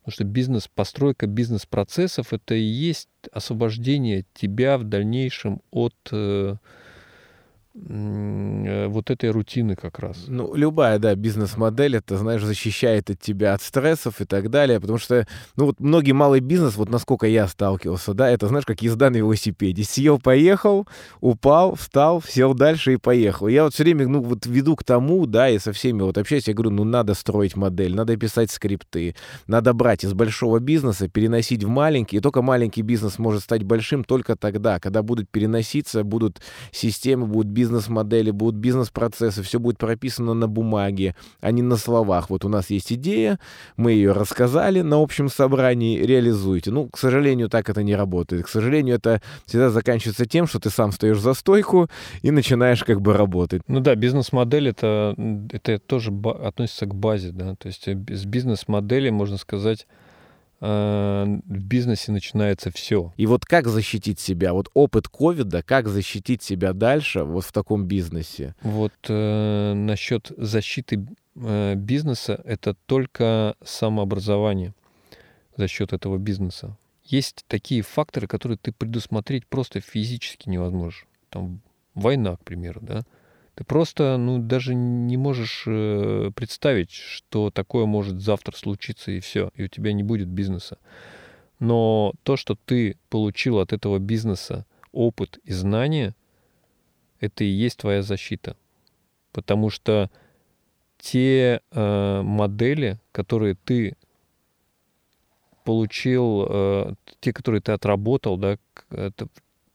Потому 0.00 0.12
что 0.12 0.24
бизнес, 0.24 0.68
постройка 0.68 1.26
бизнес-процессов 1.26 2.32
это 2.32 2.54
и 2.54 2.62
есть 2.62 3.08
освобождение 3.30 4.24
тебя 4.34 4.76
в 4.76 4.84
дальнейшем 4.84 5.62
от 5.70 5.94
э, 6.10 6.56
вот 7.74 9.10
этой 9.10 9.30
рутины 9.30 9.76
как 9.76 9.98
раз. 9.98 10.24
Ну, 10.28 10.54
любая, 10.54 10.98
да, 10.98 11.14
бизнес-модель, 11.14 11.96
это, 11.96 12.18
знаешь, 12.18 12.42
защищает 12.42 13.08
от 13.08 13.18
тебя 13.18 13.54
от 13.54 13.62
стрессов 13.62 14.20
и 14.20 14.26
так 14.26 14.50
далее, 14.50 14.78
потому 14.78 14.98
что, 14.98 15.26
ну, 15.56 15.66
вот 15.66 15.80
многие 15.80 16.12
малый 16.12 16.40
бизнес, 16.40 16.76
вот 16.76 16.90
насколько 16.90 17.26
я 17.26 17.48
сталкивался, 17.48 18.12
да, 18.12 18.28
это, 18.28 18.48
знаешь, 18.48 18.66
как 18.66 18.82
езда 18.82 19.08
на 19.08 19.16
велосипеде. 19.16 19.84
Съел, 19.84 20.18
поехал, 20.18 20.86
упал, 21.20 21.74
встал, 21.74 22.22
сел 22.22 22.52
дальше 22.52 22.92
и 22.92 22.96
поехал. 22.98 23.48
Я 23.48 23.64
вот 23.64 23.72
все 23.72 23.84
время, 23.84 24.06
ну, 24.06 24.22
вот 24.22 24.44
веду 24.44 24.76
к 24.76 24.84
тому, 24.84 25.24
да, 25.24 25.48
и 25.48 25.58
со 25.58 25.72
всеми 25.72 26.02
вот 26.02 26.18
общаюсь, 26.18 26.48
я 26.48 26.54
говорю, 26.54 26.72
ну, 26.72 26.84
надо 26.84 27.14
строить 27.14 27.56
модель, 27.56 27.94
надо 27.94 28.14
писать 28.18 28.50
скрипты, 28.50 29.16
надо 29.46 29.72
брать 29.72 30.04
из 30.04 30.12
большого 30.12 30.58
бизнеса, 30.58 31.08
переносить 31.08 31.64
в 31.64 31.68
маленький, 31.68 32.18
и 32.18 32.20
только 32.20 32.42
маленький 32.42 32.82
бизнес 32.82 33.18
может 33.18 33.42
стать 33.42 33.62
большим 33.62 34.04
только 34.04 34.36
тогда, 34.36 34.78
когда 34.78 35.02
будут 35.02 35.30
переноситься, 35.30 36.04
будут 36.04 36.42
системы, 36.70 37.26
будут 37.26 37.46
бизнес 37.46 37.61
бизнес-модели, 37.62 38.32
будут 38.32 38.56
бизнес-процессы, 38.56 39.42
все 39.42 39.58
будет 39.60 39.78
прописано 39.78 40.34
на 40.34 40.48
бумаге, 40.48 41.14
а 41.40 41.52
не 41.52 41.62
на 41.62 41.76
словах. 41.76 42.28
Вот 42.28 42.44
у 42.44 42.48
нас 42.48 42.70
есть 42.70 42.92
идея, 42.92 43.38
мы 43.76 43.92
ее 43.92 44.12
рассказали 44.12 44.82
на 44.82 45.00
общем 45.00 45.28
собрании, 45.28 46.00
реализуйте. 46.00 46.72
Ну, 46.72 46.88
к 46.88 46.98
сожалению, 46.98 47.48
так 47.48 47.70
это 47.70 47.84
не 47.84 47.94
работает. 47.94 48.46
К 48.46 48.48
сожалению, 48.48 48.96
это 48.96 49.22
всегда 49.46 49.70
заканчивается 49.70 50.26
тем, 50.26 50.46
что 50.48 50.58
ты 50.58 50.70
сам 50.70 50.90
стоишь 50.90 51.20
за 51.20 51.34
стойку 51.34 51.88
и 52.22 52.32
начинаешь 52.32 52.82
как 52.82 53.00
бы 53.00 53.12
работать. 53.12 53.62
Ну 53.68 53.80
да, 53.80 53.94
бизнес-модель 53.94 54.68
это, 54.68 55.14
это 55.52 55.78
тоже 55.78 56.12
относится 56.42 56.86
к 56.86 56.94
базе, 56.94 57.30
да, 57.30 57.54
то 57.54 57.68
есть 57.68 57.86
с 57.86 58.24
бизнес-модели, 58.24 59.10
можно 59.10 59.36
сказать, 59.36 59.86
Э, 59.86 60.01
в 60.62 61.40
бизнесе 61.44 62.12
начинается 62.12 62.70
все. 62.70 63.12
И 63.16 63.26
вот 63.26 63.44
как 63.44 63.66
защитить 63.66 64.20
себя? 64.20 64.52
Вот 64.52 64.68
опыт 64.74 65.08
ковида, 65.08 65.64
как 65.64 65.88
защитить 65.88 66.40
себя 66.40 66.72
дальше 66.72 67.24
вот 67.24 67.44
в 67.44 67.50
таком 67.50 67.86
бизнесе? 67.86 68.54
Вот 68.62 68.92
э, 69.08 69.72
насчет 69.74 70.30
защиты 70.36 71.04
э, 71.34 71.74
бизнеса 71.74 72.40
это 72.44 72.76
только 72.86 73.56
самообразование 73.64 74.72
за 75.56 75.66
счет 75.66 75.92
этого 75.92 76.16
бизнеса. 76.18 76.76
Есть 77.04 77.44
такие 77.48 77.82
факторы, 77.82 78.28
которые 78.28 78.56
ты 78.56 78.70
предусмотреть 78.70 79.48
просто 79.48 79.80
физически 79.80 80.48
не 80.48 80.58
возможешь. 80.58 81.06
Там 81.28 81.60
война, 81.94 82.36
к 82.36 82.44
примеру, 82.44 82.80
да. 82.82 83.02
Ты 83.54 83.64
просто, 83.64 84.16
ну, 84.16 84.38
даже 84.38 84.74
не 84.74 85.16
можешь 85.16 85.64
э, 85.66 86.30
представить, 86.34 86.90
что 86.90 87.50
такое 87.50 87.84
может 87.84 88.20
завтра 88.20 88.56
случиться 88.56 89.10
и 89.10 89.20
все, 89.20 89.50
и 89.54 89.64
у 89.64 89.68
тебя 89.68 89.92
не 89.92 90.02
будет 90.02 90.28
бизнеса. 90.28 90.78
Но 91.58 92.14
то, 92.22 92.36
что 92.36 92.56
ты 92.56 92.96
получил 93.10 93.58
от 93.58 93.72
этого 93.72 93.98
бизнеса 93.98 94.64
опыт 94.90 95.38
и 95.44 95.52
знания, 95.52 96.14
это 97.20 97.44
и 97.44 97.48
есть 97.48 97.78
твоя 97.78 98.02
защита. 98.02 98.56
Потому 99.32 99.68
что 99.68 100.10
те 100.98 101.60
э, 101.70 102.22
модели, 102.22 102.98
которые 103.12 103.54
ты 103.54 103.96
получил, 105.64 106.46
э, 106.48 106.94
те, 107.20 107.32
которые 107.32 107.60
ты 107.60 107.72
отработал, 107.72 108.36
да, 108.38 108.56
это, 108.90 109.28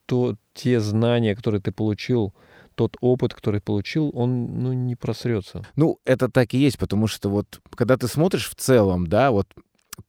то, 0.05 0.35
те 0.53 0.79
знания, 0.79 1.35
которые 1.35 1.61
ты 1.61 1.71
получил 1.71 2.33
тот 2.77 2.95
опыт, 3.01 3.33
который 3.33 3.59
получил, 3.59 4.11
он 4.13 4.61
ну, 4.61 4.71
не 4.71 4.95
просрется. 4.95 5.65
Ну, 5.75 5.99
это 6.05 6.29
так 6.29 6.53
и 6.53 6.59
есть, 6.59 6.77
потому 6.77 7.07
что 7.07 7.27
вот 7.29 7.59
когда 7.71 7.97
ты 7.97 8.07
смотришь 8.07 8.47
в 8.47 8.55
целом, 8.55 9.07
да, 9.07 9.31
вот 9.31 9.47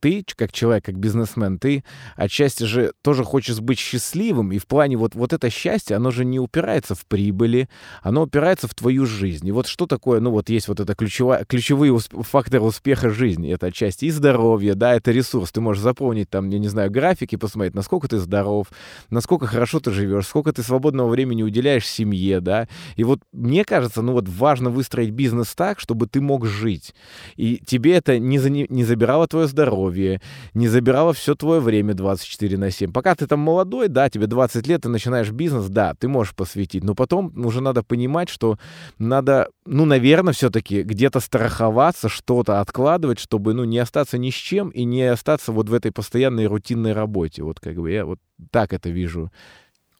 ты, 0.00 0.24
как 0.36 0.52
человек, 0.52 0.84
как 0.84 0.98
бизнесмен, 0.98 1.58
ты 1.58 1.84
отчасти 2.16 2.64
же 2.64 2.92
тоже 3.02 3.24
хочешь 3.24 3.60
быть 3.60 3.78
счастливым, 3.78 4.52
и 4.52 4.58
в 4.58 4.66
плане 4.66 4.96
вот, 4.96 5.14
вот 5.14 5.32
это 5.32 5.50
счастье, 5.50 5.96
оно 5.96 6.10
же 6.10 6.24
не 6.24 6.38
упирается 6.38 6.94
в 6.94 7.06
прибыли, 7.06 7.68
оно 8.02 8.22
упирается 8.22 8.68
в 8.68 8.74
твою 8.74 9.06
жизнь. 9.06 9.46
И 9.46 9.52
вот 9.52 9.66
что 9.66 9.86
такое, 9.86 10.20
ну 10.20 10.30
вот 10.30 10.48
есть 10.50 10.68
вот 10.68 10.80
это 10.80 10.94
ключевая, 10.94 11.44
ключевые 11.44 11.92
усп- 11.92 12.22
факторы 12.22 12.62
успеха 12.62 13.10
жизни, 13.10 13.52
это 13.52 13.66
отчасти 13.66 14.06
и 14.06 14.10
здоровье, 14.10 14.74
да, 14.74 14.94
это 14.94 15.10
ресурс, 15.10 15.52
ты 15.52 15.60
можешь 15.60 15.82
запомнить 15.82 16.30
там, 16.30 16.48
я 16.50 16.58
не 16.58 16.68
знаю, 16.68 16.90
графики, 16.90 17.36
посмотреть, 17.36 17.74
насколько 17.74 18.08
ты 18.08 18.18
здоров, 18.18 18.68
насколько 19.10 19.46
хорошо 19.46 19.80
ты 19.80 19.90
живешь, 19.90 20.26
сколько 20.26 20.52
ты 20.52 20.62
свободного 20.62 21.08
времени 21.08 21.42
уделяешь 21.42 21.86
семье, 21.86 22.40
да, 22.40 22.68
и 22.96 23.04
вот 23.04 23.20
мне 23.32 23.64
кажется, 23.64 24.02
ну 24.02 24.12
вот 24.12 24.28
важно 24.28 24.70
выстроить 24.70 25.10
бизнес 25.10 25.54
так, 25.54 25.80
чтобы 25.80 26.06
ты 26.06 26.20
мог 26.20 26.46
жить, 26.46 26.94
и 27.36 27.60
тебе 27.66 27.94
это 27.94 28.18
не, 28.18 28.38
за, 28.38 28.50
не 28.50 28.84
забирало 28.84 29.26
твое 29.26 29.46
здоровье, 29.46 29.77
здоровье, 29.78 30.20
не 30.54 30.68
забирала 30.68 31.12
все 31.12 31.34
твое 31.34 31.60
время 31.60 31.94
24 31.94 32.58
на 32.58 32.70
7. 32.70 32.92
Пока 32.92 33.14
ты 33.14 33.26
там 33.26 33.40
молодой, 33.40 33.88
да, 33.88 34.10
тебе 34.10 34.26
20 34.26 34.66
лет, 34.66 34.82
ты 34.82 34.88
начинаешь 34.88 35.30
бизнес, 35.30 35.68
да, 35.68 35.94
ты 35.94 36.08
можешь 36.08 36.34
посвятить, 36.34 36.84
но 36.84 36.94
потом 36.94 37.32
уже 37.44 37.60
надо 37.60 37.82
понимать, 37.82 38.28
что 38.28 38.58
надо, 38.98 39.48
ну, 39.64 39.84
наверное, 39.84 40.32
все-таки 40.32 40.82
где-то 40.82 41.20
страховаться, 41.20 42.08
что-то 42.08 42.60
откладывать, 42.60 43.18
чтобы, 43.18 43.54
ну, 43.54 43.64
не 43.64 43.78
остаться 43.78 44.18
ни 44.18 44.30
с 44.30 44.34
чем 44.34 44.70
и 44.70 44.84
не 44.84 45.02
остаться 45.02 45.52
вот 45.52 45.68
в 45.68 45.74
этой 45.74 45.92
постоянной 45.92 46.46
рутинной 46.46 46.92
работе. 46.92 47.42
Вот 47.42 47.60
как 47.60 47.76
бы 47.76 47.90
я 47.90 48.04
вот 48.04 48.18
так 48.50 48.72
это 48.72 48.90
вижу. 48.90 49.30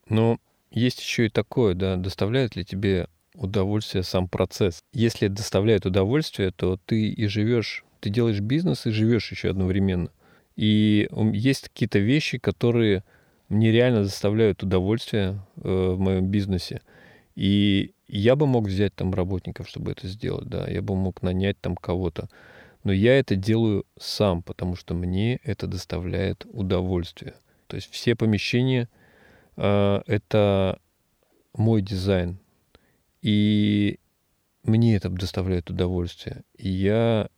Ну, 0.09 0.39
есть 0.71 1.01
еще 1.01 1.27
и 1.27 1.31
такое, 1.31 1.75
да, 1.75 1.97
доставляет 1.97 2.57
ли 2.57 2.65
тебе 2.65 3.09
удовольствие 3.35 4.03
сам 4.03 4.29
процесс. 4.29 4.81
Если 4.93 5.29
доставляет 5.29 5.87
удовольствие, 5.87 6.51
то 6.51 6.79
ты 6.85 7.11
и 7.11 7.27
живешь 7.29 7.85
ты 8.01 8.11
делаешь 8.11 8.41
бизнес 8.41 8.87
и 8.87 8.91
живешь 8.91 9.31
еще 9.31 9.51
одновременно. 9.51 10.11
И 10.57 11.09
есть 11.33 11.69
какие-то 11.69 11.99
вещи, 11.99 12.39
которые 12.39 13.05
мне 13.49 13.71
реально 13.71 14.05
заставляют 14.05 14.63
удовольствие 14.63 15.41
э, 15.57 15.91
в 15.93 15.99
моем 15.99 16.27
бизнесе. 16.27 16.83
И 17.35 17.95
я 18.09 18.37
бы 18.37 18.47
мог 18.47 18.67
взять 18.67 18.95
там 18.95 19.15
работников, 19.15 19.69
чтобы 19.69 19.93
это 19.93 20.09
сделать, 20.09 20.49
да, 20.49 20.67
я 20.67 20.83
бы 20.83 20.97
мог 20.97 21.23
нанять 21.23 21.61
там 21.61 21.77
кого-то. 21.77 22.29
Но 22.85 22.93
я 22.93 23.19
это 23.19 23.37
делаю 23.37 23.85
сам, 23.99 24.43
потому 24.43 24.77
что 24.77 24.95
мне 24.95 25.37
это 25.45 25.67
доставляет 25.67 26.47
удовольствие. 26.51 27.35
То 27.69 27.77
есть 27.77 27.91
все 27.91 28.17
помещения 28.17 28.89
э, 29.57 30.03
это 30.07 30.81
мой 31.55 31.83
дизайн. 31.83 32.39
И 33.23 33.99
мне 34.65 34.97
это 34.97 35.09
доставляет 35.09 35.71
удовольствие. 35.71 36.45
И 36.57 36.69
я 36.69 37.29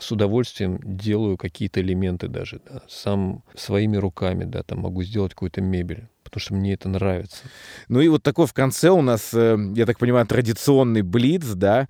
с 0.00 0.12
удовольствием 0.12 0.80
делаю 0.82 1.36
какие-то 1.36 1.80
элементы 1.80 2.28
даже, 2.28 2.60
да, 2.68 2.82
сам 2.88 3.42
своими 3.54 3.96
руками, 3.96 4.44
да, 4.44 4.62
там 4.62 4.80
могу 4.80 5.02
сделать 5.02 5.32
какую-то 5.32 5.60
мебель 5.60 6.08
потому 6.28 6.40
что 6.42 6.54
мне 6.54 6.74
это 6.74 6.90
нравится. 6.90 7.44
Ну 7.88 8.00
и 8.00 8.08
вот 8.08 8.22
такой 8.22 8.46
в 8.46 8.52
конце 8.52 8.90
у 8.90 9.00
нас, 9.00 9.32
э, 9.32 9.56
я 9.74 9.86
так 9.86 9.98
понимаю, 9.98 10.26
традиционный 10.26 11.00
блиц, 11.00 11.44
да, 11.46 11.88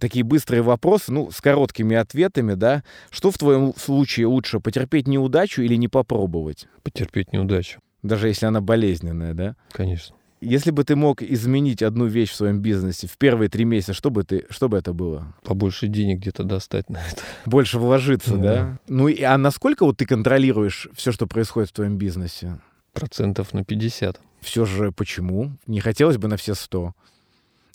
такие 0.00 0.24
быстрые 0.24 0.62
вопросы, 0.62 1.12
ну, 1.12 1.32
с 1.32 1.40
короткими 1.40 1.96
ответами, 1.96 2.54
да. 2.54 2.84
Что 3.10 3.32
в 3.32 3.38
твоем 3.38 3.74
случае 3.76 4.26
лучше, 4.26 4.60
потерпеть 4.60 5.08
неудачу 5.08 5.62
или 5.62 5.74
не 5.74 5.88
попробовать? 5.88 6.68
Потерпеть 6.84 7.32
неудачу. 7.32 7.80
Даже 8.04 8.28
если 8.28 8.46
она 8.46 8.60
болезненная, 8.60 9.34
да? 9.34 9.56
Конечно. 9.72 10.14
Если 10.44 10.70
бы 10.70 10.84
ты 10.84 10.94
мог 10.94 11.22
изменить 11.22 11.82
одну 11.82 12.06
вещь 12.06 12.30
в 12.30 12.34
своем 12.34 12.60
бизнесе 12.60 13.06
в 13.06 13.16
первые 13.16 13.48
три 13.48 13.64
месяца, 13.64 13.94
что 13.94 14.10
бы, 14.10 14.24
ты, 14.24 14.46
что 14.50 14.68
бы 14.68 14.76
это 14.76 14.92
было? 14.92 15.34
Побольше 15.42 15.88
денег 15.88 16.20
где-то 16.20 16.44
достать 16.44 16.90
на 16.90 16.98
это. 16.98 17.22
Больше 17.46 17.78
вложиться, 17.78 18.36
да? 18.36 18.42
да? 18.42 18.78
Ну, 18.88 19.08
и, 19.08 19.22
а 19.22 19.38
насколько 19.38 19.84
вот 19.84 19.96
ты 19.96 20.06
контролируешь 20.06 20.88
все, 20.94 21.12
что 21.12 21.26
происходит 21.26 21.70
в 21.70 21.72
твоем 21.72 21.96
бизнесе? 21.96 22.60
Процентов 22.92 23.54
на 23.54 23.64
50. 23.64 24.20
Все 24.40 24.64
же 24.66 24.92
почему? 24.92 25.52
Не 25.66 25.80
хотелось 25.80 26.18
бы 26.18 26.28
на 26.28 26.36
все 26.36 26.54
100? 26.54 26.92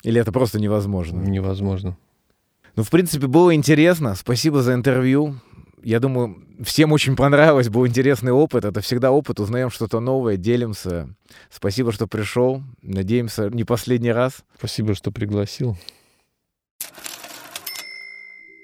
Или 0.03 0.21
это 0.21 0.31
просто 0.31 0.59
невозможно? 0.59 1.19
Невозможно. 1.21 1.97
Ну, 2.75 2.83
в 2.83 2.89
принципе, 2.89 3.27
было 3.27 3.53
интересно. 3.53 4.15
Спасибо 4.15 4.61
за 4.61 4.73
интервью 4.73 5.35
я 5.83 5.99
думаю, 5.99 6.37
всем 6.63 6.91
очень 6.91 7.15
понравилось, 7.15 7.69
был 7.69 7.87
интересный 7.87 8.31
опыт. 8.31 8.65
Это 8.65 8.81
всегда 8.81 9.11
опыт, 9.11 9.39
узнаем 9.39 9.69
что-то 9.69 9.99
новое, 9.99 10.37
делимся. 10.37 11.15
Спасибо, 11.49 11.91
что 11.91 12.07
пришел. 12.07 12.63
Надеемся, 12.81 13.49
не 13.49 13.63
последний 13.63 14.11
раз. 14.11 14.43
Спасибо, 14.57 14.95
что 14.95 15.11
пригласил. 15.11 15.77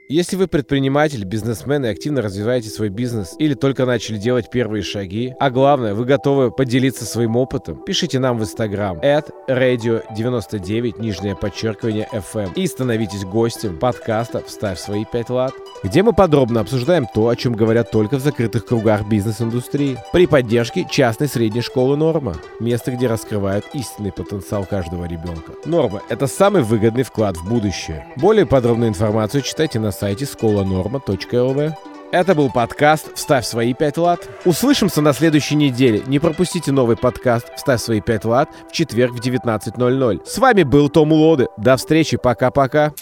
Если 0.08 0.36
вы 0.36 0.48
предприниматель, 0.48 1.24
бизнесмен 1.24 1.84
и 1.84 1.88
активно 1.88 2.22
развиваете 2.22 2.70
свой 2.70 2.90
бизнес 2.90 3.34
или 3.40 3.56
только 3.56 3.88
начали 3.88 4.18
делать 4.18 4.52
первые 4.52 4.84
шаги, 4.84 5.34
а 5.40 5.50
главное, 5.50 5.96
вы 5.96 6.06
готовы 6.06 6.52
поделиться 6.52 7.06
своим 7.06 7.36
опытом, 7.36 7.84
пишите 7.84 8.20
нам 8.20 8.38
в 8.38 8.44
Instagram 8.44 9.00
at 9.00 9.32
radio99, 9.50 11.02
нижнее 11.02 11.36
подчеркивание 11.36 12.08
FM 12.14 12.54
и 12.54 12.68
становитесь 12.68 13.26
гостем 13.26 13.80
подкаста 13.80 14.44
«Вставь 14.46 14.78
свои 14.78 15.06
5 15.12 15.30
лат», 15.32 15.54
где 15.84 16.04
мы 16.04 16.14
подробно 16.14 16.60
обсуждаем 16.60 17.08
то, 17.12 17.28
о 17.28 17.36
чем 17.36 17.54
говорят 17.54 17.90
только 17.90 18.18
в 18.18 18.22
закрытых 18.22 18.68
кругах 18.68 19.08
бизнес-индустрии, 19.10 19.98
при 20.14 20.28
поддержке 20.28 20.86
частной 20.88 21.28
средней 21.28 21.62
школы 21.62 21.98
«Норма», 21.98 22.36
место, 22.60 22.92
где 22.92 23.08
раскрывают 23.08 23.66
истинный 23.74 24.12
потенциал 24.12 24.66
каждого 24.66 25.06
ребенка. 25.06 25.54
«Норма»— 25.66 26.04
это 26.10 26.28
самый 26.28 26.62
выгодный 26.62 27.02
вклад 27.02 27.38
в 27.38 27.50
будущее. 27.50 28.06
Более 28.18 28.46
подробную 28.46 28.90
информацию 28.90 29.42
читайте 29.42 29.80
на 29.80 29.95
сайте 29.96 30.26
сколаnorma.lv. 30.26 31.74
Это 32.12 32.36
был 32.36 32.52
подкаст 32.52 33.16
«Вставь 33.16 33.46
свои 33.46 33.74
5 33.74 33.98
лат». 33.98 34.30
Услышимся 34.46 35.02
на 35.02 35.12
следующей 35.12 35.56
неделе. 35.56 36.04
Не 36.06 36.20
пропустите 36.20 36.72
новый 36.72 36.96
подкаст 36.96 37.48
«Вставь 37.56 37.82
свои 37.82 38.00
5 38.00 38.26
лат» 38.26 38.50
в 38.70 38.72
четверг 38.72 39.14
в 39.14 39.20
19.00. 39.20 40.26
С 40.26 40.38
вами 40.38 40.64
был 40.64 40.90
Том 40.90 41.12
Лоды. 41.12 41.48
До 41.58 41.76
встречи. 41.76 42.18
Пока-пока. 42.18 42.94